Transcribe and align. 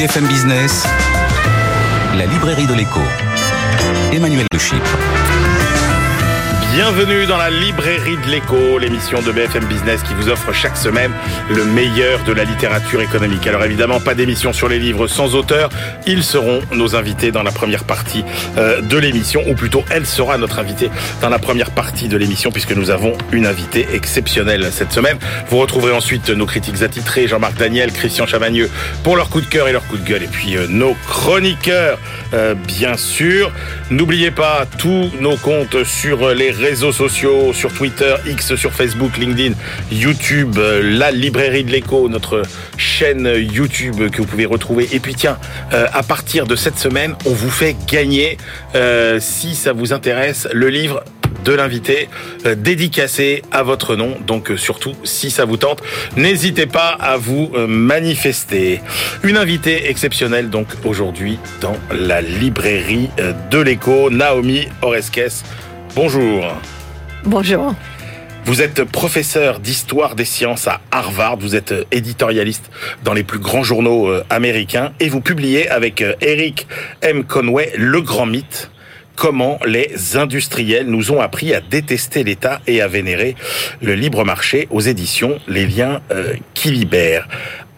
BFM 0.00 0.26
Business, 0.28 0.84
la 2.16 2.24
librairie 2.24 2.66
de 2.66 2.72
l'écho. 2.72 3.02
Emmanuel 4.14 4.46
Le 4.50 4.58
Chypre. 4.58 5.19
Bienvenue 6.72 7.26
dans 7.26 7.36
la 7.36 7.50
librairie 7.50 8.16
de 8.24 8.30
l'écho, 8.30 8.78
l'émission 8.78 9.20
de 9.20 9.32
BFM 9.32 9.64
Business 9.64 10.04
qui 10.04 10.14
vous 10.14 10.28
offre 10.28 10.52
chaque 10.52 10.76
semaine 10.76 11.10
le 11.50 11.64
meilleur 11.64 12.22
de 12.22 12.32
la 12.32 12.44
littérature 12.44 13.00
économique. 13.00 13.44
Alors 13.48 13.64
évidemment, 13.64 13.98
pas 13.98 14.14
d'émission 14.14 14.52
sur 14.52 14.68
les 14.68 14.78
livres 14.78 15.08
sans 15.08 15.34
auteur. 15.34 15.68
Ils 16.06 16.22
seront 16.22 16.60
nos 16.72 16.94
invités 16.94 17.32
dans 17.32 17.42
la 17.42 17.50
première 17.50 17.82
partie 17.82 18.24
euh, 18.56 18.82
de 18.82 18.98
l'émission, 18.98 19.42
ou 19.48 19.54
plutôt 19.54 19.84
elle 19.90 20.06
sera 20.06 20.38
notre 20.38 20.60
invitée 20.60 20.90
dans 21.20 21.28
la 21.28 21.40
première 21.40 21.72
partie 21.72 22.06
de 22.06 22.16
l'émission 22.16 22.52
puisque 22.52 22.72
nous 22.76 22.90
avons 22.90 23.14
une 23.32 23.46
invitée 23.46 23.88
exceptionnelle 23.92 24.68
cette 24.70 24.92
semaine. 24.92 25.18
Vous 25.48 25.58
retrouverez 25.58 25.92
ensuite 25.92 26.30
nos 26.30 26.46
critiques 26.46 26.82
attitrés, 26.82 27.26
Jean-Marc 27.26 27.56
Daniel, 27.56 27.90
Christian 27.90 28.28
Chavagneux 28.28 28.70
pour 29.02 29.16
leur 29.16 29.28
coup 29.28 29.40
de 29.40 29.46
cœur 29.46 29.66
et 29.66 29.72
leur 29.72 29.84
coup 29.88 29.96
de 29.96 30.06
gueule, 30.06 30.22
et 30.22 30.28
puis 30.28 30.56
euh, 30.56 30.68
nos 30.68 30.94
chroniqueurs, 31.08 31.98
euh, 32.32 32.54
bien 32.54 32.96
sûr. 32.96 33.50
N'oubliez 33.90 34.30
pas 34.30 34.66
tous 34.78 35.10
nos 35.18 35.36
comptes 35.36 35.82
sur 35.82 36.28
les 36.28 36.59
réseaux 36.60 36.92
sociaux, 36.92 37.52
sur 37.52 37.72
Twitter, 37.72 38.14
X, 38.26 38.54
sur 38.54 38.72
Facebook, 38.72 39.16
LinkedIn, 39.16 39.54
YouTube, 39.90 40.58
euh, 40.58 40.82
la 40.82 41.10
librairie 41.10 41.64
de 41.64 41.70
l'écho, 41.70 42.08
notre 42.08 42.42
chaîne 42.76 43.26
YouTube 43.34 44.10
que 44.10 44.18
vous 44.18 44.26
pouvez 44.26 44.46
retrouver. 44.46 44.88
Et 44.92 45.00
puis 45.00 45.14
tiens, 45.14 45.38
euh, 45.72 45.86
à 45.92 46.02
partir 46.02 46.46
de 46.46 46.56
cette 46.56 46.78
semaine, 46.78 47.14
on 47.24 47.32
vous 47.32 47.50
fait 47.50 47.76
gagner, 47.88 48.36
euh, 48.74 49.18
si 49.20 49.54
ça 49.54 49.72
vous 49.72 49.92
intéresse, 49.92 50.46
le 50.52 50.68
livre 50.68 51.02
de 51.44 51.52
l'invité 51.52 52.10
dédicacé 52.44 53.42
à 53.50 53.62
votre 53.62 53.96
nom. 53.96 54.18
Donc 54.26 54.52
surtout, 54.56 54.92
si 55.04 55.30
ça 55.30 55.46
vous 55.46 55.56
tente, 55.56 55.80
n'hésitez 56.16 56.66
pas 56.66 56.90
à 57.00 57.16
vous 57.16 57.50
manifester. 57.66 58.82
Une 59.22 59.38
invitée 59.38 59.88
exceptionnelle 59.88 60.50
donc 60.50 60.66
aujourd'hui 60.84 61.38
dans 61.62 61.76
la 61.98 62.20
librairie 62.20 63.08
de 63.50 63.58
l'écho, 63.58 64.10
Naomi 64.10 64.68
Oreskes. 64.82 65.42
Bonjour. 65.94 66.44
Bonjour. 67.24 67.74
Vous 68.44 68.62
êtes 68.62 68.84
professeur 68.84 69.60
d'histoire 69.60 70.14
des 70.14 70.24
sciences 70.24 70.66
à 70.66 70.80
Harvard, 70.90 71.36
vous 71.36 71.54
êtes 71.54 71.72
euh, 71.72 71.84
éditorialiste 71.90 72.70
dans 73.04 73.12
les 73.12 73.22
plus 73.22 73.38
grands 73.38 73.62
journaux 73.62 74.08
euh, 74.08 74.24
américains 74.30 74.92
et 74.98 75.08
vous 75.08 75.20
publiez 75.20 75.68
avec 75.68 76.00
euh, 76.00 76.14
Eric 76.20 76.66
M. 77.02 77.24
Conway 77.24 77.72
Le 77.76 78.00
Grand 78.00 78.26
Mythe 78.26 78.70
comment 79.20 79.58
les 79.66 80.16
industriels 80.16 80.86
nous 80.86 81.12
ont 81.12 81.20
appris 81.20 81.52
à 81.52 81.60
détester 81.60 82.24
l'État 82.24 82.62
et 82.66 82.80
à 82.80 82.88
vénérer 82.88 83.36
le 83.82 83.94
libre 83.94 84.24
marché 84.24 84.66
aux 84.70 84.80
éditions 84.80 85.38
Les 85.46 85.66
Liens 85.66 86.00
euh, 86.10 86.32
qui 86.54 86.70
libèrent. 86.70 87.28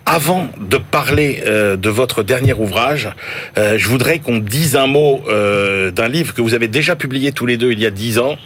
Avant 0.05 0.48
de 0.61 0.78
parler 0.78 1.45
euh, 1.47 1.77
de 1.77 1.89
votre 1.89 2.25
dernier 2.25 2.55
ouvrage, 2.55 3.08
euh, 3.56 3.78
je 3.78 3.86
voudrais 3.86 4.19
qu'on 4.19 4.39
dise 4.39 4.75
un 4.75 4.89
mot 4.89 5.22
euh, 5.28 5.92
d'un 5.92 6.09
livre 6.09 6.34
que 6.34 6.42
vous 6.42 6.55
avez 6.55 6.67
déjà 6.67 6.97
publié 6.97 7.31
tous 7.31 7.47
les 7.47 7.56
deux 7.56 7.70
il 7.70 7.78
y 7.78 7.86
a 7.86 7.91
dix 7.91 8.19
ans. 8.19 8.36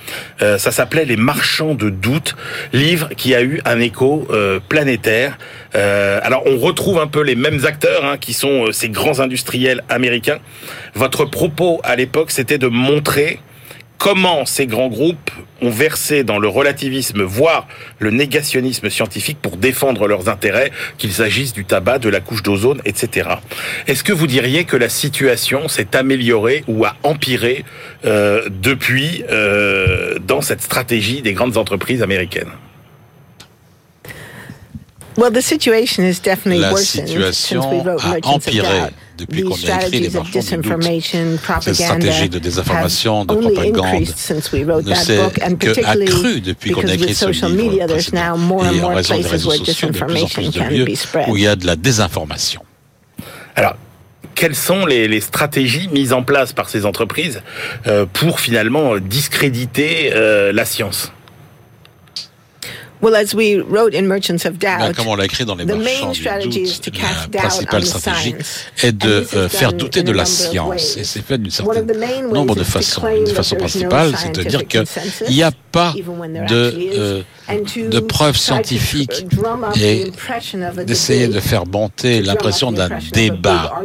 Euh, 0.42 0.58
ça 0.58 0.70
s'appelait 0.70 1.06
Les 1.06 1.16
Marchands 1.16 1.74
de 1.74 1.88
doute, 1.88 2.36
livre 2.74 3.08
qui 3.16 3.34
a 3.34 3.42
eu 3.42 3.62
un 3.64 3.80
écho 3.80 4.28
euh, 4.30 4.60
planétaire. 4.68 5.38
Euh, 5.74 6.20
alors 6.22 6.42
on 6.46 6.58
retrouve 6.58 6.98
un 6.98 7.06
peu 7.06 7.22
les 7.22 7.36
mêmes 7.36 7.64
acteurs 7.64 8.04
hein, 8.04 8.18
qui 8.18 8.34
sont 8.34 8.70
ces 8.72 8.90
grands 8.90 9.20
industriels 9.20 9.82
américains. 9.88 10.38
Votre 10.94 11.24
propos 11.24 11.80
à 11.84 11.96
l'époque, 11.96 12.32
c'était 12.32 12.58
de 12.58 12.68
montrer 12.68 13.40
comment 13.98 14.44
ces 14.46 14.66
grands 14.66 14.88
groupes 14.88 15.30
ont 15.62 15.70
versé 15.70 16.22
dans 16.22 16.38
le 16.38 16.48
relativisme, 16.48 17.22
voire 17.22 17.66
le 17.98 18.10
négationnisme 18.10 18.90
scientifique 18.90 19.38
pour 19.40 19.56
défendre 19.56 20.06
leurs 20.06 20.28
intérêts, 20.28 20.70
qu'il 20.98 21.12
s'agisse 21.12 21.52
du 21.52 21.64
tabac, 21.64 21.98
de 21.98 22.08
la 22.08 22.20
couche 22.20 22.42
d'ozone, 22.42 22.80
etc. 22.84 23.28
Est-ce 23.86 24.04
que 24.04 24.12
vous 24.12 24.26
diriez 24.26 24.64
que 24.64 24.76
la 24.76 24.88
situation 24.88 25.68
s'est 25.68 25.96
améliorée 25.96 26.64
ou 26.68 26.84
a 26.84 26.96
empiré 27.02 27.64
euh, 28.04 28.48
depuis 28.50 29.24
euh, 29.30 30.18
dans 30.18 30.42
cette 30.42 30.62
stratégie 30.62 31.22
des 31.22 31.32
grandes 31.32 31.56
entreprises 31.56 32.02
américaines? 32.02 32.50
Well, 35.16 35.32
the 35.32 35.40
situation 35.40 36.04
has 36.04 36.20
definitely 36.20 36.60
La 36.60 36.72
worsened 36.72 37.08
since 37.08 37.16
we 37.16 37.32
situation 37.32 37.82
wrote 37.82 38.04
a 38.04 38.28
empiré. 38.28 38.90
Depuis 39.16 39.42
qu'on 39.42 39.54
a 39.54 39.86
écrit 39.86 40.00
Les 40.00 40.10
Marchands 40.10 40.40
du 40.40 40.56
doute. 40.56 41.40
Cette 41.60 41.74
stratégie 41.74 42.28
de 42.28 42.38
désinformation, 42.38 43.24
de 43.24 43.34
propagande 43.34 44.00
ne 44.00 44.04
s'est 44.04 44.64
book, 44.64 45.40
and 45.42 45.56
que 45.56 45.66
particularly 45.80 46.02
accrue 46.02 46.40
depuis 46.40 46.70
qu'on 46.70 46.86
a 46.86 46.94
écrit 46.94 47.14
ce 47.14 47.26
livre 47.46 47.86
précédent. 47.86 48.36
Et 48.72 48.80
en 48.80 48.88
raison 48.94 49.16
des 49.16 49.26
réseaux 49.26 49.50
sociaux, 49.52 49.88
de 49.90 49.98
plus 49.98 50.22
en 50.22 50.26
plus 50.28 50.50
de 50.50 50.60
lieux 50.60 50.86
où 51.28 51.36
il 51.36 51.42
y 51.42 51.46
a 51.46 51.56
de 51.56 51.66
la 51.66 51.76
désinformation. 51.76 52.62
Alors, 53.54 53.76
quelles 54.34 54.54
sont 54.54 54.84
les, 54.84 55.08
les 55.08 55.20
stratégies 55.20 55.88
mises 55.88 56.12
en 56.12 56.22
place 56.22 56.52
par 56.52 56.68
ces 56.68 56.84
entreprises 56.84 57.40
euh, 57.86 58.04
pour 58.12 58.38
finalement 58.38 58.98
discréditer 58.98 60.12
euh, 60.14 60.52
la 60.52 60.64
science? 60.64 61.12
Well, 63.06 63.14
as 63.14 63.36
we 63.36 63.60
wrote 63.60 63.94
in 63.94 64.08
Merchants 64.08 64.44
of 64.44 64.58
Ben, 64.58 64.80
Doubt, 64.80 64.96
comme 64.96 65.06
on 65.06 65.14
l'a 65.14 65.26
écrit 65.26 65.44
dans 65.44 65.54
les 65.54 65.64
the 65.64 65.76
marchands 65.76 66.06
main 66.06 66.12
du 66.12 66.20
strategy 66.20 66.62
is 66.62 66.80
to 66.80 66.90
doute, 66.90 67.00
la 67.32 67.40
principale 67.40 67.82
the 67.82 67.86
stratégie 67.86 68.30
science. 68.30 68.64
est 68.82 68.90
de 68.90 69.24
euh, 69.36 69.48
faire 69.48 69.72
douter 69.72 70.02
de 70.02 70.10
la 70.10 70.24
science. 70.24 70.68
ways. 70.68 70.98
Et 70.98 71.04
c'est 71.04 71.22
fait 71.22 71.38
d'une 71.38 71.52
One 71.64 71.68
of 71.68 71.86
certaine 71.86 71.86
the 71.86 72.00
main 72.00 72.24
ways 72.24 72.32
nombre 72.32 72.56
de 72.56 72.64
façons. 72.64 73.06
Une 73.06 73.32
façon 73.32 73.54
principale, 73.54 74.12
c'est 74.16 74.34
de 74.34 74.42
dire 74.42 74.66
scientific 74.66 74.66
qu'il 74.66 74.84
n'y 75.30 75.44
a 75.44 75.52
pas 75.70 75.94
de, 75.94 76.72
euh, 76.98 77.22
de 77.48 78.00
preuves 78.00 78.36
scientifiques 78.36 79.28
drum 79.28 79.62
up 79.62 79.74
the 79.74 79.82
et 79.82 80.08
impression 80.08 80.62
of 80.62 80.76
a 80.78 80.84
d'essayer 80.84 81.28
de 81.28 81.38
faire 81.38 81.64
monter 81.64 82.22
l'impression 82.22 82.72
d'un 82.72 82.88
débat, 83.12 83.82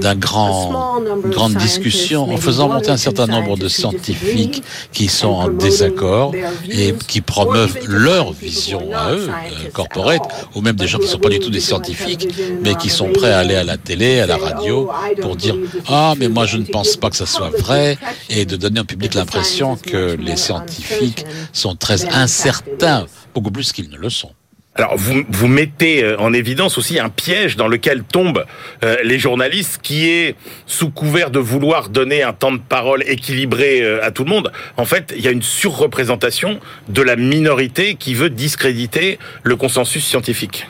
d'un 0.00 0.14
grand, 0.14 0.70
small 0.70 1.04
number 1.04 1.28
of 1.28 1.34
grande 1.34 1.50
scientists, 1.52 1.82
discussion 1.82 2.30
en 2.32 2.36
faisant 2.38 2.68
monter 2.68 2.90
un 2.90 2.96
certain 2.96 3.26
nombre 3.26 3.58
de 3.58 3.68
scientifiques 3.68 4.62
qui 4.92 5.08
sont 5.08 5.28
and 5.28 5.42
en 5.42 5.48
désaccord 5.48 6.34
et 6.70 6.94
qui 7.06 7.20
promeuvent 7.20 7.76
leur 7.90 8.32
vision 8.32 8.90
à 8.94 9.12
eux, 9.12 9.28
euh, 9.28 9.66
at 9.66 9.70
corporate, 9.72 10.22
ou 10.54 10.60
même 10.60 10.76
des 10.76 10.86
gens 10.86 10.98
qui 10.98 11.04
ne 11.04 11.10
sont 11.10 11.18
pas 11.18 11.28
du 11.28 11.38
tout 11.40 11.50
des 11.50 11.60
scientifiques, 11.60 12.28
mais 12.62 12.74
qui 12.76 12.88
sont 12.88 13.10
prêts 13.12 13.32
à 13.32 13.38
aller 13.38 13.56
à 13.56 13.64
la 13.64 13.76
télé, 13.76 14.20
à 14.20 14.26
la 14.26 14.36
radio, 14.36 14.88
"Oh, 14.90 14.94
I 14.94 15.14
don't 15.14 15.22
pour 15.22 15.36
dire 15.36 15.56
Ah, 15.88 16.14
mais 16.16 16.26
true," 16.26 16.34
moi 16.34 16.46
je 16.46 16.56
ne 16.56 16.64
pense 16.64 16.96
pas 16.96 17.10
que 17.10 17.16
ça 17.16 17.26
soit 17.26 17.50
vrai, 17.50 17.98
et 18.28 18.44
de 18.44 18.56
donner 18.56 18.80
au 18.80 18.84
public 18.84 19.14
l'impression 19.14 19.76
que 19.76 20.16
les 20.18 20.36
scientifiques 20.36 21.24
sont 21.52 21.74
très 21.76 22.06
incertains, 22.08 23.06
beaucoup 23.34 23.50
plus 23.50 23.72
qu'ils 23.72 23.90
ne 23.90 23.96
le 23.96 24.10
sont. 24.10 24.30
Alors, 24.76 24.96
vous, 24.96 25.24
vous 25.28 25.48
mettez 25.48 26.04
euh, 26.04 26.16
en 26.18 26.32
évidence 26.32 26.78
aussi 26.78 27.00
un 27.00 27.08
piège 27.08 27.56
dans 27.56 27.66
lequel 27.66 28.04
tombent 28.04 28.44
euh, 28.84 28.96
les 29.02 29.18
journalistes, 29.18 29.80
qui 29.82 30.08
est 30.08 30.36
sous 30.66 30.90
couvert 30.90 31.32
de 31.32 31.40
vouloir 31.40 31.88
donner 31.88 32.22
un 32.22 32.32
temps 32.32 32.52
de 32.52 32.60
parole 32.60 33.02
équilibré 33.06 33.82
euh, 33.82 34.04
à 34.04 34.12
tout 34.12 34.22
le 34.22 34.30
monde. 34.30 34.52
En 34.76 34.84
fait, 34.84 35.12
il 35.16 35.24
y 35.24 35.28
a 35.28 35.32
une 35.32 35.42
surreprésentation 35.42 36.60
de 36.88 37.02
la 37.02 37.16
minorité 37.16 37.96
qui 37.96 38.14
veut 38.14 38.30
discréditer 38.30 39.18
le 39.42 39.56
consensus 39.56 40.04
scientifique. 40.04 40.66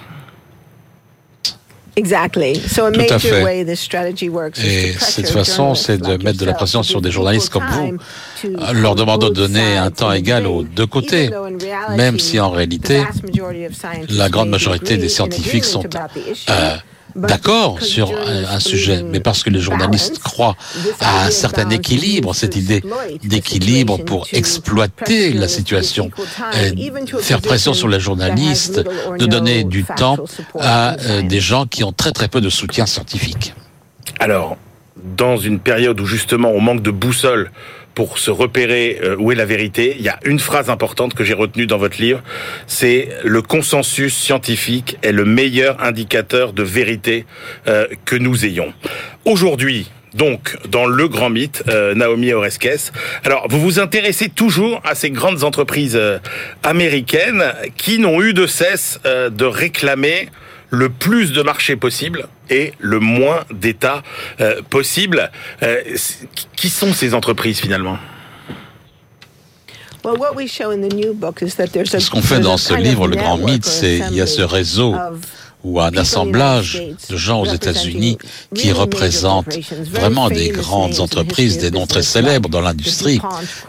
Exactly. 2.01 2.55
So 2.55 2.87
a 2.87 2.93
Tout 2.93 3.01
à 3.01 3.03
major 3.03 3.21
fait. 3.21 3.45
way 3.45 3.63
this 3.63 3.79
strategy 3.79 4.31
works 4.31 4.57
is 4.59 4.67
Et 4.67 4.93
cette 4.99 5.29
façon, 5.29 5.75
c'est 5.75 5.99
de 5.99 6.13
like 6.13 6.23
mettre 6.25 6.39
de 6.39 6.47
la 6.47 6.55
pression 6.55 6.81
to 6.81 6.89
sur 6.89 7.03
des 7.03 7.11
journalistes 7.11 7.51
comme 7.51 7.65
vous, 7.71 7.87
time 7.89 7.99
to 8.41 8.73
leur 8.73 8.95
demandant 8.95 9.29
de 9.29 9.35
donner 9.35 9.77
un 9.77 9.91
temps 9.91 10.11
égal 10.11 10.47
aux 10.47 10.63
deux 10.63 10.87
côtés, 10.87 11.25
even 11.27 11.31
though 11.31 11.45
in 11.45 11.59
reality, 11.59 11.97
même 11.99 12.19
si 12.19 12.41
en 12.41 12.51
the 12.53 12.57
réalité, 12.57 12.99
vast 13.05 13.23
majority 13.23 13.67
of 13.67 13.75
scientists 13.75 14.11
la 14.17 14.31
grande 14.31 14.49
majorité 14.49 14.97
des 14.97 15.11
scientifiques 15.11 15.65
sont 15.65 15.85
euh, 15.85 16.77
d'accord 17.15 17.75
because 17.75 17.89
sur 17.89 18.13
un, 18.13 18.61
sujet, 18.61 19.03
mais 19.03 19.21
parce 19.21 19.43
que 19.43 19.51
les 19.51 19.61
journalistes 19.61 20.19
croient 20.19 20.57
à 21.01 21.27
un 21.27 21.31
certain 21.31 21.69
équilibre, 21.71 22.35
cette 22.35 22.57
idée 22.57 22.83
d'équilibre 23.23 23.99
pour 23.99 24.29
to 24.29 24.37
exploiter 24.37 25.33
la 25.33 25.49
situation, 25.49 26.11
faire 27.21 27.41
pression 27.41 27.75
sur 27.75 27.89
les 27.89 28.01
journalistes, 28.01 28.83
de 29.19 29.27
donner 29.27 29.65
du 29.65 29.85
temps 29.85 30.19
à 30.59 30.97
euh, 31.01 31.23
des 31.23 31.41
gens 31.41 31.67
qui 31.67 31.85
ont 31.85 31.93
très 31.93 32.13
très 32.13 32.29
peu 32.29 32.41
de 32.41 32.51
soutien 32.51 32.87
scientifique. 32.87 33.55
Alors, 34.19 34.57
dans 35.17 35.37
une 35.37 35.59
période 35.59 36.01
où 36.01 36.07
justement 36.07 36.51
on 36.51 36.61
manque 36.61 36.83
de 36.83 36.91
boussole 36.91 37.51
pour 38.01 38.17
se 38.17 38.31
repérer 38.31 38.99
euh, 39.03 39.15
où 39.19 39.31
est 39.31 39.35
la 39.35 39.45
vérité, 39.45 39.95
il 39.99 40.03
y 40.03 40.09
a 40.09 40.19
une 40.25 40.39
phrase 40.39 40.71
importante 40.71 41.13
que 41.13 41.23
j'ai 41.23 41.35
retenue 41.35 41.67
dans 41.67 41.77
votre 41.77 42.01
livre, 42.01 42.23
c'est 42.67 43.11
le 43.25 43.43
consensus 43.43 44.17
scientifique 44.17 44.97
est 45.03 45.13
le 45.13 45.27
meilleur 45.27 45.85
indicateur 45.85 46.55
de 46.55 46.63
vérité 46.63 47.27
euh, 47.69 47.87
que 48.07 48.17
nous 48.17 48.47
ayons. 48.47 48.73
Aujourd'hui, 49.27 49.91
donc, 50.15 50.57
dans 50.67 50.87
le 50.87 51.09
grand 51.09 51.29
mythe, 51.29 51.63
euh, 51.69 51.95
Naomi 51.95 52.33
Oreskes. 52.33 52.91
Alors, 53.23 53.47
vous 53.51 53.61
vous 53.61 53.79
intéressez 53.79 54.31
toujours 54.31 54.81
à 54.83 54.95
ces 54.95 55.11
grandes 55.11 55.45
entreprises 55.45 56.01
américaines 56.63 57.53
qui 57.77 57.99
n'ont 57.99 58.23
eu 58.23 58.33
de 58.33 58.47
cesse 58.47 58.99
de 59.05 59.45
réclamer 59.45 60.31
le 60.71 60.89
plus 60.89 61.33
de 61.33 61.43
marché 61.43 61.77
possible 61.77 62.29
et 62.51 62.75
le 62.79 62.99
moins 63.01 63.45
d'État 63.53 64.03
euh, 64.41 64.61
possible. 64.69 65.31
Euh, 65.63 65.81
qui 66.57 66.69
sont 66.69 66.93
ces 66.93 67.15
entreprises 67.15 67.61
finalement? 67.61 67.97
Well, 70.05 70.17
what 70.19 70.35
we 70.35 70.49
show 70.49 70.71
in 70.71 70.81
the 70.81 70.93
new 70.95 71.13
book 71.13 71.43
is 71.43 71.57
that 71.57 71.69
there's 71.69 71.95
a- 71.95 72.01
Ce 72.01 72.11
qu'on 72.11 72.23
fait 72.23 72.41
dans 72.41 72.57
ce 72.57 72.73
livre, 72.75 73.07
Le 73.07 73.17
Grand 73.17 73.37
Mythe, 73.37 73.67
c'est 73.67 73.99
il 74.11 74.15
y 74.17 74.21
a 74.21 74.27
ce 74.27 74.41
réseau 74.43 74.95
ou 75.65 75.81
un 75.81 75.95
assemblage 75.97 76.83
de 77.09 77.17
gens 77.17 77.41
aux 77.43 77.47
États-Unis 77.47 78.19
qui 78.55 78.73
représentent 78.73 79.59
vraiment 79.91 80.31
des 80.31 80.49
grandes 80.49 81.01
entreprises, 81.01 81.59
des 81.59 81.71
noms 81.71 81.87
très 81.87 82.03
célèbres 82.03 82.49
dans 82.49 82.61
l'industrie, 82.61 83.21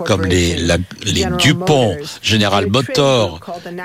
comme 0.05 0.25
les, 0.25 0.55
les 1.03 1.25
Dupont, 1.37 1.97
General 2.21 2.67
Motors 2.67 3.39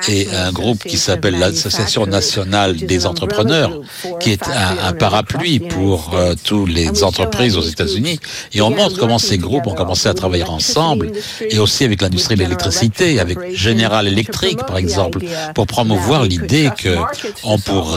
et 0.08 0.28
un 0.32 0.52
groupe 0.52 0.82
qui 0.84 0.98
s'appelle 0.98 1.38
l'Association 1.38 2.06
nationale 2.06 2.76
des 2.76 3.06
entrepreneurs, 3.06 3.80
qui 4.20 4.30
est 4.30 4.46
un, 4.48 4.88
un 4.88 4.92
parapluie 4.92 5.58
pour 5.58 6.12
euh, 6.14 6.34
toutes 6.44 6.70
les 6.70 7.02
entreprises 7.02 7.56
aux 7.56 7.62
États-Unis. 7.62 8.20
Et 8.52 8.60
on 8.60 8.70
montre 8.70 8.98
comment 8.98 9.18
ces 9.18 9.38
groupes 9.38 9.66
ont 9.66 9.74
commencé 9.74 10.08
à 10.08 10.14
travailler 10.14 10.44
ensemble 10.44 11.12
et 11.40 11.58
aussi 11.58 11.84
avec 11.84 12.02
l'industrie 12.02 12.36
de 12.36 12.40
l'électricité, 12.40 13.18
avec 13.20 13.38
General 13.54 14.06
Electric 14.06 14.58
par 14.66 14.76
exemple, 14.76 15.20
pour 15.54 15.66
promouvoir 15.66 16.24
l'idée 16.24 16.70
que 16.78 16.96
on 17.44 17.58
pourrait 17.58 17.95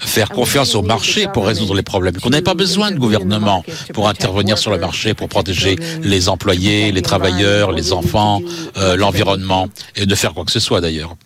faire 0.00 0.28
confiance 0.30 0.74
au 0.74 0.82
marché 0.82 1.26
pour 1.32 1.46
résoudre 1.46 1.74
les 1.74 1.82
problèmes, 1.82 2.16
qu'on 2.16 2.30
n'avait 2.30 2.42
pas 2.42 2.54
besoin 2.54 2.90
de 2.90 2.98
gouvernement 2.98 3.64
pour 3.92 4.08
intervenir 4.08 4.58
sur 4.58 4.70
le 4.70 4.78
marché, 4.78 5.14
pour 5.14 5.28
protéger 5.28 5.76
les 6.02 6.28
employés, 6.28 6.92
les 6.92 7.02
travailleurs, 7.02 7.72
les 7.72 7.92
enfants, 7.92 8.40
euh, 8.76 8.96
l'environnement, 8.96 9.68
et 9.96 10.06
de 10.06 10.14
faire 10.14 10.34
quoi 10.34 10.44
que 10.44 10.52
ce 10.52 10.60
soit 10.60 10.80
d'ailleurs. 10.80 11.16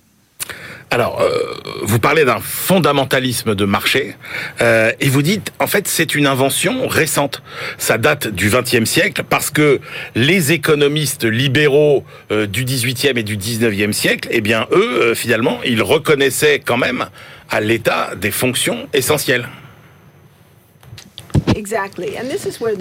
Alors, 0.90 1.20
euh, 1.20 1.54
vous 1.82 1.98
parlez 1.98 2.24
d'un 2.24 2.38
fondamentalisme 2.40 3.54
de 3.54 3.64
marché 3.64 4.14
euh, 4.60 4.92
et 5.00 5.08
vous 5.08 5.22
dites, 5.22 5.52
en 5.58 5.66
fait, 5.66 5.88
c'est 5.88 6.14
une 6.14 6.26
invention 6.26 6.86
récente. 6.86 7.42
Ça 7.78 7.98
date 7.98 8.28
du 8.28 8.48
XXe 8.48 8.88
siècle 8.88 9.24
parce 9.28 9.50
que 9.50 9.80
les 10.14 10.52
économistes 10.52 11.24
libéraux 11.24 12.04
euh, 12.30 12.46
du 12.46 12.64
XVIIIe 12.64 13.18
et 13.18 13.22
du 13.22 13.36
XIXe 13.36 13.96
siècle, 13.96 14.28
eh 14.30 14.40
bien, 14.40 14.68
eux, 14.70 15.02
euh, 15.02 15.14
finalement, 15.16 15.58
ils 15.64 15.82
reconnaissaient 15.82 16.60
quand 16.60 16.76
même 16.76 17.06
à 17.50 17.60
l'État 17.60 18.14
des 18.16 18.30
fonctions 18.30 18.88
essentielles. 18.92 19.48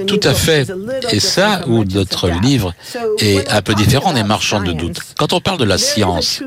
Tout 0.07 0.19
à 0.23 0.33
fait. 0.33 0.67
Et 1.11 1.19
ça, 1.19 1.61
où 1.67 1.83
notre 1.83 2.29
livre 2.29 2.73
est 3.19 3.49
un 3.51 3.61
peu 3.61 3.73
différent 3.75 4.13
des 4.13 4.23
marchands 4.23 4.61
de 4.61 4.71
doute. 4.71 4.99
Quand 5.17 5.33
on 5.33 5.39
parle 5.39 5.57
de 5.59 5.63
la 5.65 5.77
science, 5.77 6.41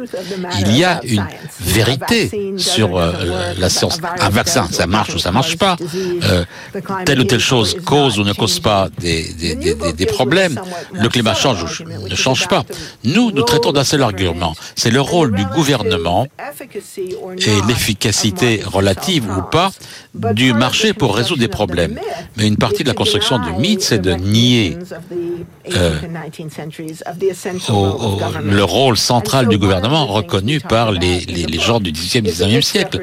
il 0.61 0.77
y 0.77 0.85
a 0.85 1.01
une 1.05 1.27
vérité 1.61 2.31
sur 2.57 2.97
euh, 2.97 3.13
la 3.59 3.69
science. 3.69 3.99
Un 4.21 4.31
vaccin, 4.31 4.69
ça 4.71 4.87
marche 4.87 5.15
ou 5.15 5.19
ça 5.19 5.31
marche 5.33 5.57
pas. 5.57 5.77
Euh, 6.25 6.45
telle 7.05 7.21
ou 7.21 7.25
telle 7.25 7.41
chose 7.41 7.77
cause 7.85 8.19
ou 8.19 8.25
ne 8.25 8.33
cause 8.33 8.61
pas 8.61 8.89
des, 8.99 9.33
des, 9.35 9.55
des, 9.55 9.93
des 9.93 10.07
problèmes. 10.07 10.61
Le 10.93 11.09
climat 11.09 11.35
change 11.35 11.81
ou 11.81 12.09
ne 12.09 12.15
change 12.15 12.49
pas. 12.49 12.65
Nous, 13.05 13.31
nous 13.31 13.43
traitons 13.43 13.73
d'un 13.73 13.85
seul 13.85 14.03
argument. 14.03 14.55
C'est 14.75 14.91
le 14.91 15.01
rôle 15.01 15.35
du 15.35 15.45
gouvernement 15.47 16.27
et 17.39 17.67
l'efficacité 17.69 18.63
relative 18.65 19.25
ou 19.37 19.43
pas 19.43 19.71
du 20.15 20.53
marché 20.53 20.93
pour 20.93 21.15
résoudre 21.17 21.41
des 21.41 21.49
problèmes. 21.49 21.99
Mais 22.37 22.47
une 22.47 22.57
partie 22.57 22.83
de 22.83 22.89
la 22.89 22.95
construction 22.95 23.39
du 23.39 23.53
mythe, 23.53 23.83
c'est 23.83 23.99
de 23.99 24.13
nier 24.13 24.77
euh, 25.75 25.99
le 28.43 28.65
rôle 28.65 28.97
central 28.97 29.49
du 29.49 29.59
gouvernement 29.59 30.07
reconnu 30.07 30.61
par 30.61 30.93
les, 30.93 31.25
gens 31.59 31.81
du 31.81 31.93
18e 31.93 32.19
et 32.19 32.33
19e 32.33 32.63
siècle. 32.63 33.01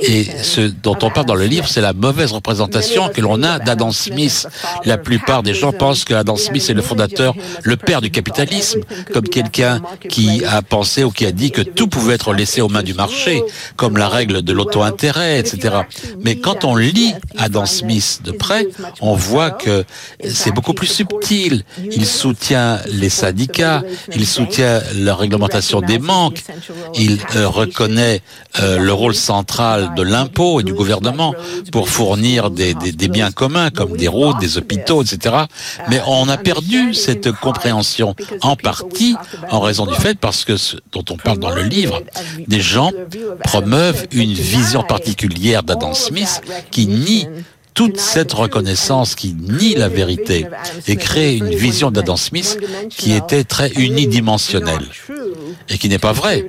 Et 0.00 0.24
ce 0.24 0.60
dont 0.60 0.96
on 1.02 1.10
parle 1.10 1.26
dans 1.26 1.34
le 1.34 1.46
livre, 1.46 1.68
c'est 1.68 1.80
la 1.80 1.92
mauvaise 1.92 2.32
représentation 2.32 3.08
que 3.08 3.20
l'on 3.20 3.42
a 3.42 3.58
d'Adam 3.58 3.90
Smith. 3.90 4.46
La 4.84 4.98
plupart 4.98 5.42
des 5.42 5.54
gens 5.54 5.72
pensent 5.72 6.04
que 6.04 6.14
Adam 6.14 6.36
Smith 6.36 6.68
est 6.68 6.74
le 6.74 6.82
fondateur, 6.82 7.34
le 7.62 7.76
père 7.76 8.00
du 8.00 8.10
capitalisme, 8.10 8.80
comme 9.12 9.28
quelqu'un 9.28 9.80
qui 10.08 10.44
a 10.44 10.62
pensé 10.62 11.04
ou 11.04 11.10
qui 11.10 11.26
a 11.26 11.32
dit 11.32 11.50
que 11.50 11.62
tout 11.62 11.88
pouvait 11.88 12.14
être 12.14 12.32
laissé 12.32 12.60
aux 12.60 12.68
mains 12.68 12.82
du 12.82 12.94
marché, 12.94 13.42
comme 13.76 13.96
la 13.96 14.08
règle 14.08 14.42
de 14.42 14.52
l'auto-intérêt, 14.52 15.40
etc. 15.40 15.78
Mais 16.22 16.36
quand 16.36 16.64
on 16.64 16.76
lit 16.76 17.14
Adam 17.38 17.66
Smith 17.66 18.20
de 18.24 18.32
près, 18.32 18.53
on 19.00 19.14
voit 19.14 19.50
que 19.50 19.84
c'est 20.28 20.52
beaucoup 20.52 20.74
plus 20.74 20.86
subtil. 20.86 21.64
Il 21.92 22.06
soutient 22.06 22.80
les 22.86 23.08
syndicats, 23.08 23.82
il 24.14 24.26
soutient 24.26 24.80
la 24.96 25.14
réglementation 25.14 25.80
des 25.80 25.98
manques, 25.98 26.42
il 26.94 27.18
euh, 27.36 27.48
reconnaît 27.48 28.22
euh, 28.60 28.78
le 28.78 28.92
rôle 28.92 29.14
central 29.14 29.94
de 29.96 30.02
l'impôt 30.02 30.60
et 30.60 30.62
du 30.62 30.72
gouvernement 30.72 31.34
pour 31.72 31.88
fournir 31.88 32.50
des, 32.50 32.74
des, 32.74 32.92
des, 32.92 33.08
biens 33.08 33.30
communs 33.30 33.70
comme 33.70 33.96
des 33.96 34.08
routes, 34.08 34.38
des 34.40 34.58
hôpitaux, 34.58 35.02
etc. 35.02 35.36
Mais 35.88 36.00
on 36.06 36.28
a 36.28 36.36
perdu 36.36 36.94
cette 36.94 37.32
compréhension 37.32 38.14
en 38.42 38.56
partie 38.56 39.16
en 39.50 39.60
raison 39.60 39.86
du 39.86 39.94
fait 39.94 40.18
parce 40.18 40.44
que 40.44 40.56
ce 40.56 40.76
dont 40.92 41.04
on 41.10 41.16
parle 41.16 41.38
dans 41.38 41.50
le 41.50 41.62
livre, 41.62 42.02
des 42.46 42.60
gens 42.60 42.90
promeuvent 43.42 44.06
une 44.12 44.32
vision 44.32 44.82
particulière 44.82 45.62
d'Adam 45.62 45.94
Smith 45.94 46.40
qui 46.70 46.86
nie 46.86 47.28
toute 47.74 47.98
cette 47.98 48.32
reconnaissance 48.32 49.14
qui 49.14 49.34
nie 49.34 49.74
la 49.74 49.88
vérité 49.88 50.46
et 50.86 50.96
crée 50.96 51.36
une 51.36 51.54
vision 51.54 51.90
d'Adam 51.90 52.16
Smith 52.16 52.58
qui 52.88 53.12
était 53.12 53.44
très 53.44 53.70
unidimensionnelle 53.72 54.86
et 55.68 55.78
qui 55.78 55.88
n'est 55.88 55.98
pas 55.98 56.12
vraie, 56.12 56.48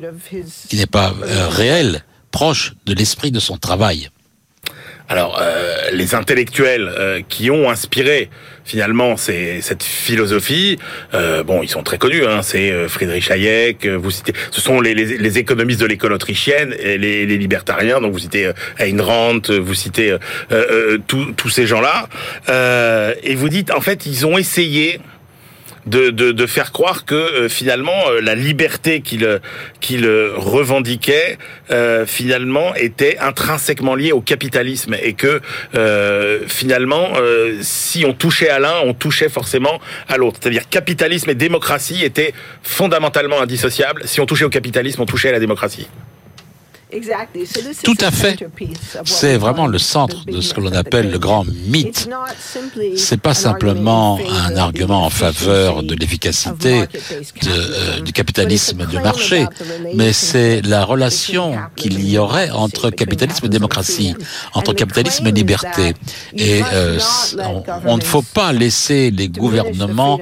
qui 0.70 0.78
n'est 0.78 0.86
pas 0.86 1.14
euh, 1.24 1.48
réelle, 1.50 2.04
proche 2.32 2.76
de 2.86 2.94
l'esprit 2.94 3.32
de 3.32 3.40
son 3.40 3.58
travail. 3.58 4.10
Alors, 5.08 5.40
euh, 5.40 5.92
les 5.92 6.16
intellectuels 6.16 6.90
euh, 6.90 7.22
qui 7.28 7.52
ont 7.52 7.70
inspiré 7.70 8.30
finalement 8.64 9.16
cette 9.18 9.84
philosophie, 9.84 10.80
euh, 11.14 11.44
bon, 11.44 11.62
ils 11.62 11.70
sont 11.70 11.84
très 11.84 12.00
connus. 12.00 12.26
Hein, 12.26 12.42
c'est 12.42 12.72
euh, 12.72 12.88
Friedrich 12.88 13.30
Hayek. 13.30 13.86
Vous 13.86 14.10
citez, 14.10 14.34
ce 14.50 14.62
sont 14.62 14.82
les, 14.82 14.96
les, 14.96 15.18
les 15.18 15.38
économistes 15.38 15.82
de 15.82 15.86
l'école 15.86 16.14
autrichienne 16.14 16.76
et 16.80 16.98
les, 16.98 17.28
les, 17.28 17.38
libertariens. 17.38 18.02
Donc 18.02 18.14
vous 18.14 18.20
citez 18.20 18.52
Ayn 18.80 19.00
Rand, 19.00 19.42
vous 19.50 19.76
citez 19.76 20.16
tous 21.08 21.50
ces 21.50 21.68
gens-là, 21.68 22.08
et 23.24 23.36
vous 23.36 23.50
dites 23.50 23.72
en 23.72 23.82
fait 23.82 24.06
ils 24.06 24.26
ont 24.26 24.38
essayé 24.38 25.00
de, 25.86 26.10
de, 26.10 26.32
de, 26.32 26.46
faire 26.46 26.72
croire 26.72 27.06
que 27.06 27.16
euh, 27.16 27.50
finalement 27.50 28.10
euh, 28.10 28.22
la 28.22 28.36
liberté 28.36 29.02
qu'il 29.02 29.40
qu'il 29.82 30.08
revendiquait 30.36 31.38
euh, 31.72 32.06
finalement 32.06 32.74
était 32.76 33.18
intrinsèquement 33.20 33.96
liée 33.96 34.12
au 34.12 34.22
capitalisme 34.22 34.96
et 35.02 35.14
que 35.14 35.42
finalement 36.48 37.14
si 37.62 38.06
on 38.06 38.14
touchait 38.14 38.50
à 38.50 38.60
l'un, 38.60 38.80
on 38.84 38.94
touchait 38.94 39.30
forcément 39.30 39.80
à 40.08 40.18
l'autre. 40.18 40.40
C'est-à-dire 40.42 40.68
capitalisme 40.70 41.30
et 41.30 41.36
démocratie 41.36 42.04
étaient 42.04 42.34
fondamentalement 42.64 43.42
indissociables. 43.42 44.02
Si 44.06 44.20
on 44.20 44.26
touchait 44.26 44.46
au 44.46 44.50
capitalisme, 44.50 45.02
on 45.02 45.06
touchait 45.06 45.30
à 45.30 45.34
la 45.34 45.40
démocratie. 45.40 45.88
Tout 47.84 47.98
à 48.02 48.12
fait. 48.12 48.38
C'est 49.06 49.38
vraiment 49.38 49.68
le 49.68 49.78
centre 49.78 50.26
de 50.26 50.42
ce 50.42 50.54
que 50.54 50.62
l'on 50.62 50.74
appelle 50.74 51.12
le 51.12 51.20
grand 51.20 51.46
mythe. 51.68 52.10
C'est 52.96 53.20
pas 53.20 53.34
simplement 53.34 54.20
un 54.48 54.56
argument 54.58 55.06
en 55.06 55.10
faveur 55.10 55.84
de 55.84 55.96
l'efficacité 55.96 56.86
euh, 57.48 58.00
du 58.02 58.12
capitalisme 58.12 58.86
de 58.86 59.00
marché, 59.00 59.46
mais 59.94 60.14
c'est 60.14 60.62
la 60.62 60.86
relation 60.86 61.56
qu'il 61.76 62.08
y 62.08 62.18
aurait 62.18 62.52
entre 62.52 62.90
capitalisme 62.90 63.46
et 63.46 63.50
démocratie, 63.50 64.16
entre 64.54 64.74
capitalisme 64.74 65.28
et 65.28 65.32
liberté. 65.32 65.94
Et 66.36 66.62
euh, 66.74 67.00
on, 67.40 67.64
on, 67.86 67.98
ne 67.98 68.04
faut 68.04 68.22
pas 68.22 68.54
laisser 68.54 69.12
les 69.12 69.30
gouvernements 69.30 70.20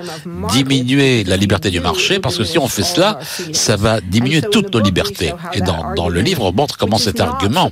diminuer 0.51 1.23
la 1.23 1.37
liberté 1.37 1.69
du 1.69 1.79
marché, 1.79 2.19
parce 2.19 2.37
que 2.37 2.43
si 2.43 2.57
on 2.57 2.67
fait 2.67 2.83
cela, 2.83 3.19
ça 3.51 3.75
va 3.75 4.01
diminuer 4.01 4.41
toutes 4.41 4.73
nos 4.73 4.79
libertés. 4.79 5.33
Et 5.53 5.61
dans, 5.61 5.93
dans 5.95 6.09
le 6.09 6.21
livre, 6.21 6.51
on 6.55 6.62
comment 6.77 6.97
cet 6.97 7.19
argument, 7.19 7.71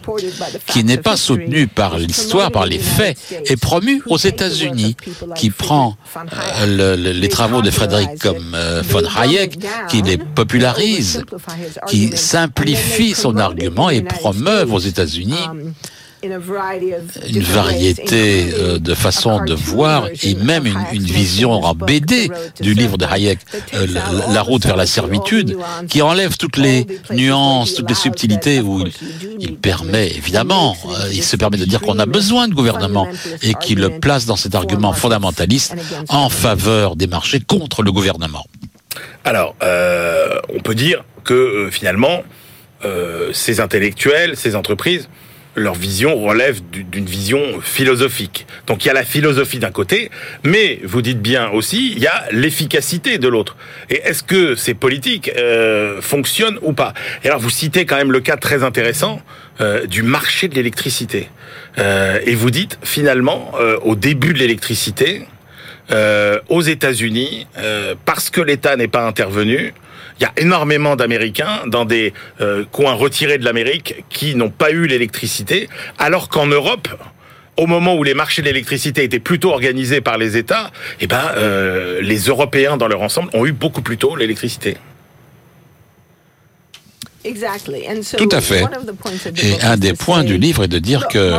qui 0.68 0.84
n'est 0.84 0.98
pas 0.98 1.18
soutenu 1.18 1.68
par 1.68 1.98
l'histoire, 1.98 2.52
par 2.52 2.66
les 2.66 2.80
faits, 2.80 3.18
est 3.46 3.60
promu 3.60 4.02
aux 4.08 4.18
États-Unis, 4.18 4.96
qui 5.36 5.50
prend 5.50 5.96
euh, 6.16 6.96
le, 6.96 7.12
les 7.12 7.30
travaux 7.30 7.62
de 7.62 7.72
Frédéric 7.72 8.26
euh, 8.26 8.82
von 8.88 9.04
Hayek, 9.18 9.58
qui 9.90 10.02
les 10.02 10.18
popularise, 10.18 11.24
qui 11.88 12.16
simplifie 12.16 13.14
son 13.14 13.38
argument 13.38 13.90
et 13.90 14.02
promeut 14.02 14.66
aux 14.72 14.80
États-Unis 14.80 15.48
une 16.24 16.38
variété 16.38 18.46
euh, 18.54 18.80
de 18.80 18.94
façons 18.94 19.44
de 19.44 19.54
voir 19.54 20.08
et 20.24 20.36
même 20.36 20.66
une, 20.66 20.80
une, 20.94 21.04
vision 21.04 21.52
en 21.52 21.74
BD 21.74 22.30
du 22.60 22.74
livre 22.74 22.98
de 22.98 23.06
Hayek, 23.06 23.40
euh, 23.74 23.88
la, 23.90 24.34
la, 24.34 24.42
route 24.42 24.66
vers 24.66 24.76
la 24.76 24.86
servitude, 24.86 25.58
qui 25.88 26.02
enlève 26.02 26.38
toutes 26.38 26.58
les 26.58 26.86
nuances, 27.12 27.74
toutes 27.74 27.90
les 27.90 27.96
subtilités 27.96 28.62
où 28.62 28.82
il, 28.82 28.92
il 29.40 29.56
permet, 29.56 30.08
évidemment, 30.08 30.76
euh, 30.86 31.10
il 31.12 31.24
se 31.24 31.36
permet 31.36 31.58
de 31.58 31.66
dire 31.66 31.82
qu'on 31.82 32.00
a 32.00 32.06
besoin 32.06 32.48
de 32.48 32.54
gouvernement 32.54 33.08
et 33.42 33.54
qu'il 33.56 33.80
le 33.80 34.00
place 34.00 34.26
dans 34.26 34.36
cet 34.36 34.56
argument 34.56 34.94
fondamentaliste 34.94 35.76
en 36.10 36.30
faveur 36.30 36.96
des 36.96 37.08
marchés 37.08 37.40
contre 37.40 37.84
le 37.84 37.92
gouvernement. 37.92 38.46
Alors, 39.24 39.56
on 39.62 40.60
peut 40.62 40.76
dire 40.76 41.04
que 41.24 41.70
finalement, 41.72 42.24
ces 43.34 43.60
intellectuels, 43.60 44.36
ces 44.36 44.56
entreprises, 44.56 45.08
leur 45.56 45.76
vision 45.76 46.16
relève 46.16 46.62
d'une 46.72 47.06
vision 47.06 47.42
philosophique. 47.62 48.46
Donc 48.68 48.86
il 48.86 48.88
y 48.88 48.92
a 48.92 48.94
la 48.94 49.04
philosophie 49.04 49.60
d'un 49.60 49.72
côté, 49.72 50.10
mais 50.44 50.80
vous 50.84 51.02
dites 51.02 51.22
bien 51.22 51.50
aussi, 51.50 51.94
il 51.96 52.00
y 52.00 52.08
a 52.08 52.26
l'efficacité 52.32 53.18
de 53.18 53.28
l'autre. 53.28 53.58
Et 53.90 54.02
est-ce 54.04 54.24
que 54.24 54.56
ces 54.56 54.74
politiques 54.74 55.32
euh, 55.38 56.02
fonctionnent 56.02 56.58
ou 56.62 56.74
pas? 56.74 56.94
Et 57.24 57.28
alors 57.28 57.40
vous 57.40 57.50
citez 57.50 57.86
quand 57.86 57.98
même 57.98 58.12
le 58.12 58.22
cas 58.22 58.38
très 58.38 58.64
intéressant 58.64 59.22
euh, 59.60 59.86
du 59.88 60.04
marché 60.04 60.48
de 60.48 60.56
l'électricité. 60.56 61.30
Euh, 61.78 62.20
et 62.26 62.36
vous 62.36 62.52
dites 62.52 62.80
finalement, 62.84 63.52
euh, 63.60 63.78
au 63.82 63.96
début 63.96 64.34
de 64.34 64.40
l'électricité, 64.40 65.28
euh, 65.92 66.40
aux 66.48 66.62
États-Unis, 66.62 67.48
parce 68.06 68.30
que 68.30 68.40
l'État 68.40 68.78
n'est 68.78 68.88
pas 68.88 69.06
intervenu, 69.06 69.74
il 70.22 70.26
y 70.26 70.28
a 70.28 70.34
énormément 70.38 70.96
d'Américains 70.96 71.64
dans 71.66 71.84
des 71.84 72.14
euh, 72.42 72.64
coins 72.72 72.94
retirés 72.94 73.40
de 73.40 73.44
l'Amérique 73.44 74.06
qui 74.10 74.36
n'ont 74.36 74.52
pas 74.52 74.70
eu 74.70 74.86
l'électricité, 74.86 75.68
alors 75.98 76.30
qu'en 76.30 76.46
Europe, 76.46 76.88
au 77.58 77.66
moment 77.66 77.96
où 77.96 78.04
les 78.04 78.14
marchés 78.14 78.44
de 78.44 78.48
l'électricité 78.48 79.04
étaient 79.04 79.20
plutôt 79.20 79.50
organisés 79.50 80.00
par 80.00 80.20
les 80.20 80.38
États, 80.38 80.70
eh 81.00 81.08
ben, 81.08 81.24
euh, 81.38 82.02
les 82.02 82.20
Européens 82.26 82.78
dans 82.78 82.88
leur 82.88 83.02
ensemble 83.02 83.30
ont 83.34 83.48
eu 83.48 83.52
beaucoup 83.52 83.82
plus 83.82 83.98
tôt 83.98 84.16
l'électricité. 84.16 84.78
Tout 88.18 88.30
à 88.32 88.42
fait. 88.42 88.66
Et 89.44 89.62
un 89.62 89.78
des 89.78 89.94
points 89.94 90.24
du 90.24 90.38
livre 90.38 90.64
est 90.64 90.68
de 90.68 90.80
dire 90.80 91.08
que 91.08 91.36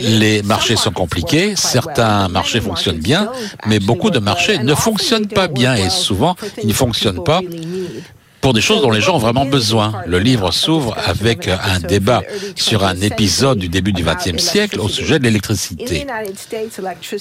les 0.00 0.42
marchés 0.42 0.76
sont 0.76 0.92
compliqués, 0.92 1.54
certains 1.56 2.28
marchés 2.28 2.60
fonctionnent 2.60 3.00
bien, 3.00 3.30
mais 3.66 3.78
beaucoup 3.78 4.10
de 4.10 4.18
marchés 4.18 4.58
ne 4.58 4.74
fonctionnent 4.74 5.28
pas 5.28 5.48
bien 5.48 5.74
et 5.74 5.90
souvent 5.90 6.36
ils 6.62 6.68
ne 6.68 6.72
fonctionnent 6.72 7.24
pas 7.24 7.40
pour 8.46 8.54
des 8.54 8.60
choses 8.60 8.80
dont 8.80 8.92
les 8.92 9.00
gens 9.00 9.16
ont 9.16 9.18
vraiment 9.18 9.44
besoin. 9.44 9.92
Le 10.06 10.20
livre 10.20 10.52
s'ouvre 10.52 10.96
avec 11.04 11.48
un 11.48 11.80
débat 11.80 12.22
sur 12.54 12.84
un 12.84 12.94
épisode 13.00 13.58
du 13.58 13.68
début 13.68 13.92
du 13.92 14.04
XXe 14.04 14.40
siècle 14.40 14.78
au 14.78 14.88
sujet 14.88 15.18
de 15.18 15.24
l'électricité. 15.24 16.06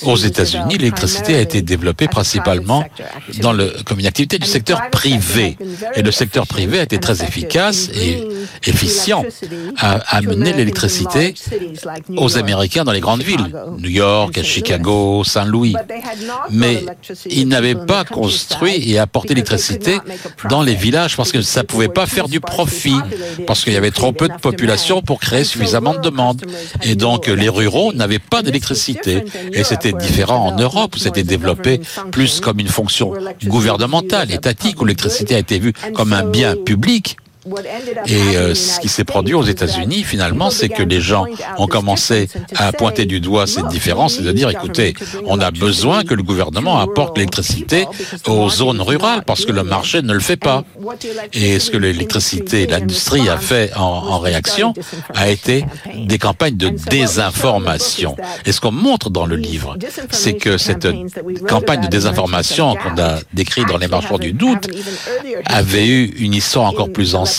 Aux 0.04 0.18
États-Unis, 0.18 0.78
l'électricité 0.78 1.34
a 1.34 1.40
été 1.40 1.64
développée 1.64 2.08
principalement 2.08 2.86
comme 3.88 4.00
une 4.00 4.06
activité 4.06 4.38
du 4.38 4.46
secteur 4.46 4.92
privé. 4.92 5.58
Et 5.96 6.04
le 6.04 6.12
secteur 6.12 6.46
privé 6.46 6.78
a 6.78 6.84
été 6.84 7.00
très 7.00 7.24
efficace 7.24 7.90
et 7.96 8.24
efficient 8.66 9.24
à 9.78 10.18
amener 10.18 10.54
l'électricité 10.54 11.34
aux 12.18 12.38
Américains 12.38 12.84
dans 12.84 12.92
les 12.92 13.00
grandes 13.00 13.24
villes, 13.24 13.48
New 13.78 13.90
York, 13.90 14.42
Chicago, 14.44 15.24
Saint-Louis. 15.24 15.76
Mais 16.50 16.86
ils 17.30 17.48
n'avaient 17.48 17.76
pas 17.76 18.04
construit 18.04 18.92
et 18.92 19.00
apporté 19.00 19.30
l'électricité 19.30 20.00
dans 20.50 20.62
les 20.62 20.76
villages 20.76 21.16
parce 21.16 21.32
que 21.32 21.42
ça 21.42 21.62
ne 21.62 21.66
pouvait 21.66 21.88
pas 21.88 22.06
faire 22.06 22.28
du 22.28 22.40
profit, 22.40 22.96
parce 23.48 23.64
qu'il 23.64 23.74
y 23.74 23.78
avait 23.78 23.92
trop 23.92 24.12
peu 24.12 24.28
de 24.28 24.38
population 24.42 25.02
pour 25.02 25.20
créer 25.20 25.44
suffisamment 25.44 25.94
de 25.94 26.00
demande. 26.00 26.46
Et 26.84 26.96
donc 26.96 27.28
les 27.28 27.50
ruraux 27.50 27.94
n'avaient 27.94 28.20
pas 28.20 28.42
d'électricité. 28.42 29.24
Et 29.54 29.64
c'était 29.64 29.94
différent 29.94 30.48
en 30.48 30.58
Europe, 30.58 30.96
où 30.96 31.00
c'était 31.00 31.24
développé 31.24 31.82
plus 32.12 32.40
comme 32.40 32.60
une 32.60 32.68
fonction 32.68 33.14
gouvernementale, 33.46 34.32
étatique, 34.32 34.82
où 34.82 34.86
l'électricité 34.86 35.36
a 35.36 35.40
été 35.40 35.60
vue 35.60 35.74
comme 35.94 36.14
un 36.14 36.24
bien 36.24 36.56
public 36.56 37.18
et 38.08 38.38
euh, 38.38 38.56
ce 38.56 38.80
qui 38.80 38.90
s'est 38.90 39.04
produit 39.04 39.36
aux 39.36 39.44
États-Unis, 39.44 40.04
finalement, 40.04 40.50
c'est 40.50 40.70
que 40.70 40.82
les 40.82 41.00
gens 41.00 41.26
ont 41.58 41.68
commencé 41.68 42.28
à 42.56 42.72
pointer 42.72 43.06
du 43.06 43.20
doigt 43.20 43.46
cette 43.46 43.68
différence 43.68 44.18
et 44.18 44.24
de 44.24 44.32
dire, 44.32 44.50
écoutez, 44.50 44.96
on 45.26 45.40
a 45.40 45.52
besoin 45.52 46.04
que 46.04 46.16
le 46.16 46.24
gouvernement 46.24 46.80
apporte 46.80 47.18
l'électricité 47.18 47.86
aux 48.28 48.50
zones 48.50 48.82
rurales 48.82 49.24
parce 49.26 49.46
que 49.46 49.52
le 49.52 49.64
marché 49.64 50.02
ne 50.02 50.14
le 50.14 50.20
fait 50.20 50.38
pas. 50.38 50.64
Et 51.34 51.60
ce 51.60 51.70
que 51.70 51.78
l'électricité, 51.78 52.66
l'industrie 52.66 53.30
a 53.30 53.38
fait 53.38 53.72
en, 53.76 53.82
en, 53.82 54.20
réaction 54.20 54.74
a 55.14 55.30
été 55.30 55.66
des 55.94 56.18
campagnes 56.18 56.58
de 56.58 56.70
désinformation. 56.70 58.16
Et 58.46 58.52
ce 58.52 58.60
qu'on 58.60 58.72
montre 58.72 59.12
dans 59.12 59.28
le 59.28 59.36
livre, 59.36 59.78
c'est 60.10 60.34
que 60.34 60.58
cette 60.58 60.88
campagne 61.48 61.82
de 61.82 61.88
désinformation 61.88 62.76
qu'on 62.76 63.00
a 63.00 63.20
décrite 63.34 63.68
dans 63.68 63.78
les 63.78 63.88
marchands 63.88 64.18
du 64.18 64.34
doute 64.34 64.68
avait 65.46 65.88
eu 65.88 66.06
une 66.18 66.34
histoire 66.34 66.66
encore 66.66 66.92
plus 66.92 67.14
ancienne 67.14 67.35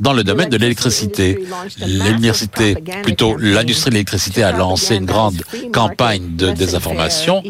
dans 0.00 0.12
le 0.12 0.24
domaine 0.24 0.48
de 0.48 0.56
l'électricité. 0.56 1.44
L'université, 1.78 2.76
plutôt 3.02 3.36
l'industrie 3.36 3.90
de 3.90 3.94
l'électricité 3.94 4.42
a 4.42 4.52
lancé 4.52 4.96
une 4.96 5.06
grande 5.06 5.42
campagne 5.72 6.36
de 6.36 6.50
désinformation 6.52 7.42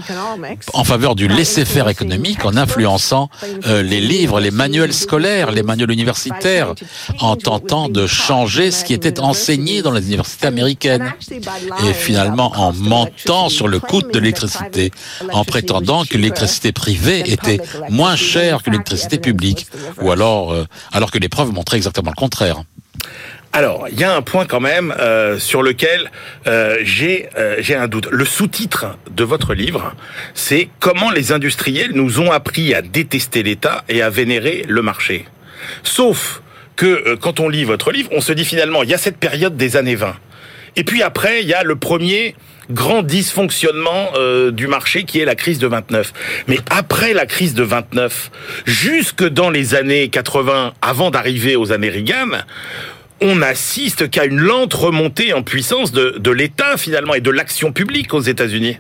en 0.75 0.85
faveur 0.85 1.15
du 1.15 1.29
laisser-faire 1.29 1.89
économique 1.89 2.45
en 2.45 2.57
influençant 2.57 3.29
euh, 3.67 3.83
les 3.83 4.01
livres, 4.01 4.41
les 4.41 4.51
manuels 4.51 4.93
scolaires, 4.93 5.51
les 5.51 5.63
manuels 5.63 5.91
universitaires, 5.91 6.75
en 7.21 7.37
tentant 7.37 7.89
de 7.89 8.07
changer 8.07 8.71
ce 8.71 8.85
qui 8.85 8.95
était 8.95 9.21
enseigné 9.21 9.83
dans 9.83 9.93
les 9.93 10.07
universités 10.07 10.47
américaines. 10.47 11.13
Et 11.87 11.93
finalement, 11.93 12.53
en 12.57 12.73
mentant 12.73 13.49
sur 13.49 13.69
le 13.69 13.81
coût 13.81 14.03
de 14.03 14.19
l'électricité, 14.19 14.91
en 15.33 15.45
prétendant 15.45 16.05
que 16.05 16.17
l'électricité 16.17 16.73
privée 16.73 17.31
était 17.31 17.61
moins 17.89 18.17
chère 18.17 18.63
que 18.63 18.71
l'électricité 18.71 19.19
publique, 19.19 19.67
ou 20.01 20.11
alors, 20.11 20.53
euh, 20.53 20.67
alors 20.93 21.11
que 21.11 21.19
les 21.19 21.29
preuves 21.29 21.53
exactement 21.77 22.11
le 22.11 22.21
contraire. 22.21 22.63
Alors, 23.55 23.87
il 23.91 24.01
y 24.01 24.05
a 24.05 24.15
un 24.15 24.23
point 24.23 24.47
quand 24.47 24.61
même 24.61 24.95
euh, 24.99 25.39
sur 25.39 25.63
lequel 25.63 26.11
euh, 26.47 26.79
j'ai 26.83 27.29
euh, 27.37 27.57
j'ai 27.59 27.75
un 27.75 27.87
doute. 27.87 28.09
Le 28.11 28.25
sous-titre 28.25 28.97
de 29.11 29.25
votre 29.25 29.53
livre, 29.53 29.95
c'est 30.33 30.71
comment 30.81 31.11
les 31.11 31.33
industriels 31.33 31.93
nous 31.93 32.21
ont 32.21 32.33
appris 32.33 32.75
à 32.75 32.81
détester 32.81 33.43
l'État 33.43 33.85
et 33.91 34.01
à 34.01 34.09
vénérer 34.09 34.65
le 34.67 34.81
marché. 34.81 35.27
Sauf 35.83 36.43
que 36.77 36.87
euh, 36.87 37.17
quand 37.17 37.41
on 37.41 37.49
lit 37.49 37.65
votre 37.65 37.93
livre, 37.93 38.09
on 38.13 38.21
se 38.21 38.33
dit 38.33 38.45
finalement, 38.45 38.83
il 38.83 38.91
y 38.91 38.95
a 38.95 38.99
cette 38.99 39.19
période 39.19 39.57
des 39.57 39.77
années 39.77 39.97
20. 39.97 40.17
Et 40.77 40.85
puis 40.85 41.03
après, 41.03 41.43
il 41.43 41.49
y 41.49 41.55
a 41.55 41.63
le 41.63 41.77
premier 41.77 42.35
grand 42.71 43.03
dysfonctionnement 43.03 44.11
euh, 44.15 44.51
du 44.51 44.67
marché 44.67 45.05
qui 45.05 45.21
est 45.21 45.25
la 45.25 45.35
crise 45.35 45.59
de 45.59 45.67
29. 45.67 46.13
Mais 46.49 46.59
après 46.71 47.13
la 47.13 47.27
crise 47.27 47.55
de 47.55 47.63
29, 47.63 48.31
jusque 48.67 49.25
dans 49.25 49.51
les 49.51 49.75
années 49.75 50.09
80, 50.09 50.75
avant 50.81 51.11
d'arriver 51.11 51.57
aux 51.57 51.73
années 51.73 51.91
on 53.21 53.41
assiste 53.41 54.11
qu'à 54.11 54.25
une 54.25 54.41
lente 54.41 54.75
remontée 54.75 55.33
en 55.33 55.43
puissance 55.43 55.93
de, 55.93 56.31
l'État 56.31 56.77
finalement 56.77 57.15
et 57.15 57.21
de 57.21 57.31
l'action 57.31 57.73
publique 57.73 58.15
aux 58.15 58.21
États-Unis. 58.21 58.79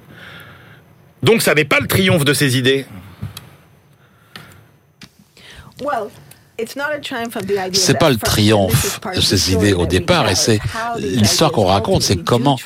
Donc 1.22 1.42
ça 1.42 1.54
n'est 1.54 1.64
pas 1.64 1.78
le 1.80 1.86
triomphe 1.86 2.24
de 2.24 2.32
ces 2.32 2.58
idées. 2.58 2.84
C'est 7.72 7.98
pas 7.98 8.10
le 8.10 8.16
triomphe 8.16 9.00
de 9.14 9.20
ces 9.20 9.52
idées 9.52 9.72
au 9.72 9.86
départ, 9.86 10.28
et 10.28 10.34
c'est 10.34 10.60
l'histoire 10.98 11.52
qu'on 11.52 11.66
raconte, 11.66 12.02
c'est 12.02 12.16
comment 12.16 12.58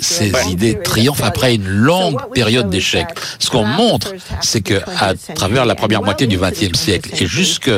ces 0.00 0.32
idées 0.48 0.78
triomphent 0.82 1.22
après 1.22 1.54
une 1.54 1.68
longue 1.68 2.20
période 2.32 2.70
d'échec. 2.70 3.06
Ce 3.38 3.50
qu'on 3.50 3.64
montre, 3.64 4.12
c'est 4.40 4.60
que 4.60 4.80
à 4.98 5.14
travers 5.34 5.64
la 5.64 5.74
première 5.74 6.02
moitié 6.02 6.26
du 6.26 6.38
XXe 6.38 6.78
siècle 6.78 7.10
et 7.20 7.26
jusque 7.26 7.70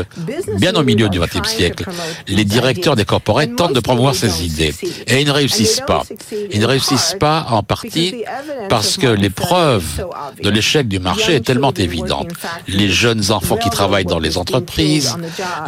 bien 0.56 0.74
au 0.74 0.82
milieu 0.82 1.08
du 1.08 1.18
XXe 1.20 1.48
siècle, 1.48 1.84
les 2.26 2.44
directeurs 2.44 2.96
des 2.96 3.04
corporates 3.04 3.56
tentent 3.56 3.74
de 3.74 3.80
promouvoir 3.80 4.14
ces 4.14 4.44
idées 4.44 4.74
et 5.06 5.20
ils 5.20 5.26
ne 5.26 5.32
réussissent 5.32 5.82
pas. 5.86 6.02
Ils 6.52 6.60
ne 6.60 6.66
réussissent 6.66 7.16
pas 7.18 7.46
en 7.50 7.62
partie 7.62 8.24
parce 8.68 8.96
que 8.96 9.06
les 9.06 9.30
preuves 9.30 10.04
de 10.42 10.50
l'échec 10.50 10.88
du 10.88 10.98
marché 10.98 11.36
est 11.36 11.44
tellement 11.44 11.72
évidente. 11.72 12.28
Les 12.66 12.88
jeunes 12.88 13.30
enfants 13.30 13.56
qui 13.56 13.70
travaillent 13.70 14.04
dans 14.04 14.18
les 14.18 14.38
entreprises, 14.38 15.16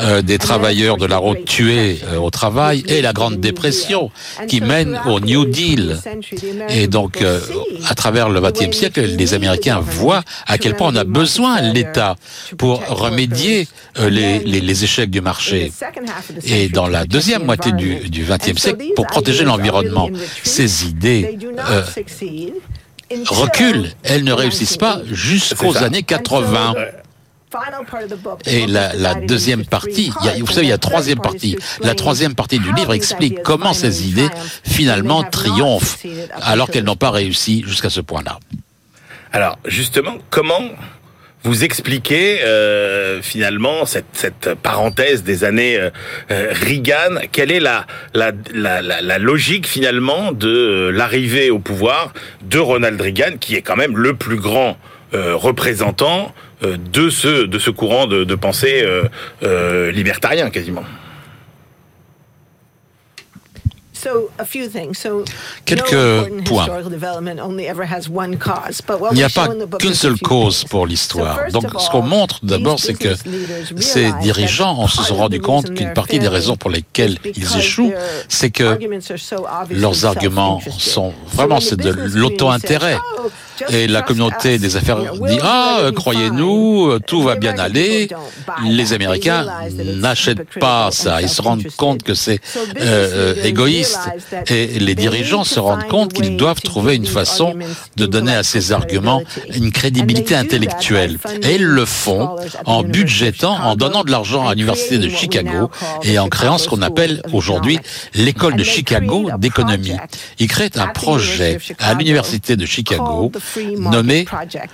euh, 0.01 0.23
des 0.23 0.39
travailleurs 0.39 0.97
de 0.97 1.07
la 1.07 1.19
route 1.19 1.45
tués 1.45 2.01
euh, 2.05 2.17
au 2.17 2.31
travail 2.31 2.85
et 2.87 3.03
la 3.03 3.13
Grande 3.13 3.41
Dépression 3.41 4.11
qui 4.49 4.61
mène 4.61 5.01
au 5.07 5.21
New 5.21 5.45
Deal. 5.47 5.99
Et 6.69 6.87
donc, 6.87 7.23
euh, 7.23 7.41
à 7.89 7.95
travers 7.95 8.29
le 8.29 8.41
XXe 8.41 8.77
siècle, 8.77 9.01
les 9.03 9.35
Américains 9.35 9.81
voient 9.81 10.23
à 10.47 10.59
quel 10.59 10.77
point 10.77 10.93
on 10.93 10.97
a 10.97 11.05
besoin 11.05 11.63
de 11.63 11.73
l'État 11.75 12.17
pour 12.59 12.87
remédier 12.87 13.69
les, 13.99 14.39
les, 14.41 14.61
les, 14.61 14.85
échecs 14.85 15.11
du 15.11 15.21
marché. 15.21 15.73
Et 16.45 16.69
dans 16.69 16.87
la 16.87 17.05
deuxième 17.05 17.45
moitié 17.45 17.73
du 17.73 18.25
XXe 18.25 18.61
siècle, 18.61 18.85
pour 18.97 19.07
protéger 19.07 19.45
l'environnement, 19.45 20.09
ces 20.45 20.87
idées 20.87 21.39
reculent. 23.27 23.91
Elles 24.03 24.25
ne 24.25 24.33
réussissent 24.33 24.77
pas 24.77 25.01
jusqu'aux 25.11 25.77
années 25.79 26.03
80. 26.03 26.75
Et 28.47 28.67
la, 28.67 28.95
la 28.95 29.15
deuxième 29.15 29.65
partie, 29.65 30.13
il 30.21 30.27
y 30.27 30.29
a, 30.29 30.33
vous 30.39 30.47
savez, 30.53 30.67
il 30.67 30.71
y 30.71 30.73
a 30.73 30.79
troisième 30.79 31.21
partie. 31.21 31.57
La 31.83 31.95
troisième 31.95 32.35
partie 32.35 32.59
du 32.59 32.73
livre 32.73 32.93
explique 32.95 33.43
comment 33.43 33.73
ces 33.73 34.09
idées 34.09 34.29
finalement 34.65 35.23
triomphent 35.25 35.99
alors 36.43 36.69
qu'elles 36.71 36.85
n'ont 36.85 36.97
pas 36.97 37.11
réussi 37.11 37.65
jusqu'à 37.67 37.91
ce 37.91 38.01
point-là. 38.01 38.39
Alors 39.33 39.59
justement, 39.65 40.19
comment 40.31 40.61
vous 41.43 41.65
expliquez 41.65 42.43
euh, 42.43 43.23
finalement 43.23 43.87
cette, 43.87 44.05
cette, 44.13 44.55
parenthèse 44.55 45.23
des 45.23 45.45
années 45.45 45.79
euh, 45.79 46.53
Reagan? 46.53 47.23
Quelle 47.33 47.51
est 47.51 47.61
la, 47.61 47.87
la, 48.13 48.33
la, 48.53 48.83
la 48.83 49.19
logique 49.19 49.67
finalement 49.67 50.33
de 50.33 50.91
l'arrivée 50.93 51.51
au 51.51 51.59
pouvoir 51.59 52.13
de 52.43 52.59
Ronald 52.59 53.01
Reagan, 53.01 53.39
qui 53.41 53.55
est 53.55 53.63
quand 53.63 53.77
même 53.77 53.97
le 53.97 54.15
plus 54.15 54.37
grand 54.37 54.77
euh, 55.13 55.35
représentant 55.35 56.33
euh, 56.63 56.77
de 56.77 57.11
ce 57.11 57.47
de 57.47 57.59
ce 57.59 57.71
courant 57.71 58.07
de, 58.07 58.25
de 58.25 58.35
pensée 58.35 58.85
euh, 59.43 59.91
libertarien 59.91 60.51
quasiment. 60.51 60.85
Quelques 65.65 66.45
points. 66.45 66.67
Il 69.11 69.17
n'y 69.17 69.23
a 69.23 69.29
pas 69.29 69.49
qu'une 69.79 69.95
seule 69.95 70.19
cause 70.19 70.65
pour 70.65 70.87
l'histoire. 70.87 71.51
Donc 71.53 71.65
ce 71.79 71.91
qu'on 71.91 72.03
montre 72.03 72.41
d'abord, 72.45 72.79
c'est 72.79 72.95
que 72.95 73.15
ces 73.79 74.13
dirigeants 74.23 74.87
se 74.87 75.03
sont 75.03 75.17
rendus 75.17 75.41
compte 75.41 75.75
qu'une 75.75 75.93
partie 75.93 76.19
des 76.19 76.29
raisons 76.29 76.57
pour 76.57 76.71
lesquelles 76.71 77.19
ils 77.25 77.57
échouent, 77.59 77.93
c'est 78.29 78.51
que 78.51 78.79
leurs 79.71 80.07
arguments 80.07 80.61
sont 80.79 81.13
vraiment 81.35 81.61
c'est 81.61 81.77
de 81.77 81.91
l'auto-intérêt. 81.91 82.97
Et 83.69 83.87
la 83.87 84.03
communauté 84.03 84.59
des 84.59 84.77
affaires 84.77 84.99
dit 84.99 85.39
Ah, 85.43 85.91
croyez-nous, 85.95 86.99
tout 87.07 87.23
va 87.23 87.37
bien 87.37 87.59
aller. 87.59 88.09
Les 88.65 88.93
Américains 88.93 89.47
n'achètent 89.97 90.59
pas 90.59 90.91
ça. 90.91 91.23
Ils 91.23 91.29
se 91.29 91.43
rendent 91.43 91.67
compte 91.77 92.03
que 92.03 92.15
c'est 92.15 92.41
euh, 92.81 93.35
euh, 93.37 93.45
égoïste. 93.45 94.01
Et 94.49 94.79
les 94.79 94.95
dirigeants 94.95 95.45
se 95.45 95.61
rendent 95.61 95.87
compte 95.89 96.13
qu'ils 96.13 96.37
doivent 96.37 96.61
trouver 96.61 96.97
une 96.97 97.07
façon 97.07 97.55
de 97.97 98.07
donner 98.07 98.35
à 98.35 98.43
ces 98.43 98.73
arguments 98.73 99.23
une 99.55 99.73
crédibilité 99.73 100.35
intellectuelle. 100.35 101.19
Et 101.43 101.57
ils 101.57 101.65
le 101.65 101.85
font 101.85 102.37
en 102.65 102.83
budgétant, 102.83 103.55
en 103.55 103.77
donnant 103.77 104.05
de 104.05 104.11
l'argent 104.11 104.47
à 104.47 104.55
l'Université 104.55 104.99
de 104.99 105.09
Chicago 105.09 105.71
et 106.03 106.19
en 106.19 106.29
créant 106.29 106.59
ce 106.59 106.69
qu'on 106.69 106.83
appelle 106.83 107.23
aujourd'hui 107.33 107.79
l'école 108.15 108.57
de 108.57 108.65
Chicago 108.65 109.31
d'économie. 109.39 109.97
Ils 110.39 110.49
créent 110.49 110.77
un 110.77 110.89
projet 110.89 111.59
à 111.79 111.95
l'Université 111.95 112.57
de 112.57 112.67
Chicago 112.67 113.33
nommé 113.79 114.27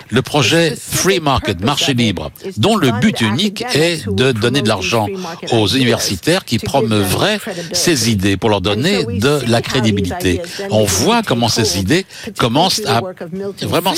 le 0.09 0.21
projet 0.21 0.75
Free 0.77 1.19
Market, 1.19 1.61
marché 1.61 1.93
libre, 1.93 2.31
dont 2.57 2.75
le 2.75 2.91
but 2.99 3.21
unique 3.21 3.63
est 3.73 4.07
de 4.07 4.31
donner 4.31 4.61
de 4.61 4.67
l'argent 4.67 5.07
aux 5.51 5.67
universitaires 5.67 6.45
qui 6.45 6.59
promeuvraient 6.59 7.39
ces 7.71 8.09
idées 8.09 8.37
pour 8.37 8.49
leur 8.49 8.61
donner 8.61 9.05
de 9.05 9.39
la 9.47 9.61
crédibilité. 9.61 10.41
On 10.69 10.83
voit 10.83 11.21
comment 11.23 11.49
ces 11.49 11.79
idées 11.79 12.05
commencent 12.37 12.81
à 12.85 13.01
vraiment 13.61 13.93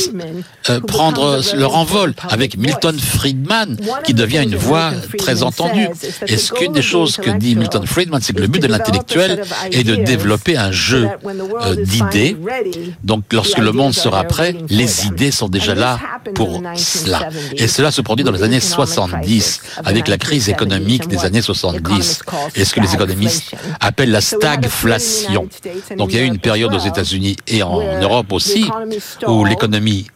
euh, 0.70 0.80
prendre 0.82 1.42
leur 1.56 1.76
envol 1.76 2.14
avec 2.30 2.58
Milton 2.58 2.98
Friedman 2.98 3.78
qui 4.04 4.14
devient 4.14 4.44
une 4.44 4.56
voix 4.56 4.92
très 5.18 5.44
entendue. 5.44 5.88
Et 6.28 6.38
ce 6.38 6.52
qu'une 6.52 6.74
des 6.74 6.82
choses 6.82 7.18
que 7.18 7.30
dit 7.32 7.56
Milton 7.56 7.86
Friedman, 7.86 8.22
c'est 8.22 8.34
que 8.34 8.42
le 8.42 8.48
but 8.48 8.62
de 8.62 8.68
l'intellectuel 8.68 9.42
est 9.72 9.84
de 9.84 9.96
développer 9.96 10.58
un 10.58 10.72
jeu 10.72 11.10
euh, 11.26 11.76
d'idées. 11.76 12.38
Donc 13.04 13.24
lorsque 13.32 13.58
le 13.58 13.72
monde 13.72 13.94
sera 13.94 14.24
prêt, 14.24 14.56
les 14.70 15.08
idées 15.08 15.32
sont 15.32 15.48
déjà 15.48 15.76
là 15.76 16.00
pour 16.36 16.62
cela. 16.76 17.30
Et 17.54 17.68
cela 17.68 17.92
se 17.92 18.02
produit 18.02 18.26
dans 18.26 18.32
les 18.32 18.44
années 18.44 18.60
70, 18.60 19.62
avec 19.86 20.08
la 20.08 20.18
crise 20.18 20.50
économique 20.50 21.08
des 21.08 21.26
années 21.26 21.42
70, 21.42 22.22
et 22.56 22.66
ce 22.66 22.74
que 22.74 22.80
les 22.80 22.94
économistes 22.94 23.56
appellent 23.80 24.12
la 24.12 24.22
stagflation? 24.22 25.48
Donc 25.98 26.12
il 26.12 26.18
y 26.18 26.20
a 26.20 26.24
eu 26.24 26.28
une 26.28 26.40
période 26.40 26.74
aux 26.74 26.80
États-Unis 26.80 27.38
et 27.48 27.64
en 27.64 27.80
Europe 28.02 28.32
aussi, 28.32 28.70
où 29.28 29.46
l'économie 29.46 30.08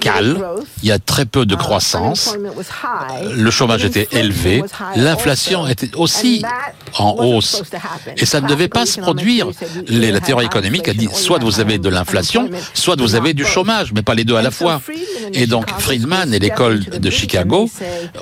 calme, 0.00 0.42
il 0.82 0.88
y 0.88 0.92
a 0.92 0.98
très 0.98 1.26
peu 1.26 1.44
de 1.44 1.54
uh, 1.54 1.58
croissance, 1.58 2.34
le 3.36 3.50
chômage 3.50 3.84
était 3.84 4.08
élevé, 4.12 4.62
l'inflation 4.96 5.66
était 5.66 5.94
aussi 5.96 6.42
en 6.98 7.16
hausse. 7.18 7.62
Et 8.16 8.26
ça 8.26 8.40
ne 8.40 8.48
devait 8.48 8.68
pas 8.68 8.86
se 8.86 9.00
produire. 9.00 9.48
la 9.88 10.20
théorie 10.20 10.46
économique 10.46 10.88
a 10.88 10.94
dit 10.94 11.08
soit 11.12 11.38
vous 11.38 11.60
avez 11.60 11.78
de 11.78 11.88
l'inflation, 11.88 12.48
soit 12.74 12.96
vous 12.98 13.14
avez 13.14 13.34
du 13.34 13.44
chômage, 13.44 13.92
mais 13.92 14.02
pas 14.02 14.14
les 14.14 14.24
deux 14.24 14.36
à 14.36 14.42
la 14.42 14.50
fois. 14.50 14.80
Et 15.34 15.46
donc 15.46 15.68
Friedman 15.78 16.32
et 16.32 16.38
l'école 16.38 16.80
de 16.84 17.10
Chicago 17.10 17.68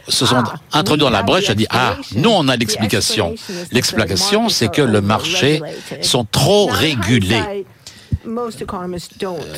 se 0.09 0.27
sont 0.27 0.37
ah, 0.37 0.55
introduits 0.73 1.05
dans 1.05 1.11
la 1.11 1.23
brèche 1.23 1.51
et 1.51 1.55
dit 1.55 1.67
ah, 1.71 1.97
nous 2.17 2.31
on 2.31 2.49
a 2.49 2.57
l'explication. 2.57 3.35
L'explication 3.73 4.49
c'est 4.49 4.71
que 4.71 4.83
le 4.83 5.01
marché 5.01 5.63
sont 6.03 6.25
trop 6.25 6.67
régulés. 6.67 7.65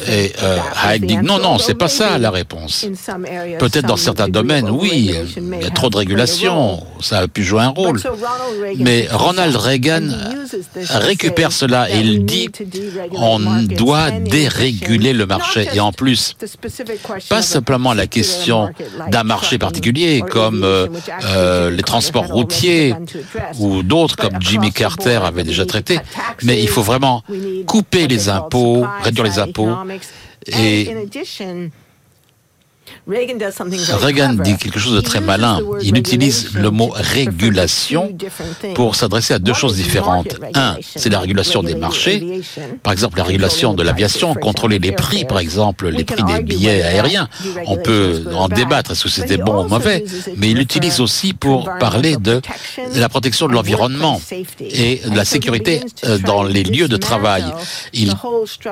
Et 0.08 0.32
euh, 0.42 0.58
Hayek 0.84 1.06
dit 1.06 1.16
non, 1.16 1.38
non, 1.38 1.58
c'est 1.58 1.74
pas 1.74 1.88
ça 1.88 2.18
la 2.18 2.30
réponse. 2.30 2.86
Peut-être 3.58 3.86
dans 3.86 3.96
certains 3.96 4.28
domaines, 4.28 4.70
oui, 4.70 5.14
il 5.36 5.62
y 5.62 5.66
a 5.66 5.70
trop 5.70 5.90
de 5.90 5.96
régulation, 5.96 6.84
ça 7.00 7.18
a 7.18 7.28
pu 7.28 7.42
jouer 7.42 7.62
un 7.62 7.68
rôle. 7.68 8.00
Mais 8.78 9.08
Ronald 9.10 9.56
Reagan 9.56 10.08
récupère 10.90 11.52
cela. 11.52 11.90
et 11.90 12.00
il 12.00 12.24
dit 12.24 12.48
on 13.12 13.40
doit 13.62 14.10
déréguler 14.10 15.12
le 15.12 15.26
marché. 15.26 15.68
Et 15.74 15.80
en 15.80 15.92
plus, 15.92 16.36
pas 17.28 17.42
simplement 17.42 17.94
la 17.94 18.06
question 18.06 18.70
d'un 19.10 19.24
marché 19.24 19.58
particulier 19.58 20.22
comme 20.28 20.62
euh, 20.64 20.86
euh, 21.24 21.70
les 21.70 21.82
transports 21.82 22.26
routiers 22.26 22.94
ou 23.58 23.82
d'autres 23.82 24.16
comme 24.16 24.40
Jimmy 24.40 24.72
Carter 24.72 25.20
avait 25.24 25.44
déjà 25.44 25.66
traité, 25.66 25.98
mais 26.42 26.60
il 26.62 26.68
faut 26.68 26.82
vraiment 26.82 27.22
couper 27.66 28.06
les 28.06 28.28
impôts 28.28 28.51
réduire 29.02 29.24
les 29.24 29.38
impôts. 29.38 29.70
Et 30.46 30.94
Reagan 33.06 34.34
dit 34.34 34.56
quelque 34.56 34.78
chose 34.78 34.94
de 34.94 35.00
très 35.00 35.20
malin. 35.20 35.60
Il 35.82 35.96
utilise 35.96 36.54
le 36.54 36.70
mot 36.70 36.90
régulation 36.94 38.16
pour 38.74 38.94
s'adresser 38.94 39.34
à 39.34 39.38
deux 39.38 39.54
choses 39.54 39.76
différentes. 39.76 40.38
Un, 40.54 40.76
c'est 40.96 41.10
la 41.10 41.20
régulation 41.20 41.62
des 41.62 41.74
marchés. 41.74 42.42
Par 42.82 42.92
exemple, 42.92 43.18
la 43.18 43.24
régulation 43.24 43.74
de 43.74 43.82
l'aviation, 43.82 44.34
contrôler 44.34 44.78
les 44.78 44.92
prix, 44.92 45.24
par 45.24 45.38
exemple, 45.38 45.88
les 45.88 46.04
prix 46.04 46.22
des 46.22 46.42
billets 46.42 46.82
aériens. 46.82 47.28
On 47.66 47.76
peut 47.76 48.24
en 48.34 48.48
débattre, 48.48 48.92
est-ce 48.92 49.04
que 49.04 49.08
c'était 49.08 49.36
bon 49.36 49.64
ou 49.64 49.68
mauvais, 49.68 50.04
mais 50.36 50.50
il 50.50 50.58
l'utilise 50.58 51.00
aussi 51.00 51.32
pour 51.32 51.70
parler 51.78 52.16
de 52.16 52.40
la 52.94 53.08
protection 53.08 53.48
de 53.48 53.52
l'environnement 53.52 54.20
et 54.60 55.00
de 55.04 55.16
la 55.16 55.24
sécurité 55.24 55.80
euh, 56.04 56.18
dans 56.18 56.42
les 56.42 56.62
lieux 56.62 56.88
de 56.88 56.96
travail. 56.96 57.44
Il 57.92 58.14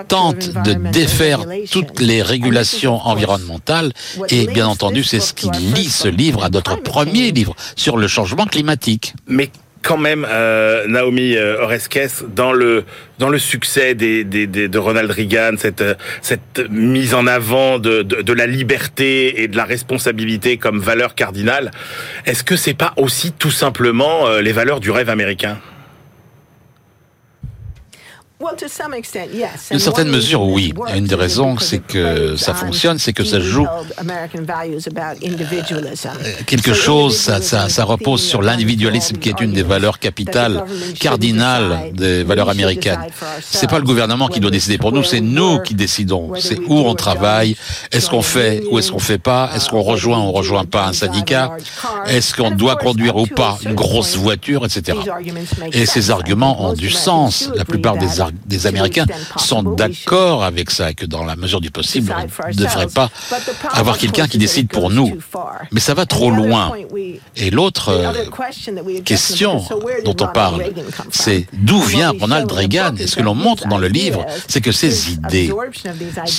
tente 0.09 0.51
de 0.65 0.75
défaire 0.91 1.41
toutes 1.71 2.01
les 2.01 2.23
régulations 2.23 3.01
environnementales 3.07 3.93
et 4.29 4.46
bien 4.46 4.66
entendu, 4.66 5.05
c'est 5.05 5.20
ce 5.20 5.35
qui 5.35 5.51
lie 5.51 5.88
ce 5.88 6.09
livre 6.09 6.44
à 6.44 6.51
notre 6.51 6.77
premier 6.77 7.31
livre 7.31 7.55
sur 7.77 7.96
le 7.96 8.09
changement 8.09 8.46
climatique. 8.46 9.14
Mais 9.27 9.51
quand 9.83 9.96
même, 9.96 10.27
euh, 10.29 10.87
Naomi 10.87 11.37
euh, 11.37 11.62
Oreskes, 11.62 12.25
dans 12.35 12.53
le 12.53 12.85
dans 13.18 13.29
le 13.29 13.38
succès 13.38 13.94
des, 13.94 14.25
des, 14.25 14.46
de 14.46 14.79
Ronald 14.79 15.11
Reagan, 15.11 15.53
cette 15.59 15.85
cette 16.23 16.61
mise 16.70 17.14
en 17.14 17.27
avant 17.27 17.79
de, 17.79 18.03
de, 18.03 18.23
de, 18.23 18.33
la 18.33 18.46
liberté 18.46 19.42
et 19.42 19.49
de 19.49 19.57
la 19.57 19.64
responsabilité 19.64 20.59
comme 20.59 20.81
valeur 20.81 21.14
cardinale, 21.14 21.70
est-ce 22.27 22.44
que 22.44 22.57
c'est 22.57 22.75
pas 22.75 22.92
aussi 22.96 23.33
tout 23.33 23.51
simplement 23.51 24.27
euh, 24.27 24.40
les 24.42 24.53
valeurs 24.53 24.81
du 24.81 24.90
rêve 24.90 25.09
américain? 25.09 25.59
D'une 29.70 29.79
certaine 29.79 30.09
mesure, 30.09 30.42
oui. 30.42 30.72
Une 30.96 31.05
des 31.05 31.14
raisons, 31.14 31.59
c'est 31.59 31.79
que 31.79 32.37
ça 32.37 32.55
fonctionne, 32.55 32.98
c'est 32.98 33.12
que 33.12 33.22
ça 33.22 33.38
joue 33.38 33.66
quelque 36.46 36.72
chose, 36.72 37.18
ça, 37.18 37.42
ça, 37.42 37.68
ça 37.68 37.85
repose 37.85 38.22
sur 38.22 38.40
l'individualisme 38.40 39.18
qui 39.18 39.29
est 39.29 39.40
une 39.42 39.53
des 39.53 39.62
valeurs 39.62 39.98
capitales, 39.98 40.64
cardinales 40.98 41.90
des 41.92 42.24
valeurs 42.24 42.48
américaines. 42.48 43.05
C'est 43.42 43.68
pas 43.68 43.79
le 43.79 43.85
gouvernement 43.85 44.29
qui 44.29 44.40
doit 44.40 44.50
décider 44.50 44.79
pour 44.79 44.92
nous, 44.92 45.05
c'est 45.05 45.20
nous 45.20 45.61
qui 45.61 45.74
décidons. 45.74 46.33
C'est 46.38 46.59
où 46.66 46.79
on 46.79 46.94
travaille, 46.94 47.57
est-ce 47.92 48.09
qu'on 48.09 48.22
fait 48.22 48.62
ou 48.70 48.79
est-ce 48.79 48.90
qu'on 48.90 48.98
fait 48.98 49.18
pas, 49.18 49.50
est-ce 49.55 49.68
qu'on 49.68 49.83
rejoint 49.83 50.18
ou 50.18 50.29
on 50.29 50.33
rejoint 50.33 50.64
pas 50.64 50.87
un 50.87 50.94
syndicat, 50.94 51.53
est-ce 52.07 52.35
qu'on 52.35 52.53
doit 52.53 52.76
conduire 52.76 53.16
ou 53.16 53.26
pas 53.26 53.59
une 53.66 53.74
grosse 53.74 54.16
voiture, 54.16 54.64
etc. 54.64 54.96
Et 55.72 55.85
ces 55.85 56.11
arguments 56.11 56.70
ont 56.70 56.72
du 56.72 56.90
sens. 56.90 57.50
La 57.55 57.66
plupart 57.66 57.98
des 57.98 58.20
arguments 58.20 58.30
des 58.47 58.66
Américains 58.66 59.07
sont 59.37 59.62
d'accord 59.62 60.45
avec 60.45 60.71
ça, 60.71 60.93
que 60.93 61.07
dans 61.07 61.25
la 61.25 61.37
mesure 61.37 61.61
du 61.61 61.71
possible, 61.71 62.14
on 62.45 62.49
ne 62.49 62.55
devrait 62.55 62.87
pas 62.87 63.11
avoir 63.73 63.99
quelqu'un 63.99 64.27
qui 64.27 64.38
décide 64.38 64.69
pour 64.69 64.90
nous. 64.90 65.19
Mais 65.73 65.81
ça 65.81 65.95
va 65.95 66.07
trop 66.07 66.31
loin. 66.31 66.73
Et 67.37 67.51
l'autre 67.51 67.88
euh, 67.90 68.12
question 69.05 69.62
dont 70.05 70.16
on 70.21 70.29
parle, 70.29 70.64
c'est 71.11 71.47
d'où 71.53 71.81
vient 71.81 72.12
Ronald 72.19 72.51
Reagan? 72.51 72.95
Et 72.99 73.07
ce 73.07 73.16
que 73.16 73.23
l'on 73.23 73.35
montre 73.35 73.69
dans 73.69 73.79
le 73.79 73.88
livre, 73.88 74.25
c'est 74.49 74.61
que 74.61 74.73
ces 74.73 75.12
idées, 75.12 75.53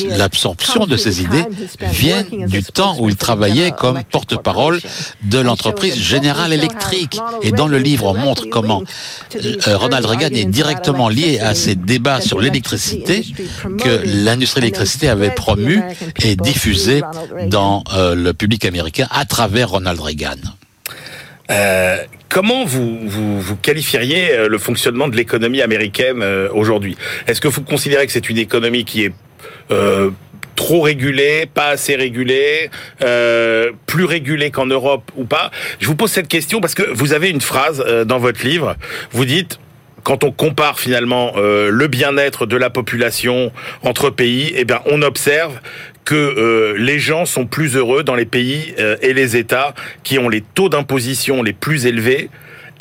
l'absorption 0.10 0.86
de 0.86 0.97
ces 0.97 1.21
idées 1.21 1.45
viennent 1.80 2.45
du 2.47 2.63
temps 2.63 2.95
où 2.99 3.10
il 3.10 3.15
travaillait 3.15 3.71
comme 3.71 4.04
porte-parole 4.04 4.80
de 5.23 5.39
l'entreprise 5.39 5.95
General 5.97 6.51
Electric. 6.51 7.19
Et 7.41 7.51
dans 7.51 7.67
le 7.67 7.77
livre, 7.77 8.06
on 8.06 8.13
montre 8.13 8.45
comment 8.49 8.84
euh, 9.36 9.77
Ronald 9.77 10.06
Reagan 10.06 10.36
est 10.36 10.45
directement 10.45 11.10
lié 11.10 11.39
à 11.39 11.56
ces 11.56 11.75
débat 11.82 12.22
sur 12.22 12.39
l'électricité 12.39 13.24
que 13.63 14.02
l'industrie 14.06 14.62
de 14.62 14.65
l'électricité 14.65 15.10
avait 15.10 15.32
promu 15.32 15.82
et 16.24 16.36
diffusé 16.36 17.02
dans 17.48 17.84
euh, 17.94 18.15
le 18.15 18.34
public 18.34 18.65
américain 18.65 19.08
à 19.12 19.26
travers 19.26 19.70
Ronald 19.70 20.00
Reagan. 20.00 20.38
Euh, 21.50 21.98
comment 22.30 22.63
vous, 22.63 23.00
vous, 23.08 23.56
qualifieriez 23.58 24.32
euh, 24.32 24.48
le 24.48 24.58
fonctionnement 24.58 25.08
de 25.10 25.17
l'économie 25.17 25.62
américaine 25.62 26.24
aujourd'hui? 26.54 26.96
Est-ce 27.28 27.41
que 27.41 27.48
vous 27.48 27.62
considérez 27.62 28.06
que 28.06 28.13
c'est 28.13 28.30
une 28.30 28.38
économie 28.38 28.86
qui 28.86 29.04
est 29.04 29.13
trop 30.56 30.82
régulée, 30.82 31.48
pas 31.52 31.70
assez 31.70 31.96
régulée, 31.96 32.70
plus 33.00 34.06
régulée 34.06 34.52
qu'en 34.52 34.67
Europe 34.67 35.12
ou 35.15 35.26
pas? 35.26 35.52
Je 35.80 35.88
vous 35.88 35.96
pose 35.96 36.12
cette 36.12 36.28
question 36.28 36.62
parce 36.62 36.76
que 36.76 36.84
vous 36.94 37.13
avez 37.13 37.30
une 37.30 37.41
phrase 37.41 37.84
dans 38.06 38.20
votre 38.20 38.46
livre. 38.46 38.76
Vous 39.12 39.26
dites 39.26 39.60
quand 40.03 40.23
on 40.23 40.31
compare 40.31 40.79
finalement 40.79 41.33
le 41.37 41.87
bien-être 41.87 42.45
de 42.45 42.57
la 42.57 42.69
population 42.69 43.51
entre 43.83 44.09
pays, 44.09 44.53
eh 44.55 44.65
bien, 44.65 44.81
on 44.85 45.01
observe 45.01 45.59
que 46.05 46.75
les 46.77 46.99
gens 46.99 47.25
sont 47.25 47.45
plus 47.45 47.75
heureux 47.75 48.03
dans 48.03 48.15
les 48.15 48.25
pays 48.25 48.73
et 49.01 49.13
les 49.13 49.37
États 49.37 49.73
qui 50.03 50.19
ont 50.19 50.29
les 50.29 50.41
taux 50.41 50.69
d'imposition 50.69 51.43
les 51.43 51.53
plus 51.53 51.85
élevés 51.85 52.29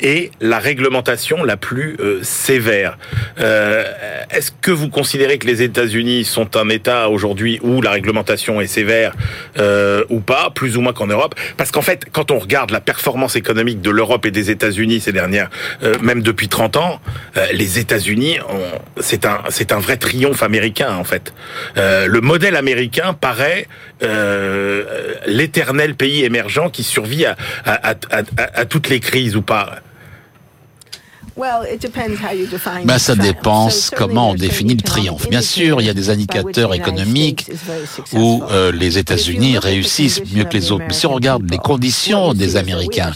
et 0.01 0.31
la 0.41 0.59
réglementation 0.59 1.43
la 1.43 1.57
plus 1.57 1.95
euh, 1.99 2.19
sévère. 2.23 2.97
Euh, 3.39 3.83
Est-ce 4.31 4.51
que 4.61 4.71
vous 4.71 4.89
considérez 4.89 5.37
que 5.37 5.47
les 5.47 5.61
États-Unis 5.61 6.25
sont 6.25 6.57
un 6.57 6.69
État 6.69 7.09
aujourd'hui 7.09 7.59
où 7.61 7.81
la 7.81 7.91
réglementation 7.91 8.61
est 8.61 8.67
sévère 8.67 9.13
euh, 9.57 10.03
ou 10.09 10.19
pas, 10.19 10.49
plus 10.53 10.77
ou 10.77 10.81
moins 10.81 10.93
qu'en 10.93 11.07
Europe? 11.07 11.35
Parce 11.57 11.71
qu'en 11.71 11.81
fait, 11.81 12.05
quand 12.11 12.31
on 12.31 12.39
regarde 12.39 12.71
la 12.71 12.81
performance 12.81 13.35
économique 13.35 13.81
de 13.81 13.89
l'Europe 13.91 14.25
et 14.25 14.31
des 14.31 14.49
États-Unis 14.51 15.01
ces 15.01 15.11
dernières, 15.11 15.49
euh, 15.83 15.95
même 16.01 16.21
depuis 16.21 16.47
30 16.47 16.77
ans, 16.77 16.99
euh, 17.37 17.45
les 17.53 17.79
États-Unis, 17.79 18.39
c'est 18.99 19.25
un, 19.25 19.41
c'est 19.49 19.71
un 19.71 19.79
vrai 19.79 19.97
triomphe 19.97 20.43
américain 20.43 20.95
en 20.95 21.03
fait. 21.03 21.33
le 21.75 22.19
modèle 22.21 22.55
américain 22.55 23.13
paraît 23.13 23.67
l'éternel 25.27 25.95
pays 25.95 26.23
émergent 26.23 26.71
qui 26.71 26.83
survit 26.83 27.25
à, 27.25 27.35
à, 27.65 27.91
à, 27.91 28.21
à 28.53 28.65
toutes 28.65 28.89
les 28.89 28.99
crises 28.99 29.35
ou 29.35 29.41
pas. 29.41 29.81
Ben, 32.85 32.97
ça 32.97 33.15
dépend 33.15 33.69
comment 33.95 34.31
on 34.31 34.33
définit 34.35 34.75
le 34.75 34.81
triomphe. 34.81 35.29
Bien 35.29 35.41
sûr, 35.41 35.81
il 35.81 35.87
y 35.87 35.89
a 35.89 35.93
des 35.93 36.09
indicateurs 36.09 36.73
économiques 36.73 37.49
où 38.13 38.43
euh, 38.51 38.71
les 38.71 38.97
États-Unis 38.97 39.57
réussissent 39.57 40.21
mieux 40.33 40.43
que 40.43 40.53
les 40.53 40.71
autres. 40.71 40.83
Mais 40.87 40.93
si 40.93 41.05
on 41.05 41.13
regarde 41.13 41.49
les 41.49 41.57
conditions 41.57 42.33
des 42.33 42.57
Américains, 42.57 43.11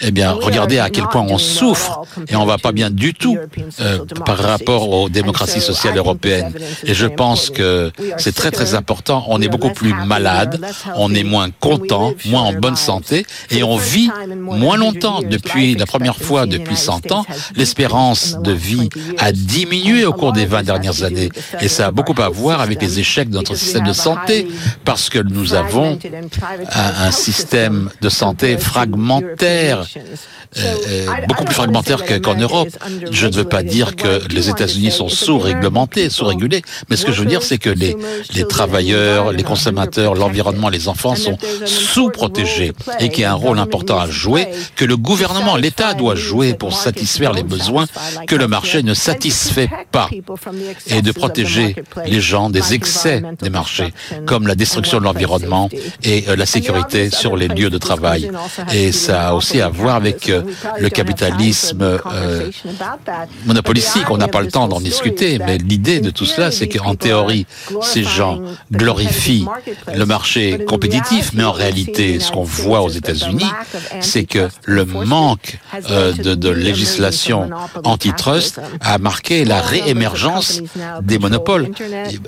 eh 0.00 0.10
bien, 0.10 0.32
regardez 0.32 0.78
à 0.78 0.90
quel 0.90 1.06
point 1.08 1.24
on 1.28 1.38
souffre 1.38 2.02
et 2.28 2.36
on 2.36 2.44
va 2.44 2.58
pas 2.58 2.72
bien 2.72 2.90
du 2.90 3.14
tout 3.14 3.38
euh, 3.80 4.04
par 4.24 4.38
rapport 4.38 4.90
aux 4.90 5.08
démocraties 5.08 5.60
sociales 5.60 5.96
européennes. 5.96 6.52
Et 6.84 6.94
je 6.94 7.06
pense 7.06 7.50
que 7.50 7.90
c'est 8.18 8.34
très 8.34 8.50
très 8.50 8.74
important. 8.74 9.24
On 9.28 9.40
est 9.40 9.48
beaucoup 9.48 9.70
plus 9.70 9.94
malade, 9.94 10.60
on 10.96 11.14
est 11.14 11.24
moins 11.24 11.50
content, 11.50 12.12
moins 12.26 12.42
en 12.42 12.52
bonne 12.52 12.76
santé 12.76 13.26
et 13.50 13.62
on 13.62 13.76
vit 13.76 14.10
moins 14.28 14.76
longtemps 14.76 15.20
depuis 15.22 15.74
la 15.74 15.86
première 15.86 16.16
fois 16.16 16.46
depuis 16.46 16.76
100 16.76 17.12
ans 17.12 17.24
l'espérance 17.54 18.38
de 18.40 18.52
vie 18.52 18.88
a 19.18 19.32
diminué 19.32 20.04
au 20.04 20.12
cours 20.12 20.32
des 20.32 20.46
20 20.46 20.62
dernières 20.62 21.02
années. 21.02 21.30
Et 21.60 21.68
ça 21.68 21.88
a 21.88 21.90
beaucoup 21.90 22.20
à 22.20 22.28
voir 22.28 22.60
avec 22.60 22.80
les 22.82 22.98
échecs 22.98 23.30
de 23.30 23.34
notre 23.34 23.54
système 23.54 23.86
de 23.86 23.92
santé, 23.92 24.48
parce 24.84 25.08
que 25.08 25.18
nous 25.18 25.54
avons 25.54 25.98
un, 26.72 27.10
système 27.10 27.90
de 28.00 28.08
santé 28.08 28.58
fragmentaire, 28.58 29.86
euh, 30.58 30.74
euh, 30.88 31.06
beaucoup 31.28 31.44
plus 31.44 31.54
fragmentaire 31.54 32.04
qu'en 32.22 32.34
Europe. 32.34 32.68
Je 33.10 33.26
ne 33.26 33.32
veux 33.32 33.44
pas 33.44 33.62
dire 33.62 33.96
que 33.96 34.22
les 34.32 34.48
États-Unis 34.48 34.90
sont 34.90 35.08
sous-réglementés, 35.08 36.10
sous-régulés, 36.10 36.62
mais 36.88 36.96
ce 36.96 37.04
que 37.04 37.12
je 37.12 37.20
veux 37.20 37.28
dire, 37.28 37.42
c'est 37.42 37.58
que 37.58 37.70
les, 37.70 37.96
les 38.34 38.46
travailleurs, 38.46 39.32
les 39.32 39.42
consommateurs, 39.42 40.14
l'environnement, 40.14 40.68
les 40.68 40.88
enfants 40.88 41.16
sont 41.16 41.38
sous-protégés 41.64 42.72
et 43.00 43.08
qu'il 43.08 43.22
y 43.22 43.24
a 43.24 43.32
un 43.32 43.34
rôle 43.34 43.58
important 43.58 43.98
à 43.98 44.08
jouer, 44.08 44.48
que 44.76 44.84
le 44.84 44.96
gouvernement, 44.96 45.56
l'État 45.56 45.94
doit 45.94 46.14
jouer 46.14 46.54
pour 46.54 46.74
satisfaire 46.76 47.32
les 47.36 47.42
besoins 47.42 47.86
que 48.26 48.34
le 48.34 48.48
marché 48.48 48.82
ne 48.82 48.94
satisfait 48.94 49.70
pas 49.92 50.08
et 50.88 51.02
de 51.02 51.12
protéger 51.12 51.76
les 52.06 52.20
gens 52.20 52.50
des 52.50 52.74
excès 52.74 53.22
des 53.40 53.50
marchés, 53.50 53.92
comme 54.26 54.46
la 54.46 54.54
destruction 54.54 54.98
de 54.98 55.04
l'environnement 55.04 55.68
et 56.02 56.24
euh, 56.28 56.36
la 56.36 56.46
sécurité 56.46 57.10
sur 57.10 57.36
les 57.36 57.48
lieux 57.48 57.70
de 57.70 57.78
travail. 57.78 58.30
Et 58.72 58.92
ça 58.92 59.28
a 59.28 59.34
aussi 59.34 59.60
à 59.60 59.68
voir 59.68 59.96
avec 59.96 60.28
euh, 60.28 60.42
le 60.78 60.88
capitalisme 60.88 61.82
euh, 61.82 62.50
monopolistique. 63.44 64.10
On 64.10 64.16
n'a 64.16 64.28
pas 64.28 64.40
le 64.40 64.48
temps 64.48 64.68
d'en 64.68 64.80
discuter, 64.80 65.38
mais 65.38 65.58
l'idée 65.58 66.00
de 66.00 66.10
tout 66.10 66.26
cela, 66.26 66.50
c'est 66.50 66.68
qu'en 66.68 66.94
théorie, 66.94 67.46
ces 67.82 68.04
gens 68.04 68.40
glorifient 68.72 69.46
le 69.94 70.06
marché 70.06 70.64
compétitif, 70.64 71.32
mais 71.34 71.44
en 71.44 71.52
réalité, 71.52 72.20
ce 72.20 72.32
qu'on 72.32 72.42
voit 72.42 72.82
aux 72.82 72.88
États-Unis, 72.88 73.50
c'est 74.00 74.24
que 74.24 74.48
le 74.64 74.84
manque 74.84 75.58
de, 75.90 76.34
de 76.34 76.50
législation 76.50 77.25
antitrust 77.84 78.60
a 78.80 78.98
marqué 78.98 79.44
la 79.44 79.60
réémergence 79.60 80.60
des 81.02 81.18
monopoles. 81.18 81.70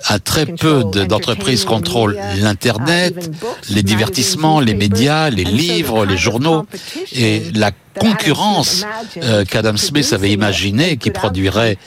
Un 0.08 0.18
très 0.18 0.46
peu 0.46 0.84
d'entreprises 0.84 1.64
contrôlent 1.64 2.18
l'Internet, 2.40 3.30
les 3.70 3.82
divertissements, 3.82 4.60
les 4.60 4.74
médias, 4.74 5.30
les 5.30 5.44
livres, 5.44 6.04
les 6.04 6.16
journaux 6.16 6.66
et 7.12 7.42
la 7.54 7.70
concurrence 7.98 8.84
euh, 9.16 9.44
qu'Adam 9.44 9.76
Smith 9.76 10.12
avait 10.12 10.30
imaginé 10.30 10.96
qui 10.96 11.10
produirait 11.10 11.78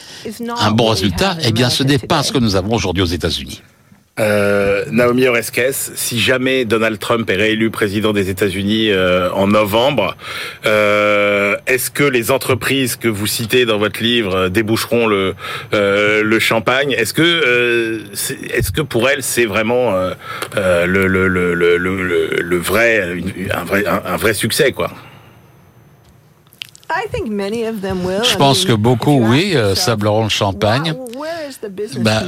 un 0.59 0.71
bon 0.71 0.89
résultat, 0.89 1.37
eh 1.41 1.51
bien 1.51 1.69
ce 1.69 1.83
n'est 1.83 1.99
pas 1.99 2.21
ce 2.21 2.31
que 2.31 2.37
nous 2.37 2.55
avons 2.55 2.75
aujourd'hui 2.75 3.01
aux 3.01 3.05
États-Unis. 3.05 3.61
Euh, 4.21 4.85
Naomi 4.91 5.27
Oreskes, 5.27 5.91
si 5.95 6.19
jamais 6.19 6.65
Donald 6.65 6.99
Trump 6.99 7.29
est 7.29 7.35
réélu 7.35 7.71
président 7.71 8.13
des 8.13 8.29
États-Unis 8.29 8.91
euh, 8.91 9.31
en 9.31 9.47
novembre, 9.47 10.15
euh, 10.65 11.55
est-ce 11.65 11.89
que 11.89 12.03
les 12.03 12.29
entreprises 12.29 12.95
que 12.95 13.07
vous 13.07 13.27
citez 13.27 13.65
dans 13.65 13.79
votre 13.79 14.01
livre 14.01 14.49
déboucheront 14.49 15.07
le 15.07 15.33
le 15.71 16.39
champagne? 16.39 16.91
Est-ce 16.91 17.13
que 17.13 18.03
est-ce 18.53 18.71
que 18.71 18.81
pour 18.81 19.09
elle 19.09 19.23
c'est 19.23 19.45
vraiment 19.45 19.93
le, 20.55 21.07
le, 21.07 21.27
le 21.27 22.57
vrai 22.57 23.17
un 23.53 23.63
vrai 23.63 23.85
un 23.87 24.17
vrai 24.17 24.33
succès 24.33 24.71
quoi? 24.71 24.91
Je 28.23 28.35
pense 28.37 28.65
que 28.65 28.73
beaucoup, 28.73 29.19
oui, 29.25 29.51
euh, 29.55 29.75
sableront 29.75 30.23
le 30.23 30.29
champagne. 30.29 30.93
Bah, 31.99 32.23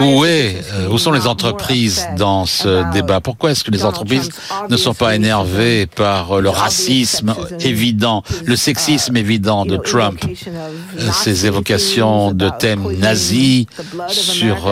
où, 0.00 0.24
est, 0.24 0.56
euh, 0.72 0.88
où 0.88 0.98
sont 0.98 1.12
les 1.12 1.26
entreprises 1.26 2.06
dans 2.16 2.46
ce 2.46 2.90
débat? 2.92 3.20
Pourquoi 3.20 3.50
est-ce 3.50 3.64
que 3.64 3.70
les 3.70 3.84
entreprises 3.84 4.30
ne 4.68 4.76
sont 4.76 4.94
pas 4.94 5.14
énervées 5.14 5.86
par 5.86 6.40
le 6.40 6.48
racisme 6.48 7.34
évident, 7.60 8.22
le 8.44 8.56
sexisme 8.56 9.16
évident 9.16 9.66
de 9.66 9.76
Trump, 9.76 10.18
euh, 10.24 11.10
ces 11.12 11.46
évocations 11.46 12.32
de 12.32 12.48
thèmes 12.58 12.86
nazis 12.98 13.66
sur 14.08 14.70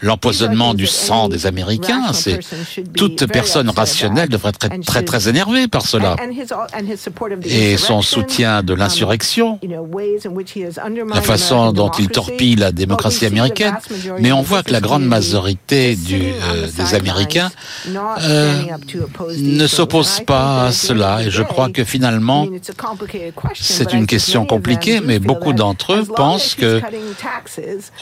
l'empoisonnement 0.00 0.74
du 0.74 0.86
sang 0.86 1.28
des 1.28 1.46
Américains. 1.46 2.12
C'est 2.12 2.40
toute 2.94 3.26
personne 3.26 3.68
rationnelle 3.70 4.28
devrait 4.28 4.52
être 4.60 4.80
très 4.82 5.02
très 5.02 5.28
énervée 5.28 5.68
par 5.68 5.82
cela. 5.82 6.16
Et 7.44 7.76
son 7.76 8.00
de 8.22 8.74
l'insurrection, 8.74 9.58
la 11.08 11.22
façon 11.22 11.72
dont 11.72 11.90
il 11.98 12.08
torpille 12.08 12.56
la 12.56 12.72
démocratie 12.72 13.26
américaine, 13.26 13.74
mais 14.20 14.32
on 14.32 14.42
voit 14.42 14.62
que 14.62 14.72
la 14.72 14.80
grande 14.80 15.04
majorité 15.04 15.96
euh, 16.12 16.66
des 16.76 16.94
Américains 16.94 17.50
euh, 17.88 18.62
ne 19.38 19.66
s'oppose 19.66 20.20
pas 20.26 20.66
à 20.66 20.72
cela. 20.72 21.22
Et 21.22 21.30
je 21.30 21.42
crois 21.42 21.68
que 21.68 21.84
finalement, 21.84 22.46
c'est 23.54 23.92
une 23.92 24.06
question 24.06 24.46
compliquée, 24.46 25.00
mais 25.00 25.18
beaucoup 25.18 25.52
d'entre 25.52 25.94
eux 25.94 26.04
pensent 26.04 26.54
que 26.54 26.80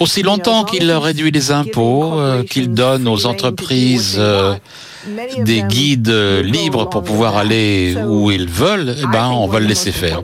aussi 0.00 0.22
longtemps 0.22 0.64
qu'il 0.64 0.90
réduit 0.92 1.30
les 1.30 1.50
impôts, 1.50 2.18
euh, 2.18 2.42
qu'il 2.42 2.72
donne 2.72 3.08
aux 3.08 3.26
entreprises 3.26 4.20
des 5.44 5.62
guides 5.62 6.10
libres 6.42 6.88
pour 6.88 7.02
pouvoir 7.02 7.36
aller 7.36 7.96
où 8.06 8.30
ils 8.30 8.48
veulent, 8.48 8.96
eh 8.98 9.06
ben, 9.06 9.28
on 9.28 9.46
va 9.46 9.60
le 9.60 9.66
laisser 9.66 9.92
faire. 9.92 10.22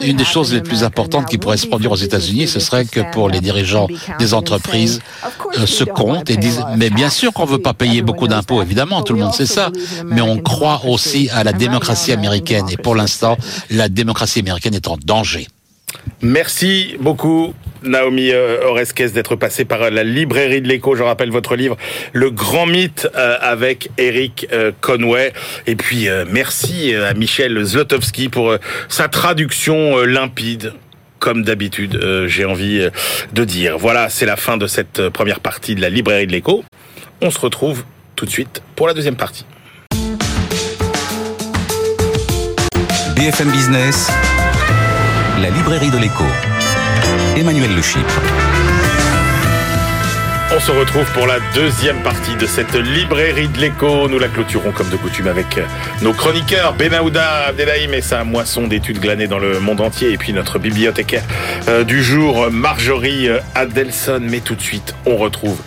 Une 0.00 0.16
des 0.16 0.24
choses 0.24 0.52
les 0.52 0.60
plus 0.60 0.84
importantes 0.84 1.26
qui 1.26 1.38
pourraient 1.38 1.56
se 1.56 1.66
produire 1.66 1.92
aux 1.92 1.96
États-Unis, 1.96 2.48
ce 2.48 2.60
serait 2.60 2.84
que 2.84 3.00
pour 3.12 3.28
les 3.28 3.40
dirigeants 3.40 3.88
des 4.18 4.34
entreprises 4.34 5.00
euh, 5.58 5.66
se 5.66 5.84
comptent 5.84 6.30
et 6.30 6.36
disent, 6.36 6.64
mais 6.76 6.90
bien 6.90 7.10
sûr 7.10 7.32
qu'on 7.32 7.46
ne 7.46 7.50
veut 7.50 7.58
pas 7.58 7.74
payer 7.74 8.02
beaucoup 8.02 8.28
d'impôts, 8.28 8.62
évidemment, 8.62 9.02
tout 9.02 9.12
le 9.12 9.20
monde 9.20 9.34
sait 9.34 9.46
ça, 9.46 9.70
mais 10.04 10.20
on 10.20 10.38
croit 10.38 10.82
aussi 10.86 11.28
à 11.30 11.44
la 11.44 11.52
démocratie 11.52 12.12
américaine. 12.12 12.66
Et 12.70 12.76
pour 12.76 12.94
l'instant, 12.94 13.36
la 13.70 13.88
démocratie 13.88 14.40
américaine 14.40 14.74
est 14.74 14.88
en 14.88 14.96
danger. 14.96 15.48
Merci 16.22 16.96
beaucoup. 17.00 17.54
Naomi 17.82 18.30
euh, 18.32 18.58
Oreskes 18.64 19.12
d'être 19.12 19.36
passée 19.36 19.64
par 19.64 19.90
la 19.90 20.02
librairie 20.04 20.60
de 20.60 20.68
l'écho. 20.68 20.94
Je 20.94 21.02
rappelle 21.02 21.30
votre 21.30 21.54
livre 21.56 21.76
Le 22.12 22.30
grand 22.30 22.66
mythe 22.66 23.08
euh, 23.14 23.36
avec 23.40 23.90
Eric 23.98 24.48
euh, 24.52 24.72
Conway. 24.80 25.32
Et 25.66 25.76
puis 25.76 26.08
merci 26.30 26.94
à 26.94 27.14
Michel 27.14 27.62
Zlotowski 27.62 28.28
pour 28.28 28.56
sa 28.88 29.08
traduction 29.08 29.98
limpide 29.98 30.72
comme 31.18 31.42
d'habitude, 31.42 32.00
j'ai 32.26 32.44
envie 32.44 32.88
de 33.32 33.44
dire. 33.44 33.76
Voilà, 33.76 34.08
c'est 34.08 34.26
la 34.26 34.36
fin 34.36 34.56
de 34.56 34.68
cette 34.68 35.08
première 35.08 35.40
partie 35.40 35.74
de 35.74 35.80
la 35.80 35.90
librairie 35.90 36.28
de 36.28 36.32
l'écho. 36.32 36.64
On 37.20 37.32
se 37.32 37.40
retrouve 37.40 37.84
tout 38.14 38.24
de 38.24 38.30
suite 38.30 38.62
pour 38.76 38.86
la 38.86 38.94
deuxième 38.94 39.16
partie. 39.16 39.44
BFM 43.16 43.50
Business, 43.50 44.12
la 45.40 45.50
librairie 45.50 45.90
de 45.90 45.98
l'écho. 45.98 46.24
Emmanuel 47.36 47.74
Le 47.74 47.82
On 50.58 50.60
se 50.60 50.72
retrouve 50.72 51.08
pour 51.12 51.28
la 51.28 51.38
deuxième 51.54 52.02
partie 52.02 52.34
de 52.34 52.44
cette 52.44 52.74
librairie 52.74 53.46
de 53.46 53.58
l'écho. 53.58 54.08
Nous 54.08 54.18
la 54.18 54.26
clôturons 54.26 54.72
comme 54.72 54.90
de 54.90 54.96
coutume 54.96 55.28
avec 55.28 55.60
nos 56.02 56.12
chroniqueurs 56.12 56.74
Benahouda 56.74 57.46
Abdelhaim 57.46 57.92
et 57.92 58.00
sa 58.00 58.24
moisson 58.24 58.66
d'études 58.66 58.98
glanées 58.98 59.28
dans 59.28 59.38
le 59.38 59.60
monde 59.60 59.80
entier 59.80 60.10
et 60.10 60.16
puis 60.18 60.32
notre 60.32 60.58
bibliothécaire 60.58 61.22
euh, 61.68 61.84
du 61.84 62.02
jour 62.02 62.50
Marjorie 62.50 63.28
euh, 63.28 63.38
Adelson. 63.54 64.18
Mais 64.20 64.40
tout 64.40 64.56
de 64.56 64.60
suite, 64.60 64.96
on 65.06 65.16
retrouve 65.16 65.60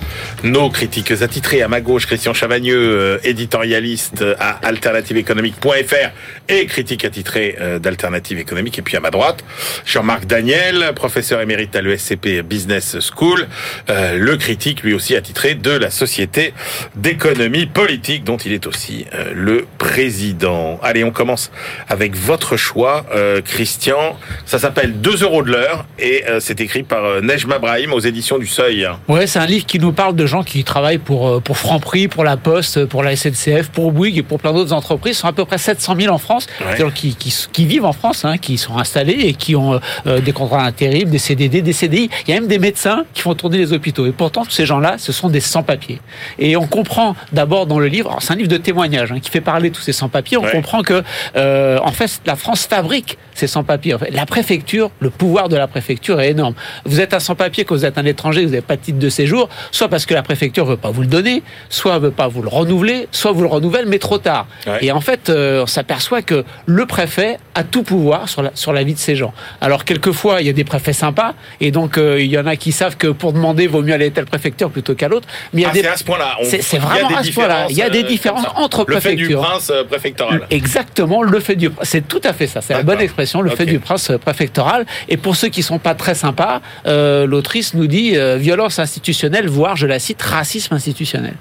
nos 0.44 0.70
critiques 0.70 1.14
attitrés 1.22 1.62
à 1.62 1.70
ma 1.70 1.80
gauche 1.80 2.06
Christian 2.06 2.34
Chavagneux, 2.34 2.76
euh, 2.78 3.18
éditorialiste 3.24 4.26
à 4.40 4.60
alternativeéconomique.fr 4.68 6.10
et 6.50 6.66
critique 6.66 7.06
attitré 7.06 7.58
d'Alternative 7.80 8.40
économique 8.40 8.78
et 8.78 8.82
puis 8.82 8.98
à 8.98 9.00
ma 9.00 9.10
droite 9.10 9.46
Jean-Marc 9.86 10.26
Daniel, 10.26 10.92
professeur 10.96 11.40
émérite 11.40 11.78
à 11.78 11.82
l'ESCP 11.82 12.42
Business 12.42 12.98
School, 13.00 13.48
le 13.88 14.36
critique 14.36 14.81
lui 14.84 14.94
aussi 14.94 15.16
attitré 15.16 15.56
de 15.56 15.72
la 15.72 15.90
Société 15.90 16.54
d'économie 16.96 17.66
politique, 17.66 18.24
dont 18.24 18.38
il 18.38 18.54
est 18.54 18.68
aussi 18.68 19.06
euh, 19.14 19.32
le 19.34 19.66
président. 19.78 20.80
Allez, 20.84 21.04
on 21.04 21.12
commence 21.12 21.52
avec 21.90 22.16
votre 22.16 22.58
choix, 22.58 23.06
euh, 23.16 23.42
Christian. 23.42 24.18
Ça 24.46 24.60
s'appelle 24.60 25.02
2 25.02 25.24
euros 25.24 25.44
de 25.44 25.52
l'heure 25.52 25.86
et 26.00 26.24
euh, 26.28 26.40
c'est 26.40 26.62
écrit 26.62 26.84
par 26.84 27.22
Nejma 27.22 27.60
Brahim 27.60 27.94
aux 27.94 28.00
éditions 28.00 28.38
du 28.38 28.48
Seuil. 28.48 28.88
Ouais, 29.08 29.28
c'est 29.28 29.40
un 29.40 29.46
livre 29.46 29.66
qui 29.66 29.80
nous 29.80 29.92
parle 29.92 30.16
de 30.16 30.26
gens 30.26 30.44
qui 30.44 30.64
travaillent 30.64 30.98
pour, 30.98 31.42
pour 31.42 31.58
Franprix, 31.58 32.08
pour 32.08 32.24
la 32.24 32.38
Poste, 32.38 32.86
pour 32.86 33.04
la 33.04 33.16
SNCF, 33.16 33.70
pour 33.70 33.92
Bouygues 33.92 34.18
et 34.18 34.24
pour 34.24 34.40
plein 34.40 34.54
d'autres 34.54 34.74
entreprises. 34.74 35.16
Ce 35.16 35.22
sont 35.22 35.28
à 35.28 35.34
peu 35.34 35.46
près 35.46 35.58
700 35.58 35.96
000 36.00 36.14
en 36.14 36.18
France, 36.18 36.48
qui, 36.96 37.16
qui, 37.16 37.66
vivent 37.66 37.86
en 37.86 37.94
France, 37.94 38.26
hein, 38.26 38.38
qui 38.38 38.58
sont 38.58 38.78
installés 38.78 39.14
et 39.14 39.34
qui 39.34 39.56
ont 39.56 39.80
des 40.06 40.32
contrats 40.32 40.64
intérim, 40.64 41.10
des 41.10 41.20
CDD, 41.20 41.62
des 41.62 41.74
CDI. 41.74 42.10
Il 42.28 42.34
y 42.34 42.38
a 42.38 42.40
même 42.40 42.50
des 42.50 42.60
médecins 42.60 43.06
qui 43.14 43.22
font 43.22 43.36
tourner 43.36 43.58
les 43.58 43.74
hôpitaux. 43.74 44.06
Et 44.06 44.12
pourtant, 44.12 44.44
ces 44.50 44.66
gens-là, 44.72 44.96
ce 44.98 45.12
sont 45.12 45.30
des 45.30 45.40
sans-papiers. 45.40 46.00
Et 46.40 46.56
on 46.56 46.68
comprend 46.68 47.16
d'abord 47.32 47.68
dans 47.68 47.80
le 47.80 47.88
livre, 47.88 48.18
c'est 48.22 48.34
un 48.34 48.36
livre 48.36 48.50
de 48.50 48.58
témoignages 48.58 49.12
hein, 49.12 49.20
qui 49.22 49.30
fait 49.30 49.42
parler 49.42 49.70
tous 49.72 49.82
ces 49.82 49.94
sans-papiers, 49.94 50.38
on 50.38 50.50
comprend 50.50 50.82
que, 50.82 51.04
euh, 51.36 51.78
en 51.84 51.92
fait, 51.92 52.22
la 52.26 52.36
France 52.36 52.66
fabrique 52.66 53.18
ces 53.34 53.48
sans-papiers. 53.48 53.94
En 53.94 54.00
fait, 54.00 54.12
la 54.12 54.26
préfecture, 54.26 54.92
le 55.00 55.10
pouvoir 55.10 55.50
de 55.50 55.58
la 55.58 55.68
préfecture 55.68 56.20
est 56.22 56.32
énorme. 56.32 56.54
Vous 56.86 57.02
êtes 57.02 57.14
un 57.14 57.20
sans-papier 57.20 57.66
quand 57.66 57.76
vous 57.76 57.86
êtes 57.86 57.98
un 57.98 58.06
étranger, 58.06 58.42
vous 58.46 58.52
n'avez 58.52 58.62
pas 58.62 58.76
de 58.76 58.82
titre 58.82 59.00
de 59.00 59.10
séjour, 59.10 59.50
soit 59.72 59.90
parce 59.90 60.06
que 60.06 60.14
la 60.14 60.24
préfecture 60.24 60.66
veut 60.66 60.78
pas 60.78 60.92
vous 60.92 61.02
le 61.02 61.08
donner, 61.08 61.44
soit 61.70 61.98
veut 62.00 62.12
pas 62.12 62.28
vous 62.28 62.42
le 62.42 62.50
renouveler, 62.50 63.08
soit 63.12 63.32
vous 63.32 63.42
le 63.42 63.48
renouvelle, 63.48 63.86
mais 63.88 64.00
trop 64.00 64.18
tard. 64.18 64.48
Et 64.82 64.92
en 64.92 65.02
fait, 65.02 65.30
euh, 65.30 65.64
on 65.64 65.68
s'aperçoit 65.68 66.22
que 66.22 66.44
le 66.66 66.86
préfet 66.86 67.38
a 67.56 67.64
tout 67.64 67.84
pouvoir 67.84 68.30
sur 68.30 68.42
la, 68.42 68.52
sur 68.54 68.74
la 68.74 68.84
vie 68.84 68.94
de 68.94 69.00
ces 69.00 69.16
gens. 69.16 69.34
Alors, 69.60 69.86
quelquefois, 69.86 70.42
il 70.42 70.48
y 70.48 70.50
a 70.50 70.54
des 70.54 70.64
préfets 70.64 70.94
sympas, 70.94 71.34
et 71.60 71.72
donc, 71.72 71.98
euh, 71.98 72.22
il 72.22 72.32
y 72.32 72.38
en 72.38 72.48
a 72.48 72.56
qui 72.56 72.72
savent 72.72 72.98
que 72.98 73.08
pour 73.08 73.34
demander, 73.34 73.68
vaut 73.68 73.82
mieux 73.82 73.94
aller 73.94 74.08
à 74.08 74.12
tel 74.12 74.26
plutôt 74.70 74.96
qu'à 74.96 75.08
l'autre. 75.08 75.28
Mais 75.54 75.64
ah, 75.66 75.72
c'est 75.74 75.88
à 75.88 75.98
ce 75.98 76.04
point-là. 76.04 76.38
C'est 76.44 76.78
vraiment 76.78 77.18
à 77.18 77.24
ce 77.24 77.32
point-là. 77.32 77.68
Il 77.70 77.78
y 77.78 77.82
a 77.82 77.90
des 77.90 78.04
différences 78.04 78.46
euh, 78.46 78.62
entre 78.62 78.84
préfectures. 78.84 79.12
Le 79.12 79.28
fait 79.28 79.28
du 79.28 79.36
prince 79.36 79.72
euh, 79.74 79.84
préfectoral. 79.84 80.48
Exactement, 80.50 81.24
le 81.24 81.40
fait 81.40 81.56
du. 81.56 81.70
C'est 81.84 82.08
tout 82.08 82.22
à 82.24 82.34
fait 82.34 82.48
ça. 82.48 82.62
C'est 82.62 82.74
la 82.74 82.84
bonne 82.84 83.02
expression, 83.02 83.42
le 83.42 83.50
fait 83.52 83.66
du 83.66 83.80
prince 83.80 84.10
euh, 84.10 84.18
préfectoral. 84.18 84.86
Et 85.10 85.18
pour 85.18 85.36
ceux 85.36 85.50
qui 85.50 85.64
sont 85.64 85.80
pas 85.80 85.96
très 85.96 86.16
sympas, 86.16 86.62
l'autrice 86.86 87.74
nous 87.74 87.88
dit 87.88 88.16
violence 88.38 88.80
institutionnelle, 88.80 89.48
voire, 89.48 89.76
je 89.76 89.88
la 89.88 90.00
cite, 90.00 90.22
racisme 90.22 90.74
institutionnel. 90.74 91.36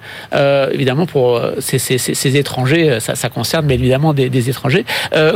évidemment, 0.72 1.06
pour 1.06 1.40
ces, 1.58 1.78
ces, 1.78 1.98
ces, 1.98 2.36
étrangers, 2.36 2.98
ça, 3.00 3.14
ça, 3.14 3.28
concerne 3.28 3.66
mais 3.66 3.74
évidemment 3.74 4.14
des, 4.14 4.28
des 4.28 4.50
étrangers. 4.50 4.84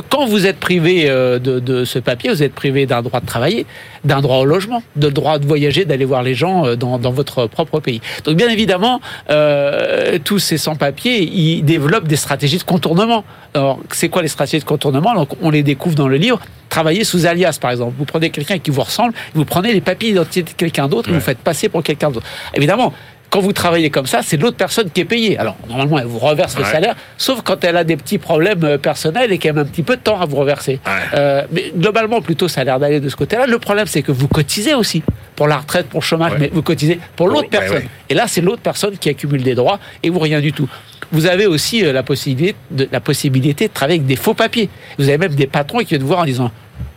quand 0.08 0.26
vous 0.26 0.46
êtes 0.46 0.58
privé 0.58 1.08
de, 1.08 1.38
de, 1.38 1.84
ce 1.84 1.98
papier, 1.98 2.30
vous 2.30 2.42
êtes 2.42 2.54
privé 2.54 2.86
d'un 2.86 3.02
droit 3.02 3.20
de 3.20 3.26
travailler, 3.26 3.66
d'un 4.04 4.20
droit 4.20 4.38
au 4.38 4.44
logement, 4.44 4.82
de 4.96 5.08
droit 5.08 5.38
de 5.38 5.46
voyager, 5.46 5.84
d'aller 5.84 6.04
voir 6.04 6.22
les 6.22 6.34
gens 6.34 6.76
dans, 6.76 6.98
dans 6.98 7.12
votre 7.12 7.46
propre 7.46 7.63
pays. 7.80 8.00
Donc 8.24 8.36
bien 8.36 8.48
évidemment, 8.48 9.00
euh, 9.30 10.18
tous 10.22 10.38
ces 10.38 10.58
sans-papiers, 10.58 11.22
ils 11.22 11.62
développent 11.62 12.08
des 12.08 12.16
stratégies 12.16 12.58
de 12.58 12.64
contournement. 12.64 13.24
Alors, 13.54 13.78
c'est 13.92 14.08
quoi 14.08 14.22
les 14.22 14.28
stratégies 14.28 14.60
de 14.60 14.68
contournement? 14.68 15.14
Donc, 15.14 15.30
on 15.40 15.50
les 15.50 15.62
découvre 15.62 15.94
dans 15.94 16.08
le 16.08 16.16
livre. 16.16 16.40
Travailler 16.68 17.04
sous 17.04 17.26
alias, 17.26 17.58
par 17.60 17.70
exemple. 17.70 17.94
Vous 17.96 18.04
prenez 18.04 18.30
quelqu'un 18.30 18.58
qui 18.58 18.70
vous 18.70 18.82
ressemble, 18.82 19.14
vous 19.34 19.44
prenez 19.44 19.72
les 19.72 19.80
papiers 19.80 20.10
d'identité 20.10 20.42
de 20.42 20.56
quelqu'un 20.56 20.88
d'autre 20.88 21.08
et 21.08 21.12
vous 21.12 21.20
faites 21.20 21.38
passer 21.38 21.68
pour 21.68 21.82
quelqu'un 21.82 22.10
d'autre. 22.10 22.26
Évidemment, 22.54 22.92
quand 23.30 23.40
vous 23.40 23.52
travaillez 23.52 23.90
comme 23.90 24.06
ça, 24.06 24.20
c'est 24.22 24.36
l'autre 24.36 24.56
personne 24.56 24.90
qui 24.90 25.00
est 25.00 25.04
payée. 25.04 25.36
Alors, 25.38 25.56
normalement, 25.68 25.98
elle 25.98 26.06
vous 26.06 26.20
reverse 26.20 26.56
le 26.56 26.64
salaire, 26.64 26.94
sauf 27.16 27.42
quand 27.42 27.64
elle 27.64 27.76
a 27.76 27.82
des 27.82 27.96
petits 27.96 28.18
problèmes 28.18 28.62
euh, 28.62 28.78
personnels 28.78 29.32
et 29.32 29.38
qu'elle 29.38 29.58
a 29.58 29.62
un 29.62 29.64
petit 29.64 29.82
peu 29.82 29.96
de 29.96 30.00
temps 30.00 30.20
à 30.20 30.26
vous 30.26 30.36
reverser. 30.36 30.78
Euh, 31.14 31.42
mais 31.50 31.72
globalement, 31.76 32.20
plutôt, 32.20 32.46
ça 32.46 32.60
a 32.60 32.64
l'air 32.64 32.78
d'aller 32.78 33.00
de 33.00 33.08
ce 33.08 33.16
côté-là. 33.16 33.46
Le 33.46 33.58
problème, 33.58 33.86
c'est 33.86 34.02
que 34.02 34.12
vous 34.12 34.28
cotisez 34.28 34.74
aussi 34.74 35.02
pour 35.36 35.48
la 35.48 35.58
retraite, 35.58 35.88
pour 35.88 36.00
le 36.00 36.04
chômage, 36.04 36.32
mais 36.38 36.50
vous 36.52 36.62
cotisez 36.62 36.98
pour 37.16 37.28
l'autre 37.28 37.48
personne. 37.48 37.84
Et 38.08 38.14
là, 38.14 38.26
c'est 38.28 38.40
l'autre 38.40 38.62
personne 38.62 38.96
qui 38.98 39.08
accumule 39.08 39.42
des 39.42 39.54
droits 39.54 39.78
et 40.02 40.10
vous 40.10 40.18
rien 40.18 40.40
du 40.40 40.52
tout. 40.52 40.68
Vous 41.12 41.26
avez 41.26 41.46
aussi 41.46 41.84
euh, 41.84 41.92
la 41.92 42.02
possibilité 42.02 42.56
de, 42.70 42.88
la 42.90 43.00
possibilité 43.00 43.68
de 43.68 43.72
travailler 43.72 43.98
avec 43.98 44.06
des 44.06 44.16
faux 44.16 44.34
papiers. 44.34 44.68
Vous 44.98 45.08
avez 45.08 45.18
même 45.18 45.34
des 45.34 45.46
patrons 45.46 45.78
qui 45.78 45.86
viennent 45.86 46.02
vous 46.02 46.08
voir 46.08 46.20
en 46.20 46.24
disant 46.24 46.50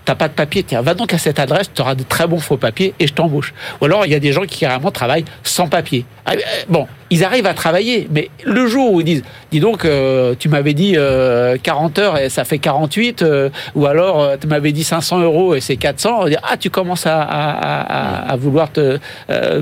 t'as 0.06 0.16
pas 0.16 0.30
de 0.30 0.34
papier, 0.34 0.64
tiens, 0.64 0.82
va 0.82 0.94
donc 0.94 1.14
à 1.14 1.18
cette 1.18 1.38
adresse, 1.38 1.70
tu 1.74 1.82
auras 1.82 1.94
de 1.94 2.04
très 2.04 2.28
bons 2.28 2.40
faux 2.40 2.56
papiers 2.56 2.94
et 2.98 3.08
je 3.08 3.14
t'embauche. 3.14 3.54
Ou 3.82 3.86
alors, 3.86 4.06
il 4.06 4.12
y 4.14 4.16
a 4.16 4.20
des 4.20 4.32
gens 4.32 4.44
qui 4.44 4.60
carrément 4.60 4.90
travaillent 4.90 5.26
sans 5.44 5.68
papier. 5.68 6.06
Ah, 6.26 6.32
euh, 6.32 6.38
bon, 6.70 6.88
ils 7.10 7.24
arrivent 7.24 7.46
à 7.46 7.54
travailler, 7.54 8.08
mais 8.12 8.30
le 8.44 8.68
jour 8.68 8.94
où 8.94 9.02
ils 9.02 9.06
disent, 9.06 9.24
dis 9.52 9.60
donc, 9.60 9.86
euh, 9.86 10.36
tu 10.38 10.50
m'avais 10.50 10.74
dit 10.74 10.94
40 10.94 11.00
euh, 11.00 12.02
heures 12.02 12.18
et 12.18 12.30
ça 12.30 12.44
fait 12.44 12.60
48, 12.60 13.24
ou 13.76 13.86
alors 13.86 14.38
tu 14.40 14.48
m'avais 14.48 14.72
dit 14.72 14.84
500 14.84 15.20
euros 15.20 15.56
et 15.56 15.62
c'est 15.62 15.78
400, 15.78 16.18
on 16.20 16.24
va 16.24 16.30
dire, 16.30 16.42
ah, 16.44 16.58
tu 16.58 16.70
commences 16.70 17.06
à, 17.06 18.36
vouloir 18.40 18.72
te 18.72 19.00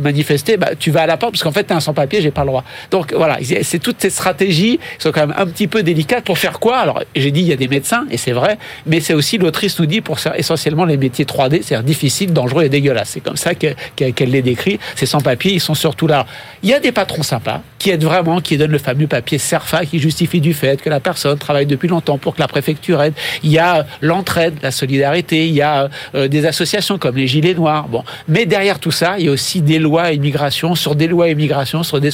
manifester, 0.02 0.58
bah, 0.58 0.70
tu 0.78 0.92
vas 0.92 1.04
à 1.04 1.08
la 1.08 1.18
porte 1.18 1.34
parce 1.34 1.44
qu'en 1.44 1.52
fait, 1.52 1.66
tu 1.66 1.74
es 1.74 1.76
un 1.76 1.80
sans-papier, 1.80 2.22
j'ai 2.22 2.32
pas 2.32 2.42
le 2.42 2.48
droit. 2.48 2.64
Donc 2.92 3.14
voilà, 3.14 3.38
c'est 3.62 3.80
toutes 3.80 4.02
ces 4.02 4.10
stratégies 4.10 4.78
qui 4.78 5.04
sont 5.04 5.12
quand 5.12 5.28
même 5.28 5.36
un 5.38 5.46
petit 5.46 5.68
peu 5.68 5.84
délicates 5.84 6.24
pour 6.24 6.38
faire 6.38 6.60
quoi? 6.60 6.78
Alors, 6.78 7.04
j'ai 7.16 7.32
dit, 7.32 7.42
il 7.42 7.48
y 7.48 7.54
a 7.54 7.58
des 7.58 7.68
médecins, 7.68 8.06
et 8.10 8.18
c'est 8.18 8.32
vrai, 8.32 8.58
mais 8.86 9.00
c'est 9.00 9.14
aussi, 9.14 9.38
l'autrice 9.38 9.80
nous 9.80 9.86
dit, 9.86 10.02
pour 10.02 10.18
essentiellement 10.36 10.86
les 10.86 10.98
métiers 10.98 11.26
3D, 11.26 11.62
c'est-à-dire 11.62 11.84
difficiles, 11.84 12.34
dangereux 12.34 12.64
et 12.64 12.70
dégueulasses. 12.70 13.10
C'est 13.10 13.22
comme 13.22 13.38
ça 13.38 13.54
qu'elle 13.56 14.32
les 14.32 14.42
décrit. 14.42 14.80
Ces 14.96 15.06
sans-papiers, 15.06 15.54
ils 15.54 15.62
sont 15.62 15.76
surtout 15.76 16.08
là. 16.08 16.26
Il 16.64 16.70
y 16.70 16.74
a 16.74 16.80
des 16.80 16.92
patrons 16.92 17.24
qui 17.86 17.92
aident 17.92 18.04
vraiment, 18.04 18.42
qui 18.42 18.58
donnent 18.58 18.72
le 18.72 18.78
fameux 18.78 19.08
papier 19.08 19.38
CERFA 19.38 19.86
qui 19.86 20.00
justifie 20.00 20.42
du 20.42 20.54
fait 20.54 20.82
que 20.82 20.90
la 20.90 21.00
personne 21.00 21.38
travaille 21.38 21.66
depuis 21.66 21.88
longtemps 21.88 22.18
pour 22.18 22.36
que 22.36 22.42
la 22.42 22.48
préfecture 22.48 23.02
aide. 23.02 23.14
Il 23.44 23.52
y 23.52 23.60
a 23.60 23.86
l'entraide, 24.02 24.56
la 24.64 24.72
solidarité, 24.72 25.48
il 25.48 25.54
y 25.54 25.62
a 25.62 25.90
euh, 26.16 26.28
des 26.28 26.46
associations 26.46 26.98
comme 26.98 27.16
les 27.16 27.28
Gilets 27.28 27.54
Noirs. 27.54 27.88
Bon, 27.88 28.04
mais 28.28 28.46
derrière 28.46 28.80
tout 28.80 28.92
ça, 28.92 29.16
il 29.20 29.26
y 29.26 29.28
a 29.28 29.32
aussi 29.32 29.62
des 29.62 29.80
lois 29.80 30.12
immigration 30.12 30.76
sur 30.76 30.96
des 30.96 31.08
lois 31.08 31.30
immigration 31.30 31.84
sur 31.84 32.00
des, 32.00 32.10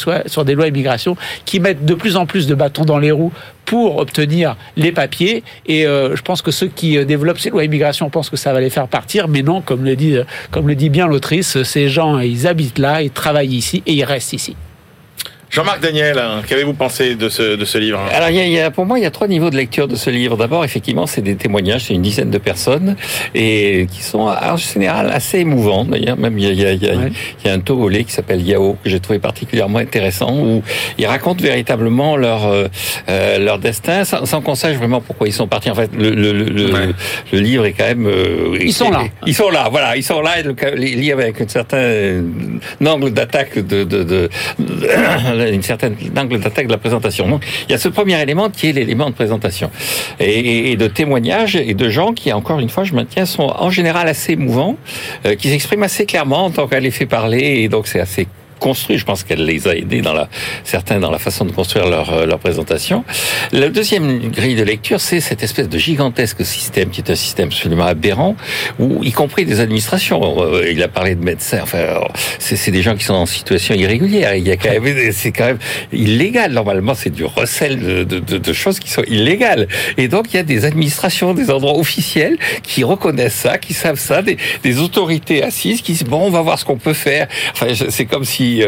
lois 0.55 0.67
immigration 0.67 1.15
qui 1.45 1.59
mettent 1.59 1.85
de 1.85 1.93
plus 1.93 2.17
en 2.17 2.25
plus 2.25 2.47
de 2.47 2.55
bâtons 2.55 2.85
dans 2.85 2.99
les 2.99 3.11
roues 3.11 3.31
pour 3.65 3.97
obtenir 3.97 4.57
les 4.75 4.91
papiers. 4.91 5.43
Et 5.67 5.85
euh, 5.85 6.15
je 6.15 6.21
pense 6.21 6.41
que 6.41 6.51
ceux 6.51 6.67
qui 6.67 6.97
euh, 6.97 7.05
développent 7.05 7.39
ces 7.39 7.49
lois 7.49 7.63
immigration 7.63 8.09
pensent 8.09 8.29
que 8.29 8.37
ça 8.37 8.51
va 8.51 8.59
les 8.59 8.69
faire 8.69 8.87
partir, 8.87 9.27
mais 9.27 9.41
non, 9.41 9.61
comme 9.61 9.85
le 9.85 9.95
dit, 9.95 10.17
comme 10.51 10.67
le 10.67 10.75
dit 10.75 10.89
bien 10.89 11.07
l'autrice, 11.07 11.63
ces 11.63 11.87
gens, 11.87 12.19
ils 12.19 12.47
habitent 12.47 12.79
là, 12.79 13.01
ils 13.01 13.11
travaillent 13.11 13.55
ici 13.55 13.83
et 13.85 13.93
ils 13.93 14.03
restent 14.03 14.33
ici. 14.33 14.55
Jean-Marc 15.51 15.81
Daniel, 15.81 16.17
hein, 16.17 16.43
qu'avez-vous 16.47 16.73
pensé 16.73 17.15
de 17.15 17.27
ce, 17.27 17.57
de 17.57 17.65
ce 17.65 17.77
livre? 17.77 17.99
Alors, 18.13 18.29
il 18.29 18.47
y, 18.47 18.57
a, 18.57 18.71
pour 18.71 18.85
moi, 18.85 18.97
il 18.99 19.01
y 19.01 19.05
a 19.05 19.11
trois 19.11 19.27
niveaux 19.27 19.49
de 19.49 19.57
lecture 19.57 19.89
de 19.89 19.97
ce 19.97 20.09
livre. 20.09 20.37
D'abord, 20.37 20.63
effectivement, 20.63 21.05
c'est 21.05 21.21
des 21.21 21.35
témoignages, 21.35 21.83
c'est 21.87 21.93
une 21.93 22.01
dizaine 22.01 22.31
de 22.31 22.37
personnes, 22.37 22.95
et 23.35 23.85
qui 23.91 24.01
sont 24.01 24.29
en 24.29 24.55
général 24.55 25.11
assez 25.11 25.39
émouvants. 25.39 25.83
D'ailleurs, 25.83 26.15
même 26.15 26.39
il 26.39 26.45
y 26.45 26.65
a, 26.65 26.71
il 26.71 26.81
y 26.81 26.87
a, 26.87 26.93
il 26.93 27.47
y 27.47 27.49
a 27.49 27.53
un 27.53 27.59
Togolais 27.59 28.05
qui 28.05 28.13
s'appelle 28.13 28.41
Yao, 28.41 28.77
que 28.81 28.89
j'ai 28.89 29.01
trouvé 29.01 29.19
particulièrement 29.19 29.79
intéressant, 29.79 30.33
où 30.33 30.63
ils 30.97 31.05
racontent 31.05 31.43
véritablement 31.43 32.15
leur 32.15 32.47
euh, 32.47 32.67
euh 33.09 33.37
leur 33.37 33.59
destin, 33.59 34.05
sans, 34.05 34.25
sans 34.25 34.39
qu'on 34.39 34.55
sache 34.55 34.77
vraiment 34.77 35.01
pourquoi 35.01 35.27
ils 35.27 35.33
sont 35.33 35.47
partis. 35.47 35.69
En 35.69 35.75
fait, 35.75 35.91
le, 35.93 36.11
le, 36.11 36.31
le, 36.31 36.93
le 37.33 37.39
livre 37.39 37.65
est 37.65 37.73
quand 37.73 37.87
même... 37.87 38.05
Euh, 38.07 38.57
ils 38.61 38.71
sont 38.71 38.89
là. 38.89 39.03
Ils 39.27 39.35
sont 39.35 39.49
là, 39.49 39.67
voilà. 39.69 39.97
Ils 39.97 40.03
sont 40.03 40.21
là, 40.21 40.39
et 40.39 40.43
le 40.43 40.53
livre 40.75 41.19
avec 41.19 41.41
un 41.41 41.47
certain 41.49 42.23
angle 42.85 43.11
d'attaque 43.11 43.55
de, 43.55 43.83
de, 43.83 44.03
de, 44.03 44.29
de 44.59 45.40
une 45.47 45.63
certaine 45.63 45.95
angle 46.17 46.39
d'attaque 46.39 46.67
de 46.67 46.71
la 46.71 46.77
présentation. 46.77 47.27
Donc, 47.27 47.45
il 47.67 47.71
y 47.71 47.75
a 47.75 47.77
ce 47.77 47.89
premier 47.89 48.21
élément 48.21 48.49
qui 48.49 48.69
est 48.69 48.73
l'élément 48.73 49.09
de 49.09 49.15
présentation 49.15 49.71
et, 50.19 50.75
de 50.75 50.87
témoignage 50.87 51.55
et 51.55 51.73
de 51.73 51.89
gens 51.89 52.13
qui, 52.13 52.31
encore 52.31 52.59
une 52.59 52.69
fois, 52.69 52.83
je 52.83 52.93
maintiens, 52.93 53.25
sont 53.25 53.53
en 53.57 53.69
général 53.69 54.07
assez 54.07 54.33
émouvants, 54.33 54.77
euh, 55.25 55.35
qui 55.35 55.49
s'expriment 55.49 55.83
assez 55.83 56.05
clairement 56.05 56.45
en 56.45 56.51
tant 56.51 56.67
qu'elle 56.67 56.83
les 56.83 56.91
fait 56.91 57.05
parler 57.05 57.61
et 57.61 57.69
donc 57.69 57.87
c'est 57.87 57.99
assez 57.99 58.27
construit. 58.61 58.97
Je 58.97 59.05
pense 59.05 59.23
qu'elle 59.23 59.43
les 59.43 59.67
a 59.67 59.75
aidés 59.75 60.01
dans 60.01 60.13
la, 60.13 60.29
certains 60.63 60.99
dans 60.99 61.11
la 61.11 61.19
façon 61.19 61.43
de 61.43 61.51
construire 61.51 61.87
leur, 61.89 62.13
euh, 62.13 62.25
leur 62.25 62.39
présentation. 62.39 63.03
La 63.51 63.67
deuxième 63.69 64.29
grille 64.29 64.55
de 64.55 64.63
lecture, 64.63 65.01
c'est 65.01 65.19
cette 65.19 65.43
espèce 65.43 65.67
de 65.67 65.77
gigantesque 65.77 66.45
système 66.45 66.89
qui 66.91 67.01
est 67.01 67.09
un 67.09 67.15
système 67.15 67.47
absolument 67.47 67.85
aberrant, 67.85 68.35
où 68.79 69.03
y 69.03 69.11
compris 69.11 69.45
des 69.45 69.59
administrations. 69.59 70.21
Euh, 70.21 70.71
il 70.71 70.81
a 70.83 70.87
parlé 70.87 71.15
de 71.15 71.23
médecins. 71.23 71.59
Enfin, 71.63 71.79
c'est 72.39 72.71
des 72.71 72.83
gens 72.83 72.95
qui 72.95 73.03
sont 73.03 73.15
en 73.15 73.25
situation 73.25 73.73
irrégulière. 73.73 74.35
Il 74.35 74.47
y 74.47 74.51
a 74.51 74.57
quand 74.57 74.71
même, 74.71 75.11
c'est 75.11 75.31
quand 75.31 75.45
même 75.45 75.59
illégal. 75.91 76.53
Normalement, 76.53 76.93
c'est 76.93 77.09
du 77.09 77.25
recel 77.25 77.79
de, 77.79 78.03
de, 78.03 78.37
de, 78.37 78.53
choses 78.53 78.79
qui 78.79 78.89
sont 78.91 79.03
illégales. 79.07 79.67
Et 79.97 80.07
donc, 80.07 80.33
il 80.33 80.37
y 80.37 80.39
a 80.39 80.43
des 80.43 80.65
administrations, 80.65 81.33
des 81.33 81.49
endroits 81.49 81.77
officiels 81.77 82.37
qui 82.61 82.83
reconnaissent 82.83 83.41
ça, 83.47 83.57
qui 83.57 83.73
savent 83.73 83.99
ça, 83.99 84.21
des, 84.21 84.37
des 84.63 84.79
autorités 84.79 85.41
assises 85.41 85.81
qui 85.81 85.93
disent 85.93 86.03
bon, 86.03 86.27
on 86.27 86.29
va 86.29 86.41
voir 86.41 86.59
ce 86.59 86.65
qu'on 86.65 86.77
peut 86.77 86.93
faire. 86.93 87.27
Enfin, 87.53 87.67
c'est 87.89 88.05
comme 88.05 88.23
si 88.23 88.50
si 88.51 88.63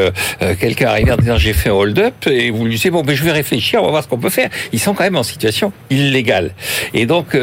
quelqu'un 0.60 0.88
arrive 0.88 1.12
en 1.12 1.18
disant 1.18 1.38
j'ai 1.38 1.54
fait 1.54 1.70
un 1.70 1.74
hold-up 1.74 2.14
et 2.28 2.52
vous 2.52 2.66
lui 2.66 2.76
dites 2.76 2.92
bon 2.92 3.02
ben 3.02 3.16
je 3.16 3.24
vais 3.24 3.32
réfléchir, 3.32 3.82
on 3.82 3.86
va 3.86 3.92
voir 3.92 4.04
ce 4.04 4.08
qu'on 4.08 4.18
peut 4.18 4.30
faire. 4.30 4.50
Ils 4.72 4.80
sont 4.80 4.94
quand 4.94 5.04
même 5.04 5.16
en 5.16 5.24
situation 5.24 5.72
illégale. 5.90 6.52
Et 6.94 7.06
donc 7.06 7.36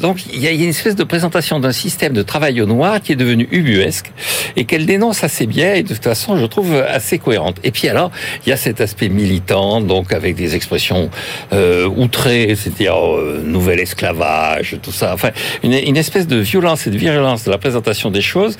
donc 0.00 0.18
il 0.32 0.40
y 0.40 0.46
a 0.46 0.50
une 0.50 0.62
espèce 0.62 0.96
de 0.96 1.04
présentation 1.04 1.60
d'un 1.60 1.72
système 1.72 2.12
de 2.12 2.22
travail 2.22 2.60
au 2.60 2.66
noir 2.66 3.00
qui 3.00 3.12
est 3.12 3.16
devenu 3.16 3.48
ubuesque 3.50 4.12
et 4.56 4.64
qu'elle 4.64 4.86
dénonce 4.86 5.24
assez 5.24 5.46
bien 5.46 5.74
et 5.74 5.82
de 5.82 5.94
toute 5.94 6.04
façon 6.04 6.36
je 6.36 6.46
trouve 6.46 6.74
assez 6.74 7.18
cohérente. 7.18 7.58
Et 7.64 7.70
puis 7.70 7.88
alors 7.88 8.10
il 8.44 8.50
y 8.50 8.52
a 8.52 8.56
cet 8.56 8.80
aspect 8.80 9.08
militant 9.08 9.80
donc 9.80 10.12
avec 10.12 10.34
des 10.36 10.54
expressions 10.54 11.10
euh, 11.52 11.88
outrées, 11.88 12.54
c'est-à-dire 12.56 12.96
euh, 12.96 13.42
nouvel 13.44 13.80
esclavage, 13.80 14.76
tout 14.82 14.92
ça. 14.92 15.14
Enfin 15.14 15.30
une, 15.62 15.72
une 15.72 15.96
espèce 15.96 16.26
de 16.26 16.36
violence 16.36 16.86
et 16.86 16.90
de 16.90 16.98
virulence 16.98 17.44
de 17.44 17.50
la 17.50 17.58
présentation 17.58 18.10
des 18.10 18.22
choses 18.22 18.56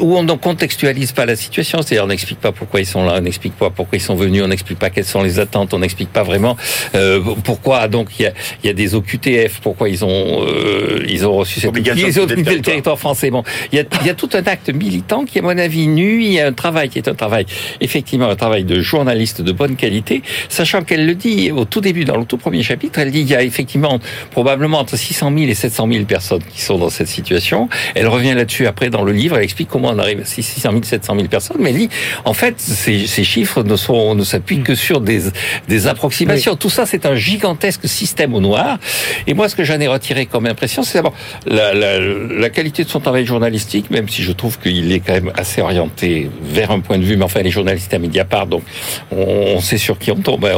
où 0.00 0.16
on 0.16 0.22
ne 0.22 0.32
contextualise 0.32 1.12
pas 1.12 1.26
la 1.26 1.36
situation, 1.36 1.80
c'est-à-dire 1.82 2.04
on 2.04 2.08
n'explique 2.08 2.40
pas 2.40 2.52
pourquoi 2.54 2.80
ils 2.80 2.86
sont 2.86 3.04
là, 3.04 3.14
on 3.18 3.20
n'explique 3.20 3.54
pas 3.54 3.70
pourquoi 3.70 3.98
ils 3.98 4.02
sont 4.02 4.14
venus, 4.14 4.42
on 4.42 4.48
n'explique 4.48 4.78
pas 4.78 4.90
quelles 4.90 5.04
sont 5.04 5.22
les 5.22 5.38
attentes, 5.38 5.74
on 5.74 5.78
n'explique 5.78 6.12
pas 6.12 6.22
vraiment 6.22 6.56
euh, 6.94 7.20
pourquoi 7.44 7.88
donc 7.88 8.08
il 8.18 8.22
y 8.22 8.26
a, 8.26 8.32
y 8.62 8.68
a, 8.68 8.72
des 8.72 8.94
OQTF, 8.94 9.60
pourquoi 9.60 9.88
ils 9.88 10.04
ont 10.04 10.44
euh, 10.46 11.04
ils 11.08 11.26
ont 11.26 11.34
reçu 11.34 11.60
cette 11.60 11.70
obligation 11.70 12.26
de 12.26 12.34
le 12.34 12.60
territoire 12.60 12.98
français. 12.98 13.30
Bon, 13.30 13.42
il 13.72 13.78
y, 13.78 13.80
a, 13.80 13.84
il 14.00 14.06
y 14.06 14.10
a 14.10 14.14
tout 14.14 14.30
un 14.34 14.42
acte 14.44 14.70
militant 14.70 15.24
qui, 15.24 15.38
à 15.38 15.42
mon 15.42 15.56
avis, 15.56 15.86
nuit. 15.86 16.26
Il 16.26 16.32
y 16.32 16.40
a 16.40 16.46
un 16.46 16.52
travail 16.52 16.88
qui 16.88 16.98
est 16.98 17.08
un 17.08 17.14
travail, 17.14 17.46
effectivement, 17.80 18.28
un 18.28 18.36
travail 18.36 18.64
de 18.64 18.80
journaliste 18.80 19.42
de 19.42 19.52
bonne 19.52 19.76
qualité, 19.76 20.22
sachant 20.48 20.82
qu'elle 20.82 21.06
le 21.06 21.14
dit 21.14 21.50
au 21.52 21.64
tout 21.64 21.80
début, 21.80 22.04
dans 22.04 22.16
le 22.16 22.24
tout 22.24 22.36
premier 22.36 22.62
chapitre, 22.62 22.98
elle 22.98 23.10
dit 23.10 23.20
qu'il 23.20 23.30
y 23.30 23.34
a 23.34 23.42
effectivement 23.42 23.98
probablement 24.30 24.78
entre 24.78 24.96
600 24.96 25.32
000 25.36 25.50
et 25.50 25.54
700 25.54 25.88
000 25.90 26.04
personnes 26.04 26.42
qui 26.42 26.60
sont 26.60 26.78
dans 26.78 26.90
cette 26.90 27.08
situation. 27.08 27.68
Elle 27.94 28.08
revient 28.08 28.34
là-dessus 28.34 28.66
après 28.66 28.90
dans 28.90 29.02
le 29.02 29.12
livre, 29.12 29.36
elle 29.36 29.44
explique 29.44 29.68
comment 29.68 29.88
on 29.88 29.98
arrive 29.98 30.20
à 30.20 30.24
600 30.24 30.70
000, 30.70 30.82
700 30.82 31.14
000 31.16 31.28
personnes, 31.28 31.56
mais 31.60 31.70
elle 31.70 31.76
dit, 31.76 31.88
en 32.24 32.34
fait, 32.34 32.43
ces, 32.56 33.06
ces 33.06 33.24
chiffres 33.24 33.62
ne 33.62 33.76
sont, 33.76 34.14
ne 34.14 34.24
s'appuient 34.24 34.62
que 34.62 34.74
sur 34.74 35.00
des, 35.00 35.22
des 35.68 35.86
approximations. 35.86 36.56
Tout 36.56 36.70
ça, 36.70 36.86
c'est 36.86 37.06
un 37.06 37.14
gigantesque 37.14 37.88
système 37.88 38.34
au 38.34 38.40
noir. 38.40 38.78
Et 39.26 39.34
moi, 39.34 39.48
ce 39.48 39.56
que 39.56 39.64
j'en 39.64 39.80
ai 39.80 39.86
retiré 39.86 40.26
comme 40.26 40.46
impression, 40.46 40.82
c'est 40.82 40.98
d'abord 40.98 41.14
la, 41.46 41.74
la, 41.74 41.98
la, 41.98 42.50
qualité 42.50 42.84
de 42.84 42.88
son 42.88 43.00
travail 43.00 43.26
journalistique, 43.26 43.90
même 43.90 44.08
si 44.08 44.22
je 44.22 44.32
trouve 44.32 44.58
qu'il 44.58 44.92
est 44.92 45.00
quand 45.00 45.14
même 45.14 45.32
assez 45.34 45.60
orienté 45.60 46.30
vers 46.42 46.70
un 46.70 46.80
point 46.80 46.98
de 46.98 47.04
vue, 47.04 47.16
mais 47.16 47.24
enfin, 47.24 47.40
les 47.40 47.50
journalistes 47.50 47.92
à 47.94 47.98
Mediapart, 47.98 48.46
donc 48.46 48.62
on, 49.10 49.60
sait 49.60 49.78
sur 49.78 49.98
qui 49.98 50.10
on 50.10 50.16
tombe. 50.16 50.48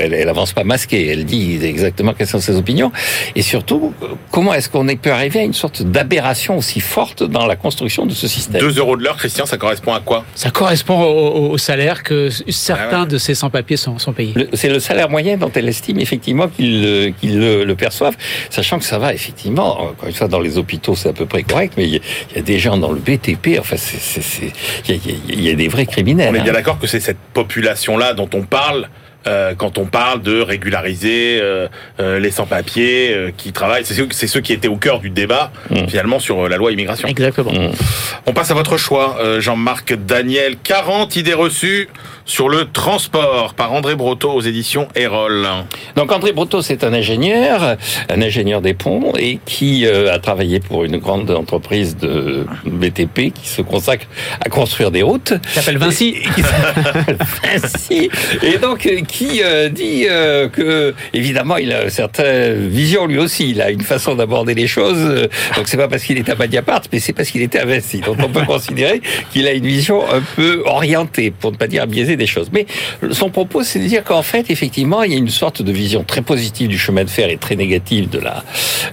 Elle, 0.00 0.14
elle 0.14 0.28
avance 0.28 0.52
pas 0.52 0.64
masquée, 0.64 1.08
elle 1.08 1.24
dit 1.24 1.58
exactement 1.62 2.12
quelles 2.14 2.26
sont 2.26 2.40
ses 2.40 2.56
opinions. 2.56 2.92
Et 3.34 3.42
surtout, 3.42 3.92
comment 4.30 4.54
est-ce 4.54 4.68
qu'on 4.68 4.86
peut 4.96 5.12
arriver 5.12 5.40
à 5.40 5.44
une 5.44 5.54
sorte 5.54 5.82
d'aberration 5.82 6.56
aussi 6.56 6.80
forte 6.80 7.22
dans 7.22 7.46
la 7.46 7.56
construction 7.56 8.06
de 8.06 8.14
ce 8.14 8.28
système? 8.28 8.60
2 8.60 8.78
euros 8.78 8.96
de 8.96 9.04
l'heure, 9.04 9.16
Christian, 9.16 9.46
ça 9.46 9.56
correspond 9.56 9.92
à 9.92 10.00
quoi? 10.00 10.24
Ça 10.34 10.50
correspond 10.50 11.02
au, 11.02 11.27
salaire 11.58 12.02
que 12.02 12.28
certains 12.48 13.02
ah 13.02 13.06
de 13.06 13.18
ces 13.18 13.34
sans-papiers 13.34 13.76
sont, 13.76 13.98
sont, 13.98 14.12
payés. 14.12 14.34
C'est 14.52 14.68
le 14.68 14.80
salaire 14.80 15.08
moyen 15.08 15.36
dont 15.36 15.50
elle 15.54 15.68
estime 15.68 16.00
effectivement 16.00 16.48
qu'ils 16.48 17.12
le, 17.22 17.64
le, 17.64 17.74
perçoivent, 17.74 18.16
sachant 18.50 18.78
que 18.78 18.84
ça 18.84 18.98
va 18.98 19.14
effectivement, 19.14 19.80
encore 19.82 20.08
une 20.08 20.14
fois, 20.14 20.28
dans 20.28 20.40
les 20.40 20.58
hôpitaux, 20.58 20.94
c'est 20.94 21.08
à 21.08 21.12
peu 21.12 21.26
près 21.26 21.42
correct, 21.42 21.74
mais 21.76 21.84
il 21.84 21.94
y, 21.94 22.38
a 22.38 22.42
des 22.42 22.58
gens 22.58 22.76
dans 22.76 22.92
le 22.92 23.00
BTP, 23.00 23.58
enfin, 23.58 23.76
il 24.88 25.42
y, 25.42 25.50
a 25.50 25.54
des 25.54 25.68
vrais 25.68 25.86
criminels. 25.86 26.30
On 26.32 26.34
est 26.34 26.40
bien 26.40 26.52
hein. 26.52 26.54
d'accord 26.54 26.78
que 26.78 26.86
c'est 26.86 27.00
cette 27.00 27.18
population-là 27.34 28.14
dont 28.14 28.28
on 28.34 28.42
parle 28.42 28.88
euh, 29.28 29.54
quand 29.54 29.76
on 29.78 29.84
parle 29.84 30.22
de 30.22 30.40
régulariser 30.40 31.38
euh, 31.40 31.68
euh, 32.00 32.18
les 32.18 32.30
sans-papiers 32.30 33.32
qui 33.36 33.52
travaillent. 33.52 33.84
C'est 33.84 34.26
ceux, 34.26 34.40
qui 34.40 34.52
étaient 34.52 34.68
au 34.68 34.76
cœur 34.76 35.00
du 35.00 35.10
débat, 35.10 35.52
mmh. 35.70 35.88
finalement, 35.88 36.18
sur 36.18 36.48
la 36.48 36.56
loi 36.56 36.72
immigration. 36.72 37.08
Exactement. 37.08 37.52
Mmh. 37.52 37.72
On 38.26 38.32
passe 38.32 38.50
à 38.50 38.54
votre 38.54 38.76
choix, 38.76 39.18
Jean-Marc 39.38 39.94
Daniel. 39.94 40.56
40 40.62 41.16
idées 41.16 41.34
reçues 41.34 41.88
sur 42.24 42.48
le 42.48 42.70
transport 42.70 43.54
par 43.54 43.72
André 43.72 43.94
Brotto 43.94 44.30
aux 44.30 44.40
éditions 44.40 44.88
Erol. 44.94 45.46
Donc 45.96 46.12
André 46.12 46.32
Brotto, 46.32 46.60
c'est 46.62 46.84
un 46.84 46.92
ingénieur, 46.92 47.76
un 48.10 48.22
ingénieur 48.22 48.60
des 48.60 48.74
ponts 48.74 49.12
et 49.18 49.38
qui 49.44 49.86
a 49.86 50.18
travaillé 50.18 50.60
pour 50.60 50.84
une 50.84 50.98
grande 50.98 51.30
entreprise 51.30 51.96
de 51.96 52.46
BTP 52.66 53.32
qui 53.32 53.48
se 53.48 53.62
consacre 53.62 54.06
à 54.44 54.48
construire 54.48 54.90
des 54.90 55.02
routes. 55.02 55.34
Qui 55.42 55.54
s'appelle 55.54 55.78
Vinci. 55.78 56.16
Vinci. 57.42 58.10
Et 58.42 58.58
donc 58.58 58.88
qui 59.06 59.17
euh, 59.42 59.68
dit 59.68 60.06
euh, 60.08 60.48
que 60.48 60.94
évidemment 61.12 61.56
il 61.56 61.72
a 61.72 61.84
une 61.84 61.90
certaine 61.90 62.68
vision 62.68 63.06
lui 63.06 63.18
aussi, 63.18 63.50
il 63.50 63.62
a 63.62 63.70
une 63.70 63.82
façon 63.82 64.14
d'aborder 64.14 64.54
les 64.54 64.66
choses. 64.66 65.28
donc 65.56 65.66
c'est 65.68 65.76
pas 65.76 65.88
parce 65.88 66.02
qu'il 66.04 66.18
est 66.18 66.28
à 66.28 66.34
Mediapart, 66.34 66.82
mais 66.92 67.00
c'est 67.00 67.12
parce 67.12 67.30
qu'il 67.30 67.42
était 67.42 67.60
investi. 67.60 68.00
Donc 68.00 68.16
on 68.22 68.28
peut 68.28 68.44
considérer 68.46 69.00
qu'il 69.32 69.46
a 69.46 69.52
une 69.52 69.66
vision 69.66 70.02
un 70.10 70.22
peu 70.36 70.62
orientée, 70.64 71.30
pour 71.30 71.52
ne 71.52 71.56
pas 71.56 71.66
dire 71.66 71.86
biaisée 71.86 72.16
des 72.16 72.26
choses. 72.26 72.50
Mais 72.52 72.66
son 73.10 73.30
propos, 73.30 73.62
c'est 73.62 73.78
de 73.78 73.86
dire 73.86 74.04
qu'en 74.04 74.22
fait, 74.22 74.50
effectivement, 74.50 75.02
il 75.02 75.12
y 75.12 75.14
a 75.14 75.18
une 75.18 75.28
sorte 75.28 75.62
de 75.62 75.72
vision 75.72 76.04
très 76.04 76.22
positive 76.22 76.68
du 76.68 76.78
chemin 76.78 77.04
de 77.04 77.10
fer 77.10 77.28
et 77.28 77.36
très 77.36 77.56
négative 77.56 78.08
de 78.08 78.18
la 78.18 78.44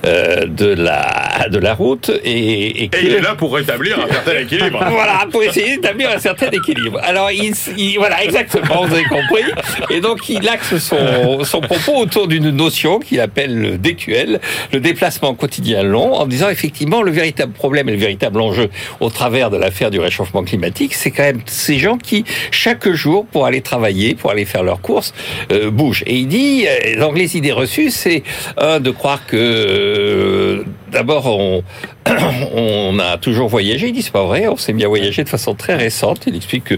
euh, 0.06 0.46
de 0.46 0.68
la 0.68 1.48
de 1.50 1.60
la 1.60 1.74
route. 1.74 2.12
Et, 2.24 2.84
et, 2.84 2.90
il 3.02 3.14
est 3.14 3.22
là 3.22 3.36
pour 3.36 3.54
rétablir 3.54 4.00
un 4.00 4.08
certain 4.08 4.40
équilibre. 4.40 4.80
voilà, 4.90 5.26
pour 5.32 5.44
essayer 5.44 5.76
d'établir 5.76 6.10
un 6.10 6.20
certain 6.20 6.50
équilibre. 6.50 7.00
Alors, 7.04 7.32
il, 7.32 7.54
voilà, 7.98 8.24
exactement, 8.24 8.86
vous 8.86 8.94
avez 8.94 9.04
compris. 9.04 9.44
Et 9.90 10.02
donc, 10.02 10.15
il 10.30 10.48
axe 10.48 10.78
son, 10.78 11.44
son 11.44 11.62
propos 11.62 11.96
autour 11.96 12.28
d'une 12.28 12.50
notion 12.50 13.00
qu'il 13.00 13.20
appelle 13.20 13.58
le 13.58 13.78
DQL, 13.78 14.40
le 14.74 14.80
déplacement 14.80 15.34
quotidien 15.34 15.84
long, 15.84 16.14
en 16.14 16.26
disant 16.26 16.50
effectivement 16.50 17.02
le 17.02 17.12
véritable 17.12 17.54
problème 17.54 17.90
et 17.90 17.94
le 17.94 17.98
véritable 17.98 18.42
enjeu 18.42 18.70
au 19.00 19.10
travers 19.10 19.50
de 19.50 19.58
l'affaire 19.58 19.92
du 19.92 20.00
réchauffement 20.00 20.44
climatique, 20.44 20.94
c'est 20.94 21.12
quand 21.12 21.24
même 21.24 21.42
ces 21.46 21.78
gens 21.78 21.98
qui, 21.98 22.26
chaque 22.52 22.90
jour, 22.90 23.26
pour 23.26 23.46
aller 23.46 23.62
travailler, 23.62 24.16
pour 24.16 24.32
aller 24.32 24.46
faire 24.46 24.64
leurs 24.64 24.82
courses, 24.82 25.14
euh, 25.52 25.72
bougent. 25.72 26.04
Et 26.06 26.16
il 26.16 26.28
dit, 26.28 26.66
euh, 26.68 27.00
donc 27.00 27.18
les 27.18 27.38
idées 27.38 27.52
reçues, 27.52 27.92
c'est 27.92 28.24
un 28.58 28.80
de 28.80 28.92
croire 28.92 29.26
que 29.26 29.38
euh, 29.38 30.64
d'abord 30.96 31.28
on, 32.56 33.00
a 33.00 33.18
toujours 33.18 33.50
voyagé. 33.50 33.88
Il 33.88 33.94
dit 33.94 34.02
c'est 34.02 34.14
pas 34.14 34.24
vrai, 34.24 34.48
on 34.48 34.56
s'est 34.56 34.74
bien 34.74 34.88
voyagé 34.88 35.24
de 35.24 35.30
façon 35.30 35.54
très 35.54 35.76
récente. 35.76 36.24
Il 36.26 36.36
explique 36.36 36.64
que 36.64 36.76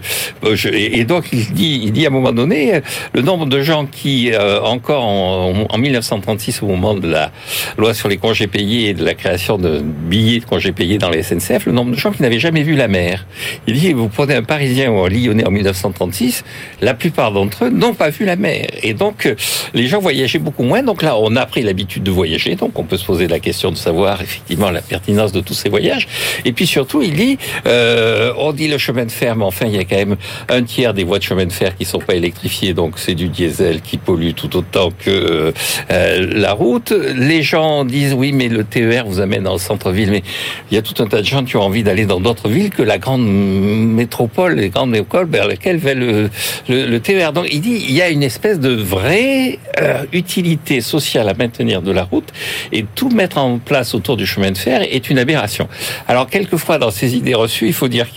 et 0.74 1.04
donc 1.06 1.26
il 1.32 1.54
dit, 1.54 1.82
il 1.84 1.92
dit 1.92 2.06
à 2.06 2.10
un 2.10 2.12
moment 2.12 2.32
donné 2.32 2.82
le 3.14 3.22
nombre 3.22 3.46
de 3.46 3.62
gens 3.62 3.86
qui, 3.86 4.32
euh, 4.34 4.62
encore 4.62 5.04
en, 5.04 5.78
1936, 5.78 6.64
au 6.64 6.66
moment 6.66 6.96
de 6.96 7.08
la 7.08 7.32
loi 7.78 7.94
sur 7.94 8.10
les 8.10 8.18
congés 8.18 8.48
payés 8.48 8.90
et 8.90 8.94
de 8.96 9.06
la 9.06 9.14
création 9.14 9.58
de 9.58 9.80
billets 9.82 10.40
de 10.40 10.46
congés 10.46 10.72
payés 10.72 10.98
dans 10.98 11.10
les 11.10 11.22
SNCF, 11.22 11.68
le 11.68 11.72
nombre 11.72 11.92
de 11.92 11.98
gens 11.98 12.12
qui 12.12 12.24
n'avaient 12.24 12.40
jamais 12.40 12.64
vu 12.64 12.76
la 12.76 12.88
mer. 12.88 13.28
Il 13.68 13.76
dit, 13.76 13.94
vous 13.94 14.10
prenez 14.10 14.34
un 14.34 14.44
Parisien 14.44 14.90
ou 14.90 15.00
un 15.04 15.10
Lyonnais 15.10 15.46
en 15.46 15.52
1936, 15.52 16.44
la 16.82 16.96
plupart 16.96 17.32
d'entre 17.32 17.66
eux 17.66 17.70
n'ont 17.70 17.94
pas 17.94 18.10
vu 18.10 18.26
la 18.26 18.36
mer. 18.36 18.68
Et 18.82 18.94
donc, 18.94 19.32
les 19.76 19.88
gens 19.88 20.00
voyageaient 20.00 20.40
beaucoup 20.40 20.64
moins. 20.64 20.82
Donc 20.82 21.04
là, 21.04 21.16
on 21.18 21.36
a 21.36 21.46
pris 21.46 21.62
l'habitude 21.62 22.04
de 22.04 22.12
voyager. 22.12 22.56
Donc, 22.56 22.80
on 22.80 22.84
peut 22.84 22.98
se 22.98 23.06
poser 23.06 23.28
la 23.28 23.40
question 23.40 23.72
de 23.72 23.78
savoir 23.78 24.07
effectivement 24.16 24.70
la 24.72 24.82
pertinence 24.82 25.32
de 25.32 25.42
tous 25.42 25.54
ces 25.54 25.70
voyages. 25.70 26.08
Et 26.46 26.54
puis 26.54 26.68
surtout, 26.68 27.02
il 27.02 27.14
dit, 27.14 27.38
euh, 27.66 28.34
on 28.38 28.54
dit 28.54 28.68
le 28.68 28.78
chemin 28.78 29.06
de 29.06 29.12
fer, 29.12 29.36
mais 29.36 29.46
enfin, 29.46 29.66
il 29.68 29.76
y 29.76 29.80
a 29.80 29.84
quand 29.84 29.96
même 29.96 30.18
un 30.50 30.64
tiers 30.64 30.94
des 30.94 31.04
voies 31.04 31.20
de 31.20 31.24
chemin 31.24 31.46
de 31.46 31.52
fer 31.52 31.76
qui 31.76 31.86
sont 31.86 32.00
pas 32.00 32.16
électrifiées. 32.16 32.74
Donc, 32.74 32.98
c'est 32.98 33.16
du 33.16 33.30
diesel 33.30 33.82
qui 33.82 33.98
pollue 33.98 34.32
tout 34.32 34.56
autant 34.56 34.92
que 34.92 35.54
euh, 35.92 36.34
la 36.34 36.54
route. 36.54 36.92
Les 36.92 37.44
gens 37.44 37.86
disent 37.86 38.14
oui, 38.14 38.32
mais 38.32 38.48
le 38.48 38.64
TER 38.64 39.06
vous 39.06 39.20
amène 39.20 39.48
le 39.52 39.58
centre-ville. 39.58 40.12
Mais 40.12 40.24
il 40.72 40.76
y 40.76 40.78
a 40.78 40.82
tout 40.82 41.02
un 41.02 41.08
tas 41.08 41.22
de 41.22 41.26
gens 41.26 41.44
qui 41.44 41.58
ont 41.58 41.62
envie 41.62 41.84
d'aller 41.84 42.06
dans 42.06 42.20
d'autres 42.20 42.50
villes 42.50 42.70
que 42.70 42.84
la 42.84 42.98
grande 42.98 43.26
métropole, 43.28 44.56
les 44.56 44.70
grandes 44.70 44.92
métropoles 44.92 45.30
vers 45.30 45.48
lesquelles 45.48 45.78
va 45.78 45.94
le, 45.94 46.30
le, 46.68 47.00
TER. 47.00 47.34
Donc 47.34 47.48
il 47.52 47.62
dit 47.62 47.86
il 47.88 47.96
y 47.96 48.02
a 48.02 48.10
une 48.10 48.24
espèce 48.24 48.60
de 48.60 48.74
vraie 48.74 49.60
euh, 49.80 50.04
utilité 50.14 50.82
sociale 50.82 51.30
à 51.30 51.34
maintenir 51.34 51.82
de 51.82 51.92
la 51.92 52.04
route 52.04 52.30
et 52.72 52.86
tout 52.96 53.10
mettre 53.10 53.38
en 53.38 53.60
place 53.60 53.94
autour 53.98 54.16
du 54.18 54.26
chemin 54.26 54.52
de 54.52 54.58
fer 54.58 54.82
est 54.82 55.10
une 55.10 55.20
aberration. 55.20 55.68
Alors 56.08 56.28
quelquefois 56.28 56.78
dans 56.78 56.92
ces 56.92 57.16
idées 57.16 57.36
reçues, 57.36 57.68
il 57.68 57.74
faut 57.74 57.90
dire 57.90 58.08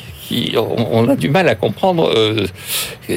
on, 0.57 1.09
a 1.09 1.17
du 1.17 1.29
mal 1.29 1.49
à 1.49 1.55
comprendre 1.55 2.13
euh, 2.17 2.47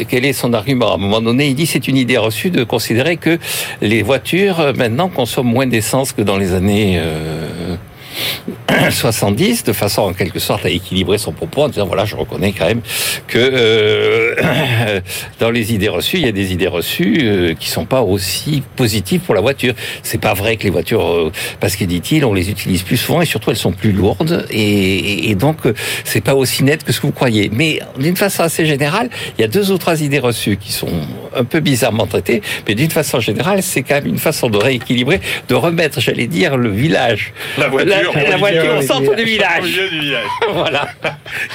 quel 0.10 0.26
est 0.26 0.34
son 0.34 0.54
argument. 0.54 0.92
À 0.92 0.96
un 0.96 0.98
moment 0.98 1.22
donné, 1.22 1.48
il 1.48 1.56
dit 1.56 1.66
c'est 1.66 1.88
une 1.88 1.98
idée 1.98 2.18
reçue 2.18 2.50
de 2.50 2.64
considérer 2.64 3.18
que 3.18 3.38
les 3.82 4.02
voitures 4.02 4.60
euh, 4.60 4.74
maintenant 4.74 5.10
consomment 5.10 5.52
moins 5.52 5.68
d'essence 5.68 6.12
que 6.12 6.22
dans 6.22 6.38
les 6.38 6.54
années 6.54 6.98
euh, 6.98 7.76
70, 8.90 9.64
de 9.64 9.74
façon 9.74 10.04
en 10.04 10.14
quelque 10.14 10.40
sorte 10.40 10.66
à 10.66 10.70
équilibrer 10.70 11.18
son 11.18 11.32
propos 11.32 11.64
en 11.64 11.70
disant 11.70 11.86
voilà, 11.86 12.06
je 12.06 12.16
reconnais 12.16 12.54
quand 12.54 12.66
même 12.66 12.82
que 13.28 13.38
euh, 13.38 15.00
dans 15.40 15.52
les 15.52 15.74
idées 15.74 15.90
reçues, 15.90 16.18
il 16.18 16.26
y 16.26 16.30
a 16.30 16.32
des 16.32 16.54
idées 16.54 16.68
reçues 16.68 17.20
euh, 17.24 17.54
qui 17.54 17.70
sont 17.70 17.86
pas 17.86 18.02
aussi 18.02 18.64
positives 18.76 19.22
pour 19.22 19.36
la 19.36 19.42
voiture. 19.42 19.74
C'est 20.02 20.20
pas 20.20 20.34
vrai 20.34 20.58
que 20.58 20.64
les 20.64 20.70
voitures, 20.70 21.06
euh, 21.06 21.32
parce 21.60 21.76
qu'il 21.76 21.88
dit-il, 21.88 22.26
on 22.26 22.34
les 22.34 22.50
utilise 22.50 22.84
plus 22.84 22.98
souvent 22.98 23.22
et 23.22 23.26
surtout 23.26 23.52
elles 23.52 23.58
sont 23.58 23.72
plus 23.72 23.92
lourdes 23.92 24.46
et, 24.50 25.30
et 25.30 25.36
donc 25.36 25.58
c'est 26.04 26.22
pas 26.22 26.36
aussi 26.36 26.64
net 26.64 26.84
que 26.84 26.92
ce 26.92 27.00
que 27.00 27.08
vous 27.08 27.14
croyez. 27.14 27.50
Mais 27.54 27.80
d'une 27.98 28.18
façon 28.18 28.44
assez 28.44 28.66
générale, 28.66 29.10
il 29.38 29.42
y 29.42 29.44
a 29.44 29.48
deux 29.48 29.72
ou 29.72 29.78
trois 29.78 30.02
idées 30.02 30.20
reçues 30.20 30.58
qui 30.58 30.72
sont 30.72 30.90
un 31.36 31.44
peu 31.44 31.60
bizarrement 31.60 32.08
traitées, 32.08 32.42
mais 32.68 32.76
d'une 32.76 32.92
façon 32.92 33.20
générale, 33.20 33.64
c'est 33.64 33.84
quand 33.84 33.96
même 33.96 34.08
une 34.08 34.20
façon 34.20 34.50
de 34.50 34.58
rééquilibrer, 34.58 35.20
de 35.48 35.56
remettre, 35.56 36.00
j'allais 36.00 36.28
dire, 36.28 36.58
le 36.58 36.70
village, 36.70 37.34
la 37.58 37.68
voiture 37.68 38.03
la 38.03 38.03
voiture 38.38 38.78
au 38.78 38.82
centre 38.82 39.16
du 39.16 39.24
village. 39.24 39.60
Au 39.62 39.66
milieu 39.66 39.90
du 39.90 40.00
village. 40.00 40.26
voilà. 40.54 40.88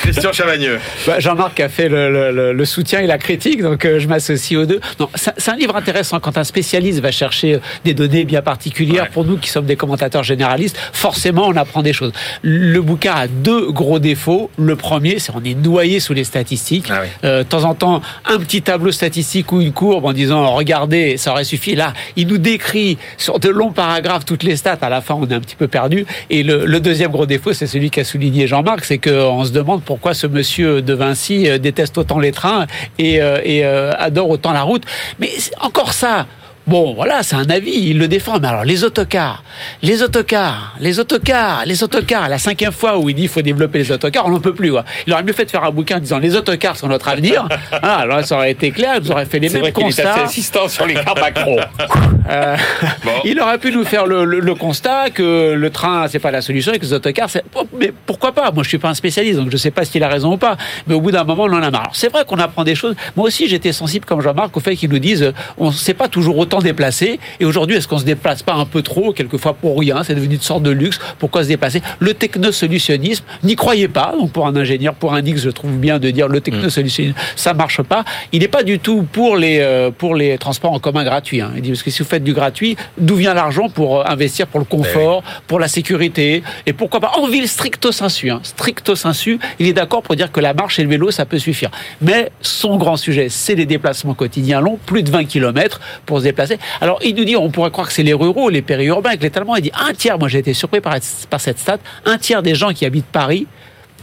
Christian 0.03 0.33
Chavagneux. 0.33 0.79
Bah, 1.07 1.21
Jean-Marc 1.21 1.61
a 1.61 1.69
fait 1.69 1.89
le, 1.89 2.11
le, 2.33 2.53
le, 2.53 2.65
soutien 2.65 3.01
et 3.01 3.07
la 3.07 3.19
critique, 3.19 3.63
donc 3.63 3.85
euh, 3.85 3.99
je 3.99 4.09
m'associe 4.09 4.59
aux 4.59 4.67
deux. 4.67 4.81
Non, 5.01 5.09
c'est 5.15 5.51
un 5.51 5.57
livre 5.57 5.77
intéressant 5.77 6.21
quand 6.21 6.37
un 6.39 6.45
spécialiste 6.45 7.01
va 7.01 7.11
chercher 7.11 7.55
euh, 7.55 7.61
des 7.85 7.95
données 7.95 8.25
bien 8.25 8.43
particulières. 8.43 9.05
Ouais. 9.05 9.11
Pour 9.13 9.25
nous 9.25 9.37
qui 9.39 9.49
sommes 9.51 9.67
des 9.67 9.77
commentateurs 9.77 10.23
généralistes, 10.23 10.79
forcément 10.93 11.47
on 11.49 11.57
apprend 11.57 11.83
des 11.83 11.93
choses. 11.93 12.13
Le 12.43 12.81
bouquin 12.81 13.15
a 13.15 13.27
deux 13.29 13.71
gros 13.71 13.99
défauts. 13.99 14.51
Le 14.59 14.77
premier, 14.77 15.19
c'est 15.19 15.33
on 15.35 15.43
est 15.45 15.55
noyé 15.55 16.01
sous 16.01 16.15
les 16.15 16.25
statistiques. 16.25 16.87
Ah 16.91 17.01
oui. 17.03 17.09
euh, 17.25 17.39
de 17.45 17.49
temps 17.49 17.65
en 17.65 17.75
temps, 17.75 18.03
un 18.27 18.39
petit 18.39 18.63
tableau 18.63 18.93
statistique 18.93 19.53
ou 19.53 19.61
une 19.61 19.73
courbe 19.73 20.05
en 20.05 20.13
disant 20.13 20.55
regardez, 20.55 21.17
ça 21.17 21.33
aurait 21.33 21.45
suffi. 21.45 21.75
Là, 21.75 21.93
il 22.17 22.27
nous 22.27 22.39
décrit 22.39 22.99
sur 23.17 23.39
de 23.39 23.49
longs 23.49 23.73
paragraphes 23.73 24.25
toutes 24.25 24.43
les 24.43 24.57
stats. 24.57 24.79
À 24.81 24.89
la 24.89 25.01
fin, 25.01 25.15
on 25.15 25.27
est 25.27 25.35
un 25.35 25.41
petit 25.41 25.57
peu 25.57 25.69
perdu. 25.69 26.07
Et 26.31 26.38
le, 26.43 26.67
le 26.67 26.81
deuxième 26.81 27.11
gros 27.11 27.27
défaut, 27.27 27.53
c'est 27.53 27.67
celui 27.67 27.91
qu'a 27.91 28.05
souligné 28.05 28.47
Jean-Marc, 28.47 28.85
c'est 28.85 28.99
qu'on 28.99 29.45
se 29.45 29.53
demande 29.53 29.83
pourquoi 29.83 30.15
ce 30.15 30.27
monsieur 30.27 30.83
de 30.83 30.95
Vinci 30.95 31.49
euh, 31.49 31.59
déteste 31.59 31.99
autant 31.99 32.19
les 32.19 32.33
trains 32.33 32.67
et, 32.99 33.21
euh, 33.21 33.41
et 33.45 33.65
euh, 33.65 33.93
adore 33.99 34.31
autant 34.31 34.53
la 34.53 34.63
route. 34.63 34.83
Mais 35.19 35.31
encore 35.61 35.93
ça, 35.93 36.27
Bon, 36.69 36.93
voilà, 36.93 37.23
c'est 37.23 37.35
un 37.35 37.49
avis, 37.49 37.73
il 37.73 37.99
le 37.99 38.09
défend. 38.09 38.39
Mais 38.41 38.49
alors, 38.49 38.63
les 38.63 38.85
autocars, 38.85 39.43
les 39.81 40.03
autocars, 40.03 40.77
les 40.81 41.01
autocars, 41.01 41.63
les 41.65 41.83
autocars, 41.83 42.29
la 42.29 42.37
cinquième 42.37 42.73
fois 42.73 42.99
où 42.99 43.09
il 43.09 43.15
dit 43.15 43.23
qu'il 43.23 43.31
faut 43.31 43.41
développer 43.41 43.79
les 43.79 43.91
autocars, 43.91 44.27
on 44.27 44.31
n'en 44.31 44.41
peut 44.41 44.53
plus. 44.53 44.71
Quoi. 44.71 44.85
Il 45.07 45.15
aurait 45.15 45.23
mieux 45.23 45.33
fait 45.33 45.47
de 45.47 45.51
faire 45.51 45.65
un 45.65 45.71
bouquin 45.71 45.97
en 45.97 46.01
disant 46.01 46.19
les 46.19 46.37
autocars 46.37 46.77
sont 46.77 46.89
notre 46.89 47.09
avenir. 47.09 47.49
ah, 47.73 48.01
alors, 48.01 48.23
ça 48.23 48.37
aurait 48.37 48.51
été 48.51 48.71
clair, 48.71 49.01
il 49.03 49.11
aurait 49.11 49.25
fait 49.25 49.39
les 49.39 49.49
mêmes 49.49 49.63
vrai 49.63 49.73
constats. 49.73 50.03
Il 50.03 50.07
est 50.07 50.11
assez 50.11 50.21
insistant 50.21 50.69
sur 50.69 50.87
les 50.87 50.93
cars 50.93 51.15
Macron. 51.19 51.57
euh, 52.31 52.57
bon. 53.03 53.13
Il 53.25 53.41
aurait 53.41 53.57
pu 53.57 53.73
nous 53.73 53.85
faire 53.85 54.05
le, 54.05 54.27
le, 54.27 54.41
le 54.41 54.55
constat 54.55 55.09
que 55.09 55.55
le 55.55 55.71
train, 55.71 56.07
c'est 56.09 56.19
pas 56.19 56.31
la 56.31 56.43
solution 56.43 56.75
et 56.75 56.79
que 56.79 56.85
les 56.85 56.93
autocars, 56.93 57.31
c'est. 57.31 57.45
Mais 57.81 57.95
pourquoi 58.05 58.33
pas? 58.33 58.51
Moi, 58.51 58.63
je 58.63 58.69
suis 58.69 58.79
pas 58.79 58.91
un 58.91 58.95
spécialiste, 58.95 59.39
donc 59.39 59.51
je 59.51 59.57
sais 59.57 59.71
pas 59.71 59.87
s'il 59.87 60.05
a 60.05 60.09
raison 60.09 60.35
ou 60.35 60.37
pas. 60.37 60.59
Mais 60.87 60.95
au 60.95 61.01
bout 61.01 61.13
d'un 61.13 61.25
moment, 61.25 61.45
on 61.45 61.53
en 61.55 61.63
a 61.63 61.71
marre. 61.71 61.81
Alors, 61.81 61.97
c'est 61.97 62.13
vrai 62.13 62.27
qu'on 62.27 62.39
apprend 62.39 62.65
des 62.65 62.75
choses. 62.75 62.95
Moi 63.17 63.27
aussi, 63.27 63.49
j'étais 63.49 63.73
sensible, 63.73 64.05
comme 64.05 64.21
Jean-Marc, 64.21 64.55
au 64.55 64.61
fait 64.61 64.77
qu'ils 64.77 64.91
nous 64.91 64.99
disent 64.99 65.33
on 65.57 65.69
ne 65.69 65.73
sait 65.73 65.95
pas 65.95 66.09
toujours 66.09 66.37
autant 66.37 66.58
déplacer. 66.65 67.19
Et 67.41 67.45
aujourd'hui, 67.45 67.77
est-ce 67.77 67.89
qu'on 67.89 67.99
se 67.99 68.05
déplace 68.05 68.43
pas 68.43 68.55
un 68.55 68.67
peu 68.67 68.83
trop, 68.83 69.13
quelquefois 69.13 69.55
pour 69.55 69.79
rien 69.79 70.03
C'est 70.03 70.15
devenu 70.15 70.35
une 70.35 70.41
sorte 70.41 70.63
de 70.63 70.71
luxe. 70.71 70.99
Pourquoi 71.19 71.43
se 71.43 71.49
déplacer? 71.49 71.83
Le 71.99 72.15
technosolutionnisme, 72.15 73.25
n'y 73.43 73.57
croyez 73.57 73.89
pas. 73.89 74.15
Donc 74.19 74.33
pour 74.33 74.47
un 74.47 74.57
ingénieur, 74.57 74.95
pour 74.95 75.15
un 75.15 75.25
X, 75.25 75.43
je 75.43 75.51
trouve 75.51 75.73
bien 75.73 75.99
de 75.99 76.11
dire 76.11 76.29
le 76.29 76.41
technosolutionnisme, 76.41 77.17
ça 77.37 77.55
marche 77.55 77.83
pas. 77.83 78.05
Il 78.33 78.41
n'est 78.41 78.49
pas 78.49 78.63
du 78.63 78.79
tout 78.79 79.07
pour 79.11 79.37
les 79.37 79.59
euh, 79.61 79.91
pour 79.91 80.15
les 80.15 80.39
transports 80.39 80.73
en 80.73 80.79
commun 80.79 81.05
gratuits. 81.05 81.41
Hein. 81.41 81.53
Il 81.57 81.63
dit 81.63 81.71
parce 81.71 81.83
que 81.83 81.91
si 81.91 82.03
vous 82.03 82.09
faites 82.09 82.25
du 82.25 82.33
gratuit, 82.33 82.77
d'où 82.97 83.17
vient 83.17 83.35
l'argent 83.35 83.69
pour 83.69 84.01
euh, 84.01 84.05
investir 84.07 84.47
pour 84.47 84.61
le 84.61 84.67
confort, 84.67 85.23
oui. 85.25 85.33
pour 85.47 85.59
la 85.59 85.69
sécurité 85.69 86.43
et 86.67 86.73
pourquoi 86.73 87.01
pas 87.01 87.13
en 87.19 87.27
ville 87.27 87.49
stricto 87.49 87.93
sensu, 87.93 88.31
hein, 88.31 88.41
stricto 88.43 88.95
sensu. 88.95 89.39
Il 89.59 89.67
est 89.67 89.73
d'accord 89.73 90.03
pour 90.03 90.17
dire 90.17 90.33
que 90.33 90.41
la 90.41 90.55
marche 90.55 90.79
et 90.79 90.83
le 90.83 90.89
vélo, 90.89 91.11
ça 91.11 91.27
peut 91.27 91.39
suffire. 91.39 91.71
Mais 92.01 92.31
son 92.41 92.77
grand 92.77 92.97
sujet, 92.97 93.29
c'est 93.29 93.55
les 93.55 93.67
déplacements 93.67 94.15
quotidiens 94.15 94.61
longs, 94.61 94.79
plus 94.87 95.03
de 95.03 95.11
20 95.11 95.25
km 95.25 95.81
pour 96.07 96.19
se 96.19 96.25
déplacer. 96.25 96.48
Alors 96.81 96.99
il 97.03 97.15
nous 97.15 97.25
dit, 97.25 97.37
on 97.37 97.51
pourrait 97.51 97.71
croire 97.71 97.89
que 97.89 97.93
c'est 97.93 98.03
les 98.03 98.15
ruraux, 98.15 98.51
les 98.51 98.63
périurbains, 98.63 99.11
avec 99.11 99.23
l'étalement. 99.23 99.57
Il 99.57 99.63
dit 99.63 99.73
un 99.75 99.93
tiers, 99.93 100.19
moi 100.19 100.29
j'ai 100.29 100.39
été 100.39 100.55
surpris 100.55 100.81
par, 100.81 100.95
par 101.31 101.41
cette 101.41 101.59
stat, 101.59 101.79
un 102.05 102.19
tiers 102.19 102.43
des 102.43 102.55
gens 102.55 102.73
qui 102.73 102.87
habitent 102.87 103.07
Paris 103.07 103.47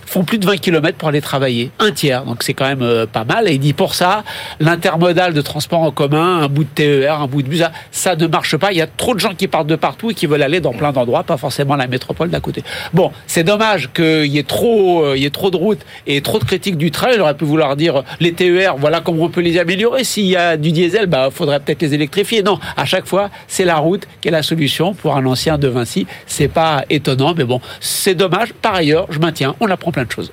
font 0.06 0.24
plus 0.24 0.38
de 0.38 0.45
20 0.45 0.58
km 0.58 0.97
pour 0.97 1.10
aller 1.10 1.22
travailler. 1.22 1.72
Un 1.80 1.91
tiers, 1.91 2.24
donc 2.24 2.43
c'est 2.43 2.53
quand 2.53 2.68
même 2.68 2.82
euh, 2.82 3.06
pas 3.06 3.24
mal. 3.24 3.47
Et 3.47 3.53
il 3.53 3.60
dit 3.60 3.74
pour 3.74 3.95
ça, 3.95 4.24
l'intermodal 4.60 5.34
de 5.34 5.41
transport 5.41 5.82
en 5.82 5.91
commun, 5.91 6.43
un 6.43 6.47
bout 6.47 6.64
de 6.64 6.70
TER, 6.70 7.22
un 7.22 7.28
bout 7.28 7.41
de 7.41 7.47
bus, 7.47 7.64
ça, 7.91 8.16
ne 8.16 8.28
marche 8.28 8.58
pas. 8.58 8.72
Il 8.72 8.78
y 8.78 8.82
a 8.82 8.88
trop 8.88 9.14
de 9.14 9.20
gens 9.20 9.34
qui 9.34 9.47
partent 9.47 9.68
de 9.68 9.76
partout 9.76 10.12
et 10.12 10.14
qui 10.14 10.28
veulent 10.28 10.43
aller 10.43 10.60
dans 10.60 10.74
plein 10.74 10.91
d'endroits, 10.91 11.24
pas 11.24 11.38
forcément 11.38 11.76
la 11.76 11.88
métropole 11.88 12.30
d'à 12.30 12.39
côté. 12.39 12.64
Bon, 12.93 13.12
c'est 13.28 13.43
dommage 13.43 13.89
qu'il 13.93 14.28
y 14.28 14.38
ait 14.38 14.43
trop, 14.43 15.03
euh, 15.03 15.18
il 15.18 15.24
y 15.24 15.26
ait 15.26 15.32
trop 15.32 15.51
de 15.51 15.58
routes 15.58 15.82
et 16.08 16.22
trop 16.22 16.39
de 16.39 16.45
critiques 16.45 16.78
du 16.78 16.91
train. 16.91 17.10
Il 17.14 17.22
aurait 17.22 17.36
pu 17.36 17.45
vouloir 17.45 17.76
dire 17.76 18.03
les 18.20 18.34
TER, 18.34 18.76
voilà 18.78 19.01
comment 19.01 19.24
on 19.24 19.30
peut 19.30 19.41
les 19.41 19.58
améliorer. 19.58 20.03
S'il 20.03 20.26
y 20.26 20.36
a 20.36 20.58
du 20.58 20.72
diesel, 20.72 21.08
bah 21.08 21.30
faudrait 21.32 21.60
peut-être 21.60 21.82
les 21.82 21.93
électrifier. 21.93 22.43
Non, 22.43 22.60
à 22.78 22.86
chaque 22.86 23.06
fois, 23.06 23.30
c'est 23.47 23.66
la 23.66 23.78
route 23.78 24.08
qui 24.22 24.28
est 24.28 24.32
la 24.32 24.43
solution 24.43 24.93
pour 24.93 25.16
un 25.16 25.26
ancien 25.26 25.58
de 25.58 25.68
Vinci. 25.68 26.08
C'est 26.26 26.47
pas 26.47 26.84
étonnant, 26.89 27.34
mais 27.36 27.43
bon, 27.43 27.62
c'est 27.80 28.16
dommage. 28.16 28.53
Par 28.62 28.76
ailleurs, 28.76 29.08
je 29.10 29.20
maintiens, 29.20 29.56
on 29.60 29.68
apprend 29.70 29.91
plein 29.96 30.04
de 30.04 30.12
choses. 30.12 30.32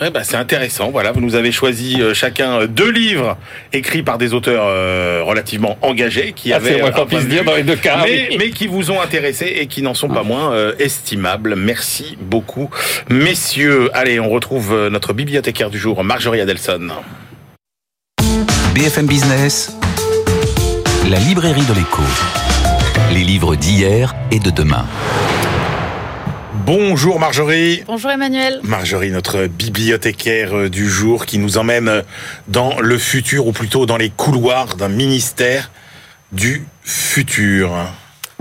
Ouais, 0.00 0.10
bah, 0.10 0.24
c'est 0.24 0.36
intéressant. 0.36 0.90
Voilà, 0.90 1.12
vous 1.12 1.20
nous 1.20 1.34
avez 1.34 1.52
choisi 1.52 2.00
euh, 2.00 2.14
chacun 2.14 2.66
deux 2.66 2.90
livres 2.90 3.36
écrits 3.72 4.02
par 4.02 4.16
des 4.16 4.32
auteurs 4.32 4.64
euh, 4.66 5.22
relativement 5.22 5.76
engagés 5.82 6.32
qui 6.34 6.52
ah, 6.52 6.56
avaient 6.56 6.80
dire 7.26 7.44
dans 7.44 7.54
les 7.54 7.62
deux 7.62 7.76
cas, 7.76 8.04
mais, 8.04 8.30
mais, 8.38 8.50
qui 8.50 8.66
vous 8.66 8.90
ont 8.90 9.00
intéressé 9.00 9.46
et 9.60 9.66
qui 9.66 9.82
n'en 9.82 9.94
sont 9.94 10.08
pas 10.08 10.22
moins 10.22 10.52
euh, 10.52 10.72
estimables. 10.78 11.56
Merci 11.56 12.16
beaucoup, 12.20 12.70
messieurs. 13.10 13.90
Allez, 13.92 14.18
on 14.18 14.30
retrouve 14.30 14.72
euh, 14.72 14.90
notre 14.90 15.12
bibliothécaire 15.12 15.68
du 15.68 15.78
jour, 15.78 16.02
Marjorie 16.02 16.40
Adelson. 16.40 16.88
BFM 18.74 19.06
Business, 19.06 19.76
la 21.10 21.18
librairie 21.18 21.66
de 21.66 21.74
l'écho. 21.74 22.02
Les 23.12 23.24
livres 23.24 23.56
d'hier 23.56 24.14
et 24.30 24.38
de 24.38 24.50
demain. 24.50 24.86
Bonjour 26.64 27.18
Marjorie. 27.18 27.82
Bonjour 27.88 28.12
Emmanuel. 28.12 28.60
Marjorie, 28.62 29.10
notre 29.10 29.48
bibliothécaire 29.48 30.70
du 30.70 30.88
jour 30.88 31.26
qui 31.26 31.38
nous 31.38 31.58
emmène 31.58 32.04
dans 32.46 32.78
le 32.78 32.98
futur 32.98 33.48
ou 33.48 33.52
plutôt 33.52 33.84
dans 33.84 33.96
les 33.96 34.10
couloirs 34.10 34.76
d'un 34.76 34.88
ministère 34.88 35.72
du 36.30 36.64
futur. 36.84 37.72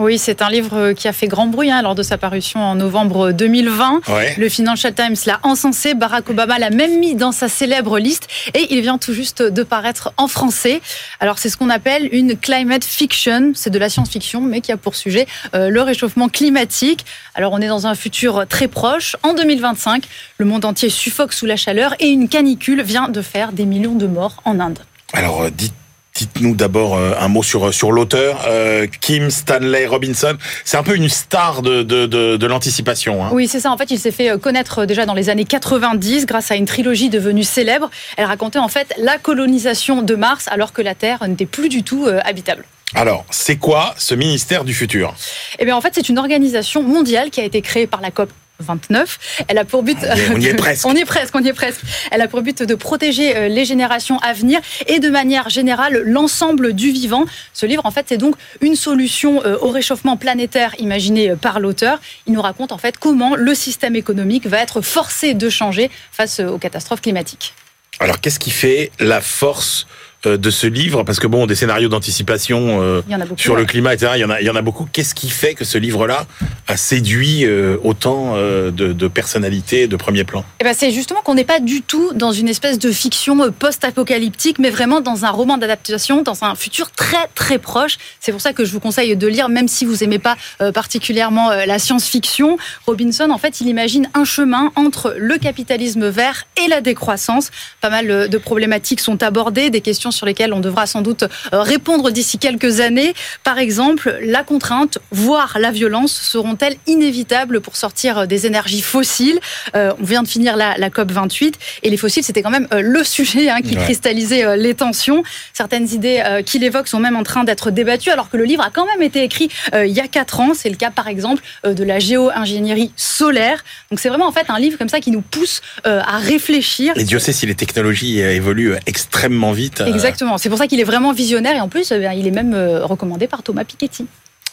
Oui, 0.02 0.18
c'est 0.18 0.42
un 0.42 0.50
livre 0.50 0.94
qui 0.94 1.08
a 1.08 1.14
fait 1.14 1.28
grand 1.28 1.46
bruit 1.46 1.70
hein, 1.70 1.84
lors 1.84 1.94
de 1.94 2.02
sa 2.02 2.18
parution 2.18 2.60
en 2.60 2.74
novembre 2.74 3.34
2020. 3.34 4.10
Ouais. 4.10 4.34
Le 4.36 4.50
Financial 4.50 4.92
Times 4.92 5.16
l'a 5.28 5.40
encensé, 5.44 5.94
Barack 5.94 6.28
Obama 6.28 6.58
l'a 6.58 6.72
même 6.72 7.00
mis 7.00 7.14
dans 7.14 7.32
sa 7.32 7.48
célèbre 7.48 8.00
liste 8.00 8.28
et 8.56 8.74
il 8.74 8.82
vient 8.82 8.98
tout 8.98 9.14
juste 9.14 9.44
de 9.44 9.62
paraître 9.62 10.12
en 10.18 10.28
français. 10.28 10.82
Alors 11.20 11.38
c'est 11.38 11.50
ce 11.50 11.58
qu'on 11.58 11.70
appelle 11.70 12.10
une 12.14 12.36
climate 12.36 12.84
fiction, 12.84 13.52
c'est 13.54 13.70
de 13.70 13.78
la 13.78 13.90
science-fiction 13.90 14.42
mais 14.42 14.62
qui 14.62 14.72
a 14.72 14.78
pour 14.78 14.96
sujet 14.96 15.28
euh, 15.54 15.70
le 15.70 15.84
réchauffement 15.84 16.30
climatique. 16.30 17.06
Alors 17.36 17.54
on 17.54 17.60
est 17.60 17.68
dans 17.68 17.86
un 17.86 17.94
futur 17.94 18.48
très 18.48 18.68
proche. 18.68 19.16
En 19.22 19.36
2025, 19.36 20.04
le 20.40 20.46
monde 20.46 20.66
entier 20.66 20.90
suffoque 20.90 21.34
sous 21.34 21.46
la 21.46 21.58
chaleur 21.58 21.94
et 22.00 22.08
une 22.08 22.28
canicule 22.28 22.82
vient 22.82 23.08
de 23.08 23.22
faire 23.22 23.52
des 23.52 23.66
millions 23.66 23.94
de 23.96 24.08
morts 24.08 24.42
en 24.46 24.60
Inde. 24.60 24.80
Alors 25.14 25.52
dites 25.52 25.76
Dites-nous 26.16 26.56
d'abord 26.56 26.96
euh, 26.98 27.14
un 27.20 27.30
mot 27.30 27.42
sur 27.42 27.74
sur 27.74 27.92
l'auteur, 27.92 28.44
euh, 28.48 28.86
Kim 29.00 29.30
Stanley 29.30 29.86
Robinson. 29.86 30.36
C'est 30.66 30.78
un 30.78 30.84
peu 30.84 30.96
une 30.96 31.08
star 31.10 31.62
de 31.62 31.84
de, 31.84 32.06
de, 32.06 32.36
de 32.36 32.48
l'anticipation. 32.48 33.24
Hein. 33.26 33.30
Oui, 33.32 33.48
c'est 33.48 33.62
ça. 33.62 33.72
En 33.72 33.78
fait, 33.78 33.92
il 33.92 34.00
s'est 34.00 34.12
fait 34.12 34.38
connaître 34.40 34.86
déjà 34.86 35.06
dans 35.06 35.14
les 35.14 35.30
années 35.30 35.46
90 35.46 36.26
grâce 36.26 36.52
à 36.52 36.56
une 36.56 36.66
trilogie 36.66 37.10
devenue 37.10 37.44
célèbre. 37.44 37.90
Elle 38.18 38.26
racontait 38.26 38.60
en 38.60 38.68
fait 38.68 38.94
la 38.98 39.18
colonisation 39.18 40.02
de 40.02 40.16
Mars 40.16 40.48
alors 40.50 40.74
que 40.74 40.82
la 40.82 40.96
Terre 40.96 41.26
n'était 41.28 41.46
plus 41.46 41.70
du 41.70 41.84
tout 41.84 42.06
euh, 42.06 42.20
habitable. 42.26 42.66
Alors, 42.94 43.26
c'est 43.32 43.56
quoi 43.56 43.96
ce 43.98 44.14
ministère 44.14 44.66
du 44.66 44.74
futur? 44.74 45.14
Eh 45.60 45.66
bien, 45.66 45.78
en 45.78 45.82
fait, 45.82 45.92
c'est 45.96 46.10
une 46.10 46.20
organisation 46.20 46.84
mondiale 46.84 47.30
qui 47.30 47.40
a 47.40 47.46
été 47.46 47.62
créée 47.62 47.88
par 47.88 48.02
la 48.02 48.12
COP 48.12 48.30
29. 48.62 49.46
Elle 49.48 49.58
a 49.58 49.66
pour 49.66 49.84
but. 49.84 49.98
On 50.34 50.40
y 50.40 50.48
est 50.48 50.54
presque. 50.56 50.86
on 50.86 50.96
y 50.96 51.00
est 51.00 51.06
presque, 51.06 51.36
on 51.36 51.44
y 51.44 51.48
est 51.48 51.54
presque. 51.54 51.82
Elle 52.12 52.22
a 52.22 52.28
pour 52.28 52.42
but 52.42 52.64
de 52.64 52.76
protéger 52.76 53.50
les 53.50 53.66
générations 53.66 54.18
à 54.20 54.34
venir 54.34 54.60
et 54.88 55.00
de 55.00 55.10
manière 55.10 55.50
générale 55.50 56.02
l'ensemble 56.06 56.74
du 56.74 56.92
vivant. 56.92 57.26
Ce 57.54 57.66
livre, 57.66 57.86
en 57.86 57.92
fait, 57.92 58.06
c'est 58.10 58.18
donc 58.18 58.36
une 58.62 58.76
solution 58.76 59.42
au 59.62 59.70
réchauffement 59.70 60.18
planétaire 60.18 60.76
imaginé 60.80 61.36
par 61.36 61.60
l'auteur. 61.60 62.00
Il 62.28 62.34
nous 62.34 62.42
raconte 62.42 62.72
en 62.72 62.78
fait 62.78 62.98
comment 62.98 63.36
le 63.36 63.56
système 63.56 63.96
économique 63.96 64.48
va 64.48 64.60
être 64.60 64.82
forcé 64.82 65.34
de 65.34 65.50
changer 65.50 65.90
face 66.12 66.40
aux 66.40 66.58
catastrophes 66.58 67.02
climatiques. 67.02 67.54
Alors, 68.00 68.20
qu'est-ce 68.20 68.40
qui 68.40 68.52
fait 68.52 68.92
la 69.00 69.22
force 69.22 69.86
de 70.24 70.50
ce 70.52 70.68
livre 70.68 71.04
parce 71.04 71.20
que 71.20 71.26
bon 71.26 71.48
des 71.48 71.56
scénarios 71.56 71.90
d'anticipation 71.90 72.82
euh, 72.82 73.02
sur 73.38 73.56
ouais. 73.56 73.62
le 73.62 73.66
climat 73.66 73.94
etc 73.96 74.12
il 74.16 74.22
y 74.22 74.26
en 74.26 74.30
a 74.30 74.40
il 74.40 74.46
y 74.46 74.50
en 74.50 74.56
a 74.56 74.62
beaucoup. 74.62 74.88
Qu'est-ce 74.92 75.16
qui 75.16 75.30
fait 75.30 75.56
que 75.56 75.66
ce 75.66 75.78
livre 75.78 76.06
là 76.06 76.28
a 76.68 76.78
séduit 76.78 77.44
euh, 77.44 77.78
autant 77.84 78.34
euh, 78.36 78.70
de, 78.70 78.94
de, 78.94 79.08
personnalités 79.08 79.88
de 79.88 79.96
premier 79.96 80.24
plan? 80.24 80.46
Eh 80.60 80.64
ben 80.64 80.76
c'est 80.78 80.92
justement 80.92 81.22
qu'on 81.22 81.34
n'est 81.34 81.44
pas 81.44 81.60
du 81.60 81.82
tout 81.82 82.12
dans 82.14 82.32
une 82.32 82.48
espèce 82.48 82.78
de 82.78 82.92
fiction 82.92 83.52
post-apocalyptique 83.52 84.60
mais 84.60 84.70
vraiment 84.70 85.02
dans 85.02 85.26
un 85.26 85.32
roman 85.32 85.58
d'adaptation 85.58 86.22
dans 86.22 86.44
un 86.44 86.54
futur 86.54 86.92
très 86.92 87.28
très 87.34 87.58
proche. 87.58 87.98
C'est 88.20 88.32
pour 88.32 88.42
ça 88.42 88.54
que 88.54 88.64
je 88.64 88.72
vous 88.72 88.80
conseille 88.80 89.16
de 89.16 89.28
lire 89.28 89.50
même 89.50 89.68
si 89.68 89.86
vous 89.86 90.04
aimez 90.04 90.20
pas 90.20 90.38
particulièrement 90.74 91.50
la 91.50 91.80
science-fiction. 91.80 92.58
Robinson 92.86 93.30
en 93.32 93.38
fait 93.40 93.60
il 93.62 93.68
imagine 93.68 94.08
un 94.14 94.26
chemin 94.26 94.72
entre 94.76 95.16
le 95.18 95.38
capitalisme 95.40 96.08
vert 96.10 96.46
et 96.64 96.68
la 96.68 96.82
décroissance. 96.82 97.50
Pas 97.82 97.90
mal 97.90 98.30
de 98.30 98.38
problématiques 98.38 99.00
sont 99.00 99.24
abordées 99.24 99.70
des 99.70 99.82
questions 99.82 100.11
questions 100.12 100.22
sur 100.22 100.26
lesquelles 100.26 100.54
on 100.54 100.60
devra 100.60 100.86
sans 100.86 101.02
doute 101.02 101.24
répondre 101.52 102.12
d'ici 102.12 102.38
quelques 102.38 102.80
années. 102.80 103.14
Par 103.44 103.58
exemple, 103.60 104.18
la 104.22 104.44
contrainte, 104.44 105.00
voire 105.12 105.58
la 105.60 105.72
violence, 105.72 106.12
seront-elles 106.12 106.76
inévitables 106.88 107.62
pour 107.62 107.76
sortir 107.76 108.28
des 108.28 108.46
énergies 108.46 108.82
fossiles? 108.82 109.40
On 109.74 110.04
vient 110.04 110.24
de 110.24 110.28
finir 110.28 110.56
la, 110.56 110.78
la 110.78 110.90
COP 110.90 111.12
28 111.12 111.58
et 111.84 111.90
les 111.90 111.98
fossiles, 111.98 112.24
c'était 112.24 112.42
quand 112.42 112.52
même 112.52 112.68
le 112.72 113.04
sujet 113.04 113.50
hein, 113.50 113.62
qui 113.62 113.76
cristallisait 113.76 114.58
les 114.58 114.74
tensions. 114.76 115.24
Certaines 115.54 115.90
idées 115.92 116.24
qu'il 116.46 116.64
évoque 116.64 116.88
sont 116.88 117.00
même 117.00 117.16
en 117.16 117.24
train 117.24 117.44
d'être 117.44 117.72
débattues, 117.72 118.12
alors 118.12 118.30
que 118.30 118.38
le 118.38 118.44
livre 118.44 118.64
a 118.64 118.70
quand 118.70 118.86
même 118.86 119.02
été 119.02 119.24
écrit 119.24 119.50
il 119.74 119.92
y 119.92 120.00
a 120.00 120.08
quatre 120.08 120.40
ans. 120.40 120.54
C'est 120.54 120.70
le 120.70 120.76
cas, 120.78 120.92
par 120.92 121.08
exemple, 121.08 121.42
de 121.64 121.84
la 121.84 122.00
géo-ingénierie 122.00 122.92
solaire. 122.96 123.64
Donc 123.90 124.00
c'est 124.00 124.10
vraiment 124.10 124.28
en 124.28 124.32
fait 124.32 124.50
un 124.50 124.60
livre 124.60 124.78
comme 124.78 124.90
ça 124.90 125.00
qui 125.00 125.12
nous 125.12 125.22
pousse 125.22 125.62
euh, 125.86 126.02
à 126.06 126.18
réfléchir. 126.18 126.94
Et 126.96 127.04
Dieu 127.04 127.20
sait 127.20 127.34
si 127.34 127.46
les 127.46 127.56
technologies 127.56 128.22
euh, 128.22 128.34
évoluent 128.34 128.76
extrêmement 128.86 129.52
vite. 129.52 129.82
Euh. 129.82 129.88
Exactement. 130.06 130.38
C'est 130.38 130.50
pour 130.50 130.58
ça 130.58 130.68
qu'il 130.68 130.80
est 130.80 130.86
vraiment 130.86 131.14
visionnaire 131.14 131.56
et 131.56 131.62
en 131.62 131.70
plus, 131.70 131.92
il 131.92 132.28
est 132.28 132.32
même 132.32 132.56
recommandé 132.84 133.28
par 133.28 133.44
Thomas 133.44 133.64
Piketty. 133.64 134.08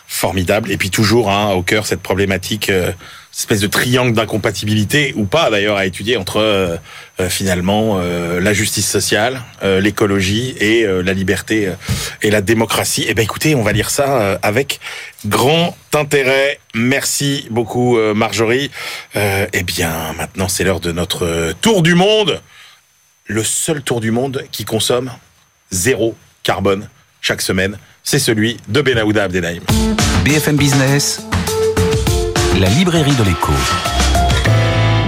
Formidable. 0.07 0.71
Et 0.71 0.77
puis 0.79 0.91
toujours 0.91 1.31
hein, 1.31 1.53
au 1.53 1.63
cœur 1.63 1.87
cette 1.87 2.01
problématique 2.01 2.71
espèce 3.39 3.61
de 3.61 3.69
triangle 3.69 4.15
d'incompatibilité 4.15 5.13
ou 5.17 5.25
pas 5.25 5.49
d'ailleurs 5.51 5.77
à 5.77 5.87
étudier 5.87 6.17
entre 6.17 6.39
euh, 6.39 6.77
euh, 7.21 7.29
finalement 7.29 7.99
euh, 7.99 8.41
la 8.41 8.53
justice 8.53 8.89
sociale, 8.89 9.41
l'écologie 9.63 10.57
et 10.61 10.87
la 10.87 11.13
liberté 11.13 11.73
et 12.23 12.31
la 12.31 12.41
démocratie. 12.41 13.05
Eh 13.09 13.15
ben 13.15 13.23
écoutez, 13.23 13.55
on 13.55 13.63
va 13.63 13.73
lire 13.73 13.91
ça 13.91 14.39
avec 14.43 14.81
grand 15.27 15.77
intérêt. 15.95 16.59
Merci 16.75 17.47
beaucoup 17.51 17.99
Marjorie. 18.15 18.71
eh 19.15 19.63
bien 19.63 20.13
maintenant 20.17 20.49
c'est 20.49 20.65
l'heure 20.65 20.81
de 20.81 20.93
notre 20.93 21.53
tour 21.61 21.83
du 21.83 21.95
monde. 21.95 22.41
Le 23.27 23.45
seul 23.45 23.83
tour 23.83 24.01
du 24.01 24.11
monde 24.11 24.45
qui 24.51 24.65
consomme 24.65 25.11
zéro 25.71 26.15
carbone 26.43 26.89
chaque 27.21 27.43
semaine, 27.43 27.79
c'est 28.05 28.19
celui 28.19 28.57
de 28.69 28.81
Benahouda 28.81 29.25
Abdelhaim. 29.25 29.61
BFM 30.25 30.57
Business 30.57 31.23
la 32.61 32.69
librairie 32.71 33.15
de 33.15 33.23
l'écho. 33.23 33.53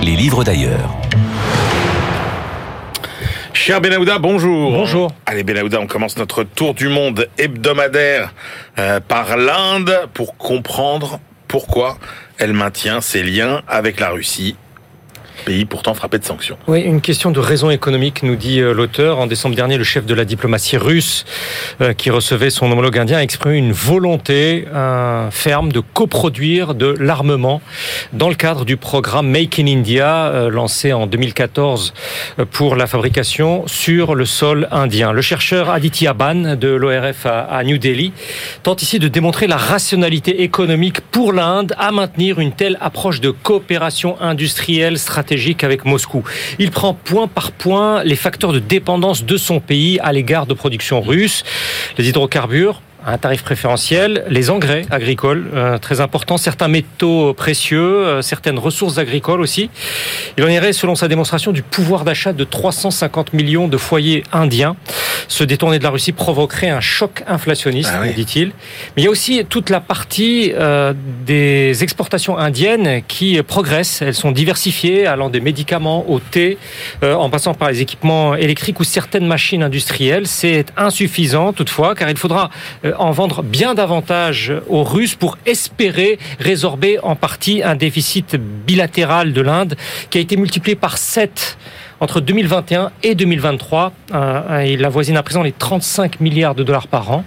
Les 0.03 0.15
livres 0.15 0.45
d'ailleurs. 0.45 0.95
Cher 3.53 3.81
Benahouda, 3.81 4.19
bonjour. 4.19 4.71
Bonjour. 4.71 5.11
Allez 5.27 5.43
Benahouda, 5.43 5.81
on 5.81 5.89
commence 5.89 6.17
notre 6.17 6.45
tour 6.45 6.75
du 6.75 6.89
monde 6.89 7.29
hebdomadaire 7.39 8.33
euh, 8.79 9.01
par 9.01 9.37
l'Inde 9.37 9.93
pour 10.15 10.37
comprendre 10.37 11.19
pourquoi 11.49 11.99
elle 12.39 12.53
maintient 12.53 13.01
ses 13.01 13.25
liens 13.25 13.63
avec 13.67 13.99
la 13.99 14.11
Russie 14.11 14.55
pays 15.41 15.65
pourtant 15.65 15.95
frappé 15.95 16.19
de 16.19 16.25
sanctions. 16.25 16.57
Oui, 16.67 16.81
une 16.81 17.01
question 17.01 17.31
de 17.31 17.41
raison 17.41 17.71
économique, 17.71 18.23
nous 18.23 18.37
dit 18.37 18.61
euh, 18.61 18.73
l'auteur. 18.73 19.19
En 19.19 19.27
décembre 19.27 19.55
dernier, 19.55 19.77
le 19.79 19.85
chef 19.85 20.07
de 20.07 20.15
la 20.15 20.25
diplomatie 20.25 20.77
russe, 20.77 21.25
euh, 21.81 21.93
qui 21.93 22.11
recevait 22.11 22.51
son 22.51 22.71
homologue 22.71 22.99
indien, 22.99 23.19
a 23.19 23.23
exprimé 23.23 23.57
une 23.57 23.73
volonté 23.73 24.67
ferme 25.31 25.73
de 25.73 25.81
coproduire 25.81 26.75
de 26.75 26.95
l'armement 26.99 27.61
dans 28.13 28.29
le 28.29 28.35
cadre 28.35 28.65
du 28.65 28.77
programme 28.77 29.29
Make 29.29 29.59
in 29.59 29.67
India, 29.67 30.27
euh, 30.27 30.51
lancé 30.51 30.93
en 30.93 31.07
2014 31.07 31.95
pour 32.51 32.77
la 32.77 32.87
fabrication 32.87 33.67
sur 33.67 34.15
le 34.15 34.25
sol 34.25 34.69
indien. 34.71 35.13
Le 35.13 35.23
chercheur 35.23 35.71
Aditya 35.71 36.13
Ban 36.13 36.57
de 36.57 36.69
l'ORF 36.69 37.27
à 37.27 37.63
New 37.65 37.79
Delhi 37.79 38.13
tente 38.63 38.83
ici 38.83 38.99
de 38.99 39.09
démontrer 39.09 39.47
la 39.47 39.57
rationalité 39.57 40.43
économique 40.43 41.01
pour 41.01 41.33
l'Inde 41.33 41.75
à 41.79 41.93
maintenir 41.93 42.39
une 42.39 42.53
telle 42.53 42.79
approche 42.81 43.21
de 43.21 43.31
coopération 43.31 44.21
industrielle 44.21 44.99
stratégique 44.99 45.30
avec 45.63 45.85
Moscou. 45.85 46.25
Il 46.59 46.71
prend 46.71 46.95
point 46.95 47.29
par 47.29 47.53
point 47.53 48.03
les 48.05 48.17
facteurs 48.17 48.53
de 48.53 48.59
dépendance 48.59 49.25
de 49.25 49.37
son 49.37 49.61
pays 49.61 49.99
à 50.01 50.13
l'égard 50.13 50.47
de 50.47 50.55
production 50.55 51.01
russe, 51.01 51.45
les 51.99 52.09
hydrocarbures, 52.09 52.83
un 53.07 53.19
tarif 53.19 53.43
préférentiel, 53.43 54.25
les 54.29 54.51
engrais 54.51 54.85
agricoles, 54.91 55.47
euh, 55.55 55.79
très 55.79 56.01
important, 56.01 56.37
certains 56.37 56.69
métaux 56.69 57.35
précieux, 57.35 57.81
euh, 57.81 58.23
certaines 58.23 58.59
ressources 58.59 58.99
agricoles 58.99 59.41
aussi. 59.41 59.71
Il 60.37 60.45
en 60.45 60.49
irait, 60.49 60.73
selon 60.73 60.95
sa 60.95 61.09
démonstration, 61.09 61.53
du 61.53 61.63
pouvoir 61.63 62.05
d'achat 62.05 62.33
de 62.33 62.45
350 62.45 63.33
millions 63.33 63.69
de 63.69 63.77
foyers 63.77 64.23
indiens. 64.33 64.77
Se 65.29 65.45
détourner 65.45 65.79
de 65.79 65.85
la 65.85 65.91
Russie 65.91 66.13
provoquerait 66.13 66.71
un 66.71 66.81
choc 66.81 67.23
inflationniste, 67.27 67.93
ah 67.95 68.07
dit-il. 68.09 68.49
Mais 68.97 69.03
il 69.03 69.05
y 69.05 69.09
a 69.09 69.11
aussi 69.11 69.45
toute 69.49 69.71
la 69.71 69.81
partie 69.81 70.53
euh, 70.55 70.93
des 71.27 71.83
exportations 71.83 72.37
indiennes 72.37 73.03
qui 73.07 73.41
progressent. 73.43 74.03
Elles 74.03 74.15
sont 74.15 74.33
diversifiées, 74.33 75.07
allant 75.07 75.31
des 75.31 75.41
médicaments 75.41 76.09
au 76.09 76.19
thé, 76.19 76.59
en 77.03 77.31
passant 77.31 77.55
par 77.55 77.71
les 77.71 77.81
équipements 77.81 78.35
électriques 78.35 78.81
ou 78.81 78.85
certaines 78.85 79.27
machines 79.27 79.63
industrielles. 79.63 80.27
C'est 80.27 80.67
insuffisant 80.77 81.53
toutefois, 81.53 81.95
car 81.95 82.11
il 82.11 82.17
faudra 82.17 82.51
en 82.99 83.11
vendre 83.11 83.43
bien 83.43 83.75
davantage 83.75 84.53
aux 84.69 84.85
Russes 84.85 85.15
pour 85.15 85.39
espérer 85.47 86.19
résorber 86.39 86.99
en 87.03 87.17
partie 87.17 87.63
un 87.63 87.75
déficit 87.75 88.37
bilatéral 88.37 89.33
de 89.33 89.41
l'Inde 89.41 89.77
qui 90.11 90.19
a 90.19 90.21
été 90.21 90.37
multiplié 90.37 90.77
par 90.77 90.99
7 90.99 91.59
entre 92.01 92.21
2021 92.21 92.91
et 93.03 93.15
2023. 93.15 93.93
Euh, 94.13 94.67
il 94.67 94.85
avoisine 94.85 95.17
à 95.17 95.23
présent 95.23 95.43
les 95.43 95.53
35 95.53 96.21
milliards 96.21 96.55
de 96.55 96.63
dollars 96.63 96.89
par 96.89 97.11
an. 97.13 97.25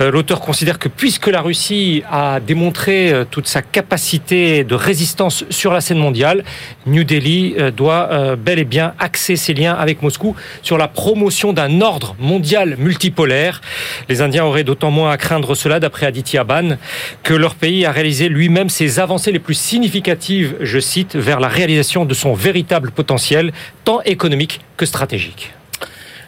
Euh, 0.00 0.10
l'auteur 0.10 0.40
considère 0.40 0.78
que 0.78 0.88
puisque 0.88 1.26
la 1.26 1.40
Russie 1.40 2.02
a 2.10 2.38
démontré 2.40 3.10
euh, 3.10 3.24
toute 3.28 3.46
sa 3.46 3.62
capacité 3.62 4.64
de 4.64 4.74
résistance 4.74 5.44
sur 5.50 5.72
la 5.72 5.80
scène 5.80 5.98
mondiale, 5.98 6.44
New 6.86 7.04
Delhi 7.04 7.54
doit 7.74 8.36
bel 8.36 8.58
et 8.58 8.64
bien 8.64 8.94
axer 8.98 9.36
ses 9.36 9.54
liens 9.54 9.74
avec 9.74 10.02
Moscou 10.02 10.36
sur 10.62 10.76
la 10.76 10.88
promotion 10.88 11.52
d'un 11.52 11.80
ordre 11.80 12.14
mondial 12.18 12.76
multipolaire. 12.78 13.60
Les 14.08 14.20
Indiens 14.20 14.44
auraient 14.44 14.64
d'autant 14.64 14.90
moins 14.90 15.10
à 15.10 15.16
craindre 15.16 15.54
cela, 15.54 15.80
d'après 15.80 16.06
Aditya 16.06 16.44
Ban, 16.44 16.76
que 17.22 17.34
leur 17.34 17.54
pays 17.54 17.86
a 17.86 17.92
réalisé 17.92 18.28
lui-même 18.28 18.68
ses 18.68 19.00
avancées 19.00 19.32
les 19.32 19.38
plus 19.38 19.54
significatives, 19.54 20.56
je 20.60 20.78
cite, 20.78 21.16
vers 21.16 21.40
la 21.40 21.48
réalisation 21.48 22.04
de 22.04 22.14
son 22.14 22.34
véritable 22.34 22.90
potentiel, 22.90 23.52
tant 23.84 24.01
économique 24.06 24.60
que 24.76 24.86
stratégique. 24.86 25.52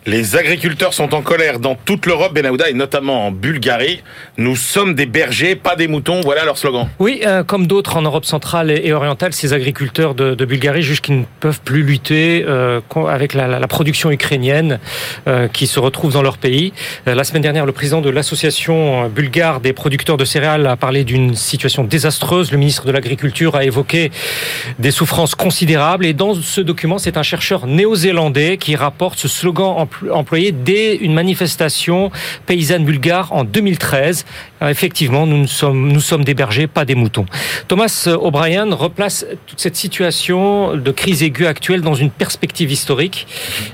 Les 0.06 0.36
agriculteurs 0.36 0.92
sont 0.92 1.14
en 1.14 1.22
colère 1.22 1.58
dans 1.60 1.76
toute 1.76 2.04
l'Europe, 2.04 2.34
Benahouda, 2.34 2.68
et 2.68 2.74
notamment 2.74 3.28
en 3.28 3.30
Bulgarie. 3.30 4.02
Nous 4.36 4.54
sommes 4.54 4.94
des 4.94 5.06
bergers, 5.06 5.56
pas 5.56 5.76
des 5.76 5.88
moutons. 5.88 6.20
Voilà 6.20 6.44
leur 6.44 6.58
slogan. 6.58 6.88
Oui, 6.98 7.22
euh, 7.24 7.42
comme 7.42 7.66
d'autres 7.66 7.96
en 7.96 8.02
Europe 8.02 8.26
centrale 8.26 8.70
et 8.70 8.92
orientale, 8.92 9.32
ces 9.32 9.54
agriculteurs 9.54 10.14
de, 10.14 10.44
Bulgarie 10.44 10.82
jugent 10.82 11.00
qu'ils 11.00 11.20
ne 11.20 11.24
peuvent 11.40 11.62
plus 11.62 11.82
lutter 11.82 12.44
euh, 12.46 12.82
avec 13.08 13.32
la, 13.32 13.66
production 13.66 14.10
ukrainienne 14.10 14.78
euh, 15.26 15.48
qui 15.48 15.66
se 15.66 15.80
retrouve 15.80 16.12
dans 16.12 16.20
leur 16.20 16.36
pays. 16.36 16.74
la 17.06 17.24
semaine 17.24 17.40
dernière, 17.40 17.64
le 17.64 17.72
président 17.72 18.02
de 18.02 18.10
l'association 18.10 19.08
bulgare 19.08 19.60
des 19.60 19.72
producteurs 19.72 20.18
de 20.18 20.26
céréales 20.26 20.66
a 20.66 20.76
parlé 20.76 21.04
d'une 21.04 21.34
situation 21.34 21.82
désastreuse. 21.82 22.52
Le 22.52 22.58
ministre 22.58 22.84
de 22.84 22.92
l'Agriculture 22.92 23.56
a 23.56 23.64
évoqué 23.64 24.10
des 24.78 24.90
souffrances 24.90 25.34
considérables. 25.34 26.04
Et 26.04 26.12
dans 26.12 26.34
ce 26.34 26.60
document, 26.60 26.98
c'est 26.98 27.16
un 27.16 27.22
chercheur 27.22 27.66
néo-zélandais 27.66 28.58
qui 28.58 28.76
rapporte 28.76 29.18
ce 29.18 29.28
slogan 29.28 29.72
en 29.78 29.86
employé 30.12 30.52
dès 30.52 30.96
une 30.96 31.14
manifestation 31.14 32.10
paysanne 32.46 32.84
bulgare 32.84 33.32
en 33.32 33.44
2013. 33.44 34.24
Euh, 34.62 34.68
effectivement, 34.68 35.26
nous 35.26 35.46
sommes, 35.46 35.92
nous 35.92 36.00
sommes 36.00 36.24
des 36.24 36.34
bergers, 36.34 36.66
pas 36.66 36.84
des 36.84 36.94
moutons. 36.94 37.26
Thomas 37.68 38.08
O'Brien 38.20 38.74
replace 38.74 39.26
toute 39.46 39.60
cette 39.60 39.76
situation 39.76 40.76
de 40.76 40.90
crise 40.90 41.22
aiguë 41.22 41.46
actuelle 41.46 41.80
dans 41.80 41.94
une 41.94 42.10
perspective 42.10 42.70
historique. 42.70 43.26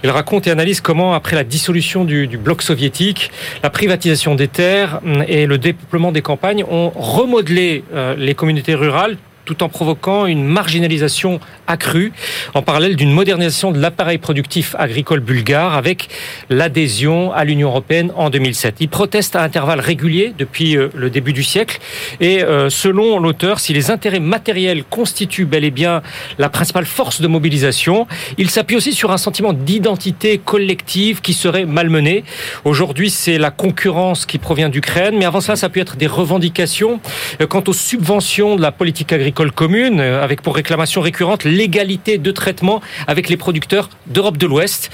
Il 0.05 0.11
raconte 0.11 0.47
et 0.47 0.51
analyse 0.51 0.81
comment, 0.81 1.15
après 1.15 1.37
la 1.37 1.45
dissolution 1.45 2.05
du, 2.05 2.27
bloc 2.39 2.63
soviétique, 2.63 3.31
la 3.63 3.71
privatisation 3.71 4.35
des 4.35 4.49
terres 4.49 5.01
hum, 5.05 5.25
et 5.29 5.47
le 5.47 5.59
dépeuplement 5.59 6.13
des 6.13 6.23
campagnes 6.23 6.65
ont 6.71 6.91
remodelé 6.95 7.85
euh, 7.95 8.15
les 8.17 8.35
communautés 8.35 8.75
rurales 8.75 9.17
tout 9.51 9.65
en 9.65 9.69
provoquant 9.69 10.27
une 10.27 10.45
marginalisation 10.45 11.41
accrue, 11.67 12.13
en 12.55 12.63
parallèle 12.63 12.95
d'une 12.95 13.11
modernisation 13.11 13.73
de 13.73 13.81
l'appareil 13.81 14.19
productif 14.19 14.77
agricole 14.79 15.19
bulgare 15.19 15.75
avec 15.75 16.09
l'adhésion 16.51 17.33
à 17.33 17.45
l'Union 17.45 17.69
européenne 17.69 18.13
en 18.15 18.31
2007. 18.31 18.77
Il 18.79 18.89
proteste 18.89 19.35
à 19.35 19.43
intervalles 19.43 19.81
réguliers 19.81 20.33
depuis 20.39 20.77
euh, 20.77 20.89
le 20.95 21.11
début 21.11 21.33
du 21.33 21.43
siècle 21.43 21.81
et 22.21 22.45
euh, 22.45 22.71
selon 22.71 23.19
l'auteur, 23.19 23.59
si 23.59 23.73
les 23.73 23.91
intérêts 23.91 24.21
matériels 24.21 24.85
constituent 24.85 25.47
bel 25.47 25.65
et 25.65 25.73
bien 25.73 26.01
la 26.39 26.49
principale 26.49 26.87
force 26.87 27.21
de 27.21 27.27
mobilisation, 27.27 28.07
il 28.39 28.51
s'appuie 28.51 28.77
aussi 28.77 28.93
sur 28.93 29.11
un 29.11 29.19
sentiment 29.19 29.53
d'identité 29.53 30.39
collective 30.39 31.23
qui 31.23 31.35
serait 31.35 31.65
malmené. 31.65 32.23
Aujourd'hui, 32.65 33.11
c'est 33.11 33.39
la 33.39 33.51
concurrence 33.51 34.27
qui 34.27 34.39
provient 34.39 34.69
d'Ukraine, 34.69 35.17
mais 35.19 35.25
avant 35.25 35.41
cela, 35.41 35.57
ça 35.57 35.69
peut 35.69 35.81
être 35.81 35.97
des 35.97 36.07
revendications 36.07 37.01
euh, 37.41 37.49
quant 37.49 37.65
aux 37.67 37.73
subventions 37.73 38.55
de 38.55 38.63
la 38.63 38.71
politique 38.71 39.13
agricole 39.13 39.40
agricole 39.41 39.53
commune, 39.53 40.01
avec 40.01 40.43
pour 40.43 40.55
réclamation 40.55 41.01
récurrente 41.01 41.45
l'égalité 41.45 42.19
de 42.19 42.31
traitement 42.31 42.83
avec 43.07 43.31
les 43.31 43.39
producteurs 43.39 43.89
d'Europe 44.07 44.37
de 44.37 44.47
l'Ouest, 44.47 44.91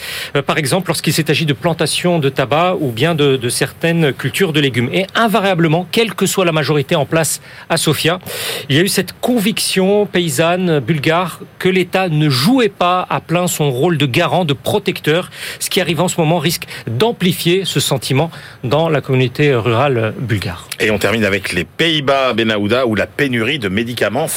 par 0.47 0.57
exemple 0.59 0.89
lorsqu'il 0.89 1.15
agi 1.29 1.47
de 1.47 1.53
plantation 1.53 2.21
de 2.21 2.29
tabac 2.29 2.77
ou 2.81 2.93
bien 2.93 3.17
de 3.17 3.49
certaines 3.49 4.13
cultures 4.13 4.53
de 4.53 4.61
légumes. 4.61 4.89
Et 4.93 5.07
invariablement, 5.17 5.89
quelle 5.91 6.15
que 6.15 6.27
soit 6.27 6.45
la 6.45 6.53
majorité 6.53 6.95
en 6.95 7.07
place 7.07 7.41
à 7.69 7.77
Sofia, 7.77 8.21
il 8.69 8.77
y 8.77 8.79
a 8.79 8.83
eu 8.83 8.89
cette 8.89 9.15
conviction 9.21 10.07
paysanne 10.07 10.79
bulgare 10.79 11.41
que 11.59 11.69
l'État 11.69 12.09
ne 12.09 12.29
jouait 12.29 12.69
pas 12.69 13.05
à 13.11 13.21
plein 13.21 13.49
son 13.49 13.71
rôle 13.71 13.99
de 13.99 14.07
garant, 14.07 14.45
de 14.45 14.53
protecteur. 14.55 15.31
Ce 15.59 15.71
qui 15.71 15.81
arrive 15.81 16.01
en 16.01 16.09
ce 16.09 16.21
moment 16.21 16.39
risque 16.39 16.67
d'amplifier 16.87 17.65
ce 17.65 17.81
sentiment 17.81 18.31
dans 18.63 18.89
la 18.89 19.01
communauté 19.01 19.55
rurale 19.55 20.15
bulgare. 20.19 20.69
Et 20.79 20.91
on 20.91 20.99
termine 20.99 21.25
avec 21.25 21.53
les 21.53 21.65
Pays-Bas, 21.65 22.35
Benahouda, 22.35 22.87
où 22.87 22.95
la 22.95 23.07
pénurie 23.07 23.59
de 23.59 23.69
médicaments 23.69 24.29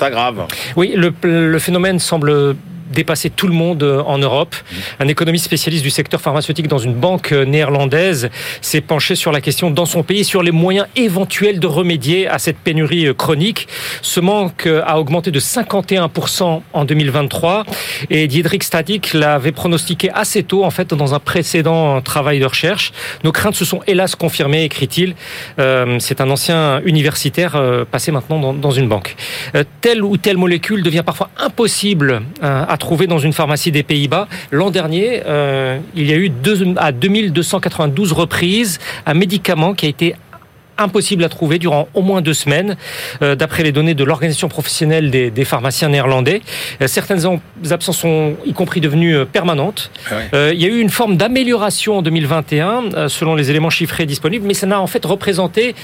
Oui, 0.75 0.95
le 0.95 1.59
phénomène 1.59 1.99
semble 1.99 2.55
dépasser 2.89 3.29
tout 3.29 3.47
le 3.47 3.53
monde 3.53 3.83
euh, 3.83 4.01
en 4.03 4.17
Europe. 4.17 4.55
Un 4.99 5.07
économiste 5.07 5.45
spécialiste 5.45 5.83
du 5.83 5.89
secteur 5.89 6.21
pharmaceutique 6.21 6.67
dans 6.67 6.77
une 6.77 6.93
banque 6.93 7.31
euh, 7.31 7.45
néerlandaise 7.45 8.29
s'est 8.61 8.81
penché 8.81 9.15
sur 9.15 9.31
la 9.31 9.41
question 9.41 9.71
dans 9.71 9.85
son 9.85 10.03
pays, 10.03 10.23
sur 10.23 10.43
les 10.43 10.51
moyens 10.51 10.87
éventuels 10.95 11.59
de 11.59 11.67
remédier 11.67 12.27
à 12.27 12.39
cette 12.39 12.57
pénurie 12.57 13.07
euh, 13.07 13.13
chronique. 13.13 13.67
Ce 14.01 14.19
manque 14.19 14.67
a 14.67 14.99
augmenté 14.99 15.31
de 15.31 15.39
51% 15.39 16.61
en 16.73 16.85
2023 16.85 17.65
et 18.09 18.27
Diedrich 18.27 18.63
Stadik 18.63 19.13
l'avait 19.13 19.51
pronostiqué 19.51 20.09
assez 20.11 20.43
tôt, 20.43 20.63
en 20.63 20.71
fait, 20.71 20.93
dans 20.93 21.13
un 21.13 21.19
précédent 21.19 22.01
travail 22.01 22.39
de 22.39 22.45
recherche. 22.45 22.91
Nos 23.23 23.31
craintes 23.31 23.55
se 23.55 23.65
sont 23.65 23.81
hélas 23.87 24.15
confirmées, 24.15 24.63
écrit-il. 24.63 25.15
C'est 25.57 26.21
un 26.21 26.29
ancien 26.29 26.81
universitaire 26.85 27.61
passé 27.91 28.11
maintenant 28.11 28.53
dans 28.53 28.71
une 28.71 28.87
banque. 28.87 29.15
Telle 29.81 30.03
ou 30.03 30.17
telle 30.17 30.37
molécule 30.37 30.83
devient 30.83 31.03
parfois 31.05 31.29
impossible 31.37 32.21
à 32.41 32.77
trouvé 32.79 33.05
dans 33.05 33.19
une 33.19 33.33
pharmacie 33.33 33.71
des 33.71 33.83
Pays-Bas. 33.83 34.27
L'an 34.51 34.71
dernier, 34.71 35.21
euh, 35.25 35.77
il 35.95 36.09
y 36.09 36.13
a 36.13 36.15
eu 36.15 36.29
deux, 36.29 36.73
à 36.77 36.91
2292 36.91 38.13
reprises 38.13 38.79
un 39.05 39.13
médicament 39.13 39.73
qui 39.73 39.85
a 39.85 39.89
été 39.89 40.15
impossible 40.79 41.23
à 41.23 41.29
trouver 41.29 41.59
durant 41.59 41.87
au 41.93 42.01
moins 42.01 42.21
deux 42.21 42.33
semaines, 42.33 42.75
euh, 43.21 43.35
d'après 43.35 43.63
les 43.63 43.71
données 43.71 43.93
de 43.93 44.03
l'organisation 44.03 44.49
professionnelle 44.49 45.11
des, 45.11 45.29
des 45.31 45.45
pharmaciens 45.45 45.89
néerlandais. 45.89 46.41
Euh, 46.81 46.87
certaines 46.87 47.39
absences 47.69 47.97
sont 47.97 48.35
y 48.45 48.53
compris 48.53 48.81
devenues 48.81 49.15
euh, 49.15 49.25
permanentes. 49.25 49.91
Ah 50.11 50.15
il 50.53 50.61
y 50.61 50.65
a 50.65 50.67
eu 50.67 50.79
une 50.79 50.89
forme 50.89 51.17
d'amélioration 51.17 51.97
en 51.97 52.01
2021 52.01 53.07
selon 53.07 53.35
les 53.35 53.49
éléments 53.49 53.69
chiffrés 53.69 54.05
disponibles, 54.05 54.45
mais 54.45 54.53
ça 54.53 54.67
n'a 54.67 54.79
en 54.79 54.87
fait 54.87 55.03
représenté 55.05 55.75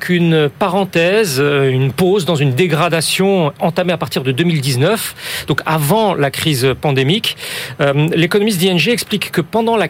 qu'une 0.00 0.48
parenthèse, 0.48 1.40
une 1.40 1.92
pause 1.92 2.24
dans 2.24 2.34
une 2.34 2.52
dégradation 2.52 3.52
entamée 3.60 3.92
à 3.92 3.96
partir 3.96 4.22
de 4.22 4.32
2019, 4.32 5.44
donc 5.46 5.60
avant 5.66 6.14
la 6.14 6.30
crise 6.30 6.74
pandémique. 6.80 7.36
L'économiste 8.14 8.60
d'ING 8.60 8.88
explique 8.88 9.30
que 9.30 9.40
pendant 9.40 9.76
la 9.76 9.88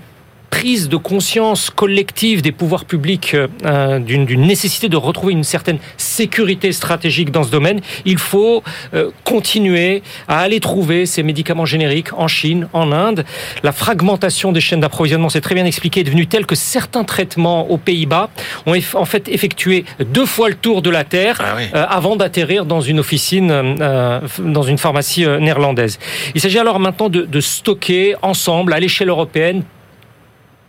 prise 0.55 0.89
de 0.89 0.97
conscience 0.97 1.69
collective 1.69 2.41
des 2.41 2.53
pouvoirs 2.53 2.85
publics 2.85 3.35
euh, 3.35 3.99
d'une 3.99 4.47
nécessité 4.47 4.89
de 4.89 4.97
retrouver 4.97 5.33
une 5.33 5.43
certaine 5.43 5.79
sécurité 5.97 6.71
stratégique 6.71 7.33
dans 7.33 7.43
ce 7.43 7.51
domaine, 7.51 7.81
il 8.05 8.19
faut 8.19 8.63
euh, 8.95 9.11
continuer 9.25 10.05
à 10.29 10.39
aller 10.39 10.61
trouver 10.61 11.07
ces 11.07 11.25
médicaments 11.25 11.65
génériques 11.65 12.13
en 12.13 12.29
Chine, 12.29 12.69
en 12.73 12.93
Inde. 12.93 13.25
La 13.65 13.73
fragmentation 13.73 14.53
des 14.53 14.61
chaînes 14.61 14.79
d'approvisionnement, 14.79 15.29
c'est 15.29 15.41
très 15.41 15.57
bien 15.57 15.65
expliqué, 15.65 16.01
est 16.01 16.05
devenue 16.05 16.29
telle 16.29 16.47
que 16.47 16.55
certains 16.55 17.03
traitements 17.03 17.69
aux 17.69 17.79
Pays-Bas 17.79 18.31
ont 18.67 18.77
en 18.95 19.05
fait 19.07 19.29
effectué 19.29 19.85
deux 19.99 20.27
fois 20.27 20.49
le 20.51 20.55
tour 20.55 20.83
de 20.83 20.91
la 20.91 21.03
Terre 21.03 21.41
ah 21.41 21.57
euh, 21.75 21.85
avant 21.89 22.15
d'atterrir 22.15 22.65
dans 22.65 22.81
une 22.81 23.01
officine, 23.01 23.49
dans 24.39 24.63
une 24.63 24.79
pharmacie 24.79 25.27
néerlandaise. 25.41 25.99
Il 26.37 26.41
s'agit 26.41 26.61
alors 26.61 26.79
maintenant 26.79 27.09
de, 27.09 27.23
de 27.23 27.41
stocker 27.41 28.15
ensemble 28.23 28.73
à 28.73 28.79
l'échelle 28.79 29.09
européenne 29.09 29.65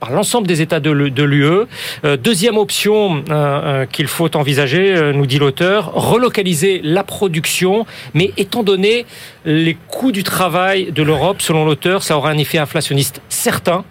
par 0.05 0.13
l'ensemble 0.13 0.45
des 0.45 0.61
États 0.61 0.79
de 0.79 0.91
l'UE. 0.91 1.65
Euh, 2.03 2.15
deuxième 2.15 2.57
option 2.57 3.23
euh, 3.29 3.31
euh, 3.31 3.85
qu'il 3.87 4.05
faut 4.05 4.35
envisager, 4.37 5.11
nous 5.13 5.25
dit 5.25 5.39
l'auteur, 5.39 5.91
relocaliser 5.93 6.79
la 6.83 7.03
production, 7.03 7.87
mais 8.13 8.31
étant 8.37 8.61
donné 8.61 9.07
les 9.45 9.75
coûts 9.87 10.11
du 10.11 10.23
travail 10.23 10.91
de 10.91 11.01
l'Europe, 11.01 11.41
selon 11.41 11.65
l'auteur, 11.65 12.03
ça 12.03 12.17
aura 12.17 12.29
un 12.29 12.37
effet 12.37 12.57
inflationniste 12.57 13.21
certain, 13.29 13.83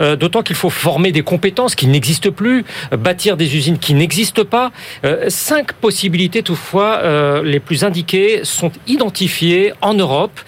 d'autant 0.00 0.42
qu'il 0.42 0.56
faut 0.56 0.70
former 0.70 1.12
des 1.12 1.20
compétences 1.22 1.74
qui 1.74 1.86
n'existent 1.86 2.30
plus, 2.30 2.64
bâtir 2.92 3.36
des 3.36 3.54
usines 3.54 3.78
qui 3.78 3.92
n'existent 3.92 4.44
pas. 4.44 4.72
cinq 5.28 5.74
possibilités, 5.74 6.42
toutefois, 6.42 7.42
les 7.42 7.60
plus 7.60 7.84
indiquées 7.84 8.40
sont 8.44 8.72
identifiées 8.86 9.74
en 9.82 9.92
Europe 9.92 10.40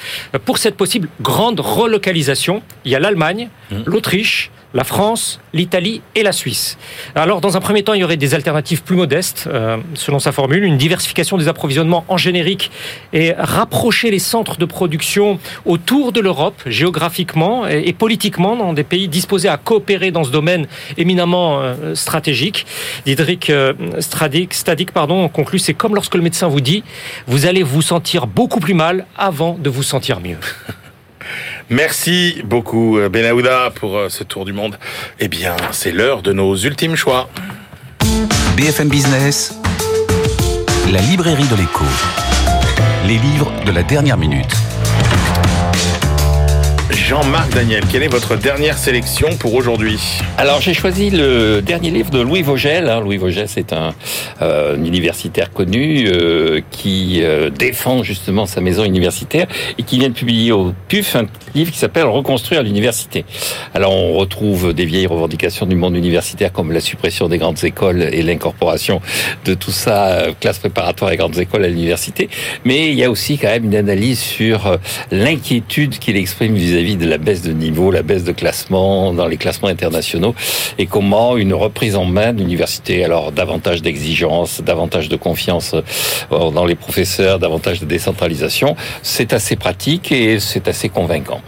pour 0.47 0.57
cette 0.57 0.77
possible 0.77 1.09
grande 1.21 1.61
relocalisation. 1.61 2.63
Il 2.87 2.93
y 2.93 2.95
a 2.95 3.01
l'Allemagne, 3.01 3.51
mmh. 3.71 3.83
l'Autriche, 3.85 4.51
la 4.75 4.85
France, 4.85 5.41
l'Italie 5.53 6.03
et 6.17 6.23
la 6.25 6.33
Suisse. 6.33 6.77
Alors, 7.15 7.41
dans 7.41 7.57
un 7.57 7.61
premier 7.61 7.85
temps, 7.85 7.95
il 7.95 8.01
y 8.01 8.05
aurait 8.05 8.17
des 8.17 8.35
alternatives 8.35 8.83
plus 8.83 8.97
modestes, 8.97 9.49
euh, 9.51 9.77
selon 9.95 10.19
sa 10.19 10.33
formule, 10.33 10.65
une 10.65 10.77
diversification 10.77 11.39
des 11.39 11.47
approvisionnements 11.47 12.05
en 12.09 12.17
générique 12.17 12.73
et 13.13 13.33
rapprocher 13.39 14.11
les 14.11 14.19
centres 14.19 14.59
de 14.59 14.65
production 14.65 15.39
autour 15.65 16.11
de 16.11 16.21
l'Europe, 16.21 16.61
géographiquement 16.67 17.67
et, 17.69 17.93
politiquement, 17.93 18.57
dans 18.57 18.73
des 18.73 18.83
pays 18.83 19.07
disposés 19.07 19.49
à 19.49 19.57
coopérer 19.57 20.11
dans 20.11 20.25
ce 20.25 20.31
domaine 20.31 20.67
éminemment 20.97 21.61
euh, 21.61 21.95
stratégique. 21.95 22.67
Diedrich 23.07 23.51
euh, 23.51 23.73
pardon, 24.93 25.29
conclut, 25.29 25.61
c'est 25.61 25.75
comme 25.75 25.95
lorsque 25.95 26.17
le 26.17 26.23
médecin 26.23 26.49
vous 26.49 26.61
dit, 26.61 26.83
vous 27.29 27.47
allez 27.47 27.63
vous 27.63 27.83
sentir 27.83 28.27
beaucoup 28.27 28.61
plus 28.61 28.75
mal 28.75 29.07
avant 29.17 29.57
de 29.59 29.71
vous 29.71 29.85
sentir 29.85 30.21
mieux. 30.21 30.39
Merci 31.71 32.43
beaucoup 32.45 32.99
euh, 32.99 33.09
Benahouda 33.09 33.73
pour 33.75 33.97
euh, 33.97 34.09
ce 34.09 34.25
tour 34.25 34.45
du 34.45 34.53
monde. 34.53 34.79
Eh 35.21 35.29
bien, 35.29 35.57
c'est 35.73 35.93
l'heure 35.93 36.23
de 36.23 36.33
nos 36.33 36.57
ultimes 36.57 36.97
choix. 36.97 37.29
BFM 38.57 38.89
Business, 38.89 39.55
la 40.93 41.01
librairie 41.01 41.49
de 41.49 41.57
l'écho. 41.57 41.85
Les 43.07 43.19
livres 43.19 43.53
de 43.67 43.73
la 43.73 43.83
dernière 43.83 44.17
minute. 44.17 44.55
Jean-Marc 46.91 47.55
Daniel, 47.55 47.83
quelle 47.91 48.03
est 48.03 48.09
votre 48.09 48.37
dernière 48.37 48.77
sélection 48.77 49.29
pour 49.39 49.55
aujourd'hui 49.55 49.99
Alors 50.37 50.61
j'ai 50.61 50.75
choisi 50.75 51.09
le 51.09 51.63
dernier 51.63 51.91
livre 51.91 52.11
de 52.11 52.21
Louis 52.21 52.43
Vogel. 52.43 52.91
Hein. 52.91 53.01
Louis 53.01 53.17
Vogel, 53.17 53.49
c'est 53.49 53.73
un, 53.73 53.95
euh, 54.43 54.77
universitaire 54.77 55.51
connu 55.51 56.07
euh, 56.07 56.61
qui 56.71 57.21
euh, 57.23 57.49
défend 57.49 58.03
justement 58.03 58.45
sa 58.45 58.61
maison 58.61 58.85
universitaire 58.85 59.47
et 59.79 59.83
qui 59.83 59.99
vient 59.99 60.11
de 60.11 60.15
publier 60.15 60.53
au 60.53 60.75
PUF 60.89 61.17
un 61.17 61.27
livre 61.55 61.73
qui 61.73 61.79
s'appelle 61.79 62.05
Reconstruire 62.05 62.63
l'université. 62.63 63.25
Alors 63.73 63.95
on 63.95 64.13
retrouve 64.13 64.75
des 64.75 64.85
vieilles 64.85 65.07
revendications 65.07 65.65
du 65.65 65.77
monde 65.77 65.97
universitaire 65.97 66.53
comme 66.53 66.71
la 66.71 66.81
suppression 66.81 67.29
des 67.29 67.39
grandes 67.39 67.65
écoles 67.65 68.03
et 68.03 68.23
l'incorporation 68.23 69.01
de 69.47 69.55
tout 69.55 69.71
ça, 69.71 70.27
classe 70.39 70.59
préparatoire 70.59 71.13
et 71.13 71.17
grandes 71.17 71.39
écoles 71.39 71.65
à 71.65 71.69
l'université. 71.69 72.29
Mais 72.67 72.91
il 72.91 72.95
y 72.95 73.05
a 73.05 73.11
aussi 73.11 73.39
quand 73.39 73.49
même 73.49 73.65
une 73.65 73.77
analyse 73.77 74.21
sur 74.21 74.79
l'inquiétude 75.11 75.99
qu'il 75.99 76.17
exprime 76.17 76.55
vis-à-vis 76.75 76.97
de 76.97 77.07
la 77.07 77.19
baisse 77.19 77.43
de 77.43 77.53
niveau, 77.53 77.93
la 77.93 78.03
baisse 78.03 78.25
de 78.25 78.33
classement 78.33 79.13
dans 79.13 79.29
les 79.29 79.37
classements 79.37 79.69
internationaux 79.69 80.35
et 80.77 80.87
comment 80.87 81.37
une 81.37 81.55
reprise 81.55 81.95
en 81.95 82.05
main 82.05 82.33
d'université, 82.33 83.05
alors 83.05 83.31
davantage 83.31 83.81
d'exigence, 83.81 84.61
davantage 84.61 85.09
de 85.09 85.17
confiance 85.17 85.75
euh, 85.75 86.51
dans 86.51 86.65
les 86.65 86.75
professeurs, 86.75 87.39
davantage 87.39 87.81
de 87.81 87.87
décentralisation, 87.87 88.75
c'est 89.03 89.33
assez 89.33 89.55
pratique 89.55 90.11
et 90.11 90.41
c'est 90.41 90.67
assez 90.67 90.89
convaincant. 90.89 91.41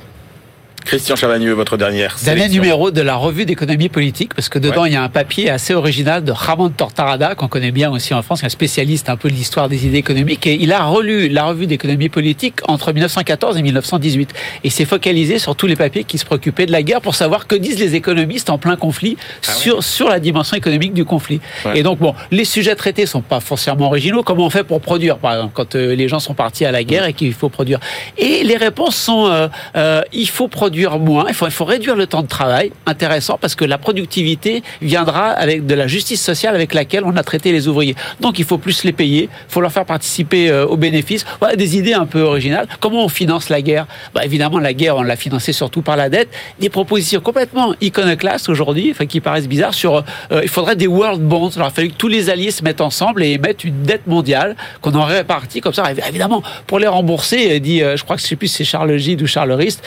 Christian 0.86 1.16
Chavagneux, 1.16 1.52
votre 1.52 1.76
dernière 1.76 2.16
Dernier 2.22 2.48
numéro 2.48 2.92
de 2.92 3.00
la 3.00 3.16
revue 3.16 3.44
d'économie 3.44 3.88
politique, 3.88 4.34
parce 4.34 4.48
que 4.48 4.60
dedans, 4.60 4.84
il 4.84 4.92
y 4.92 4.96
a 4.96 5.02
un 5.02 5.08
papier 5.08 5.50
assez 5.50 5.74
original 5.74 6.22
de 6.22 6.30
Ramon 6.30 6.68
Tortarada, 6.68 7.34
qu'on 7.34 7.48
connaît 7.48 7.72
bien 7.72 7.90
aussi 7.90 8.14
en 8.14 8.22
France, 8.22 8.44
un 8.44 8.48
spécialiste 8.48 9.08
un 9.08 9.16
peu 9.16 9.28
de 9.28 9.34
l'histoire 9.34 9.68
des 9.68 9.84
idées 9.84 9.98
économiques, 9.98 10.46
et 10.46 10.54
il 10.54 10.72
a 10.72 10.84
relu 10.84 11.28
la 11.28 11.46
revue 11.46 11.66
d'économie 11.66 12.08
politique 12.08 12.60
entre 12.68 12.92
1914 12.92 13.56
et 13.56 13.62
1918. 13.62 14.32
Et 14.62 14.70
s'est 14.70 14.84
focalisé 14.84 15.40
sur 15.40 15.56
tous 15.56 15.66
les 15.66 15.74
papiers 15.74 16.04
qui 16.04 16.18
se 16.18 16.24
préoccupaient 16.24 16.66
de 16.66 16.72
la 16.72 16.84
guerre 16.84 17.00
pour 17.00 17.16
savoir 17.16 17.48
que 17.48 17.56
disent 17.56 17.80
les 17.80 17.96
économistes 17.96 18.48
en 18.48 18.58
plein 18.58 18.76
conflit 18.76 19.16
ah 19.20 19.52
sur, 19.52 19.82
sur 19.82 20.08
la 20.08 20.20
dimension 20.20 20.56
économique 20.56 20.94
du 20.94 21.04
conflit. 21.04 21.40
Et 21.74 21.82
donc, 21.82 21.98
bon, 21.98 22.14
les 22.30 22.44
sujets 22.44 22.76
traités 22.76 23.06
sont 23.06 23.22
pas 23.22 23.40
forcément 23.40 23.86
originaux. 23.86 24.22
Comment 24.22 24.46
on 24.46 24.50
fait 24.50 24.62
pour 24.62 24.80
produire, 24.80 25.18
par 25.18 25.32
exemple, 25.34 25.52
quand 25.52 25.74
euh, 25.74 25.96
les 25.96 26.06
gens 26.06 26.20
sont 26.20 26.34
partis 26.34 26.64
à 26.64 26.70
la 26.70 26.84
guerre 26.84 27.06
et 27.06 27.12
qu'il 27.12 27.34
faut 27.34 27.48
produire? 27.48 27.80
Et 28.18 28.44
les 28.44 28.56
réponses 28.56 28.94
sont, 28.94 29.26
euh, 29.26 29.48
euh, 29.74 30.02
il 30.12 30.28
faut 30.28 30.46
produire 30.46 30.75
produire 30.76 30.98
moins, 30.98 31.24
il 31.28 31.34
faut, 31.34 31.46
il 31.46 31.52
faut 31.52 31.64
réduire 31.64 31.96
le 31.96 32.06
temps 32.06 32.20
de 32.20 32.26
travail, 32.28 32.70
intéressant, 32.84 33.38
parce 33.40 33.54
que 33.54 33.64
la 33.64 33.78
productivité 33.78 34.62
viendra 34.82 35.28
avec 35.30 35.64
de 35.64 35.74
la 35.74 35.86
justice 35.86 36.22
sociale 36.22 36.54
avec 36.54 36.74
laquelle 36.74 37.04
on 37.04 37.16
a 37.16 37.22
traité 37.22 37.50
les 37.50 37.66
ouvriers. 37.66 37.94
Donc 38.20 38.38
il 38.38 38.44
faut 38.44 38.58
plus 38.58 38.84
les 38.84 38.92
payer, 38.92 39.30
il 39.32 39.52
faut 39.52 39.62
leur 39.62 39.72
faire 39.72 39.86
participer 39.86 40.50
euh, 40.50 40.66
aux 40.66 40.76
bénéfices. 40.76 41.24
Voilà 41.40 41.56
des 41.56 41.78
idées 41.78 41.94
un 41.94 42.04
peu 42.04 42.20
originales. 42.20 42.68
Comment 42.78 43.06
on 43.06 43.08
finance 43.08 43.48
la 43.48 43.62
guerre? 43.62 43.86
Bah, 44.14 44.22
Évidemment, 44.26 44.58
la 44.58 44.74
guerre, 44.74 44.96
on 44.98 45.02
l'a 45.02 45.16
financée 45.16 45.54
surtout 45.54 45.80
par 45.80 45.96
la 45.96 46.10
dette. 46.10 46.28
Des 46.60 46.68
propositions 46.68 47.20
complètement 47.20 47.74
iconoclastes 47.80 48.50
aujourd'hui, 48.50 48.90
enfin, 48.90 49.06
qui 49.06 49.20
paraissent 49.20 49.48
bizarres, 49.48 49.72
sur 49.72 50.04
euh, 50.30 50.40
il 50.42 50.50
faudrait 50.50 50.76
des 50.76 50.88
world 50.88 51.22
bonds. 51.22 51.48
Alors 51.56 51.72
il 51.78 51.84
a 51.84 51.88
que 51.88 51.94
tous 51.94 52.08
les 52.08 52.28
alliés 52.28 52.50
se 52.50 52.62
mettent 52.62 52.82
ensemble 52.82 53.24
et 53.24 53.30
émettent 53.30 53.64
une 53.64 53.82
dette 53.82 54.06
mondiale 54.06 54.56
qu'on 54.82 54.94
en 54.94 55.04
répartit 55.04 55.62
comme 55.62 55.72
ça. 55.72 55.84
Évidemment, 56.06 56.42
pour 56.66 56.78
les 56.78 56.86
rembourser, 56.86 57.60
dit, 57.60 57.78
je 57.78 58.02
crois 58.04 58.16
que 58.16 58.22
je 58.22 58.26
sais 58.26 58.36
plus 58.36 58.48
c'est 58.48 58.64
Charles 58.64 58.98
Gide 58.98 59.22
ou 59.22 59.26
Charles 59.26 59.52
Rist, 59.52 59.82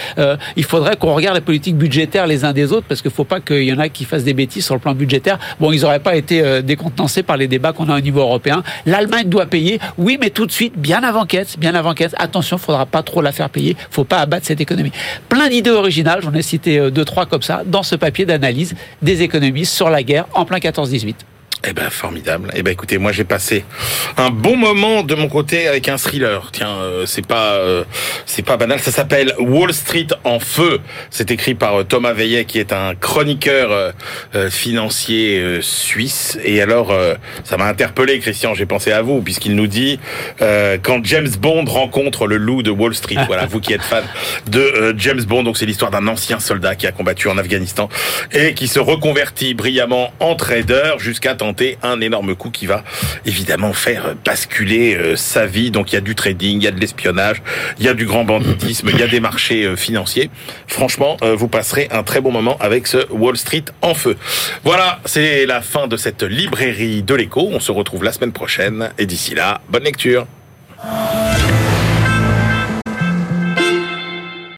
il 0.55 0.65
faudrait 0.79 0.95
qu'on 0.95 1.13
regarde 1.13 1.35
les 1.35 1.41
politiques 1.41 1.75
budgétaires 1.75 2.25
les 2.25 2.45
uns 2.45 2.53
des 2.53 2.71
autres 2.71 2.85
parce 2.87 3.01
qu'il 3.01 3.09
ne 3.09 3.13
faut 3.13 3.25
pas 3.25 3.41
qu'il 3.41 3.63
y 3.63 3.73
en 3.73 3.79
a 3.79 3.89
qui 3.89 4.05
fassent 4.05 4.23
des 4.23 4.33
bêtises 4.33 4.63
sur 4.63 4.75
le 4.75 4.79
plan 4.79 4.93
budgétaire. 4.93 5.37
Bon, 5.59 5.73
ils 5.73 5.81
n'auraient 5.81 5.99
pas 5.99 6.15
été 6.15 6.41
euh, 6.41 6.61
décontenancés 6.61 7.21
par 7.21 7.35
les 7.35 7.49
débats 7.49 7.73
qu'on 7.73 7.89
a 7.89 7.97
au 7.97 7.99
niveau 7.99 8.21
européen. 8.21 8.63
L'Allemagne 8.85 9.27
doit 9.27 9.45
payer, 9.45 9.79
oui, 9.97 10.17
mais 10.21 10.29
tout 10.29 10.45
de 10.45 10.51
suite, 10.53 10.77
bien 10.77 11.03
avant 11.03 11.25
Keynes, 11.25 11.45
bien 11.57 11.75
avant 11.75 11.93
Keynes. 11.93 12.15
Attention, 12.17 12.55
il 12.55 12.61
faudra 12.61 12.85
pas 12.85 13.03
trop 13.03 13.21
la 13.21 13.33
faire 13.33 13.49
payer. 13.49 13.71
Il 13.71 13.93
faut 13.93 14.05
pas 14.05 14.19
abattre 14.19 14.45
cette 14.45 14.61
économie. 14.61 14.93
Plein 15.27 15.49
d'idées 15.49 15.69
originales, 15.69 16.21
j'en 16.23 16.33
ai 16.33 16.41
cité 16.41 16.79
euh, 16.79 16.91
deux, 16.91 17.03
trois 17.03 17.25
comme 17.25 17.41
ça, 17.41 17.63
dans 17.65 17.83
ce 17.83 17.95
papier 17.95 18.25
d'analyse 18.25 18.73
des 19.01 19.21
économistes 19.21 19.73
sur 19.73 19.89
la 19.89 20.01
guerre 20.01 20.27
en 20.33 20.45
plein 20.45 20.59
14-18. 20.59 21.15
Eh 21.67 21.73
ben 21.73 21.89
formidable. 21.89 22.49
Eh 22.55 22.63
ben 22.63 22.71
écoutez, 22.71 22.97
moi 22.97 23.11
j'ai 23.11 23.25
passé 23.25 23.65
un 24.15 24.29
bon 24.29 24.55
moment 24.55 25.03
de 25.03 25.13
mon 25.13 25.27
côté 25.27 25.67
avec 25.67 25.89
un 25.89 25.97
thriller. 25.97 26.51
Tiens, 26.53 26.69
euh, 26.69 27.05
c'est 27.05 27.25
pas 27.25 27.55
euh, 27.55 27.83
c'est 28.25 28.43
pas 28.43 28.55
banal. 28.55 28.79
Ça 28.79 28.91
s'appelle 28.91 29.33
Wall 29.39 29.73
Street 29.73 30.07
en 30.23 30.39
feu. 30.39 30.79
C'est 31.09 31.31
écrit 31.31 31.55
par 31.55 31.81
euh, 31.81 31.83
Thomas 31.83 32.13
Veillet, 32.13 32.45
qui 32.45 32.59
est 32.59 32.71
un 32.71 32.95
chroniqueur 32.95 33.93
financier 34.49 35.59
suisse. 35.61 36.39
Et 36.43 36.61
alors, 36.61 36.93
ça 37.43 37.57
m'a 37.57 37.65
interpellé, 37.65 38.19
Christian. 38.19 38.53
J'ai 38.53 38.65
pensé 38.65 38.91
à 38.91 39.01
vous 39.01 39.21
puisqu'il 39.21 39.55
nous 39.55 39.67
dit 39.67 39.99
quand 40.39 41.03
James 41.03 41.29
Bond 41.39 41.65
rencontre 41.65 42.27
le 42.27 42.37
loup 42.37 42.63
de 42.63 42.71
Wall 42.71 42.95
Street. 42.95 43.17
Voilà, 43.27 43.45
vous 43.45 43.59
qui 43.59 43.73
êtes 43.73 43.81
fan 43.81 44.03
de 44.47 44.95
James 44.97 45.23
Bond. 45.23 45.43
Donc 45.43 45.57
c'est 45.57 45.65
l'histoire 45.65 45.91
d'un 45.91 46.07
ancien 46.07 46.39
soldat 46.39 46.75
qui 46.75 46.87
a 46.87 46.91
combattu 46.91 47.27
en 47.27 47.37
Afghanistan 47.37 47.89
et 48.31 48.53
qui 48.53 48.67
se 48.67 48.79
reconvertit 48.79 49.53
brillamment 49.53 50.13
en 50.19 50.35
trader 50.35 50.93
jusqu'à 50.99 51.35
un 51.83 52.01
énorme 52.01 52.35
coup 52.35 52.49
qui 52.49 52.65
va 52.65 52.83
évidemment 53.25 53.73
faire 53.73 54.15
basculer 54.25 54.95
euh, 54.95 55.15
sa 55.15 55.45
vie. 55.45 55.71
Donc 55.71 55.91
il 55.91 55.95
y 55.95 55.97
a 55.97 56.01
du 56.01 56.15
trading, 56.15 56.57
il 56.57 56.63
y 56.63 56.67
a 56.67 56.71
de 56.71 56.79
l'espionnage, 56.79 57.41
il 57.79 57.85
y 57.85 57.89
a 57.89 57.93
du 57.93 58.05
grand 58.05 58.23
banditisme, 58.23 58.89
il 58.91 58.99
y 58.99 59.03
a 59.03 59.07
des 59.07 59.19
marchés 59.19 59.65
euh, 59.65 59.75
financiers. 59.75 60.29
Franchement, 60.67 61.17
euh, 61.21 61.35
vous 61.35 61.47
passerez 61.47 61.87
un 61.91 62.03
très 62.03 62.21
bon 62.21 62.31
moment 62.31 62.57
avec 62.59 62.87
ce 62.87 63.11
Wall 63.11 63.37
Street 63.37 63.65
en 63.81 63.93
feu. 63.93 64.17
Voilà, 64.63 64.99
c'est 65.05 65.45
la 65.45 65.61
fin 65.61 65.87
de 65.87 65.97
cette 65.97 66.23
librairie 66.23 67.03
de 67.03 67.15
l'écho. 67.15 67.49
On 67.51 67.59
se 67.59 67.71
retrouve 67.71 68.03
la 68.03 68.11
semaine 68.11 68.33
prochaine 68.33 68.91
et 68.97 69.05
d'ici 69.05 69.35
là, 69.35 69.61
bonne 69.69 69.83
lecture. 69.83 70.27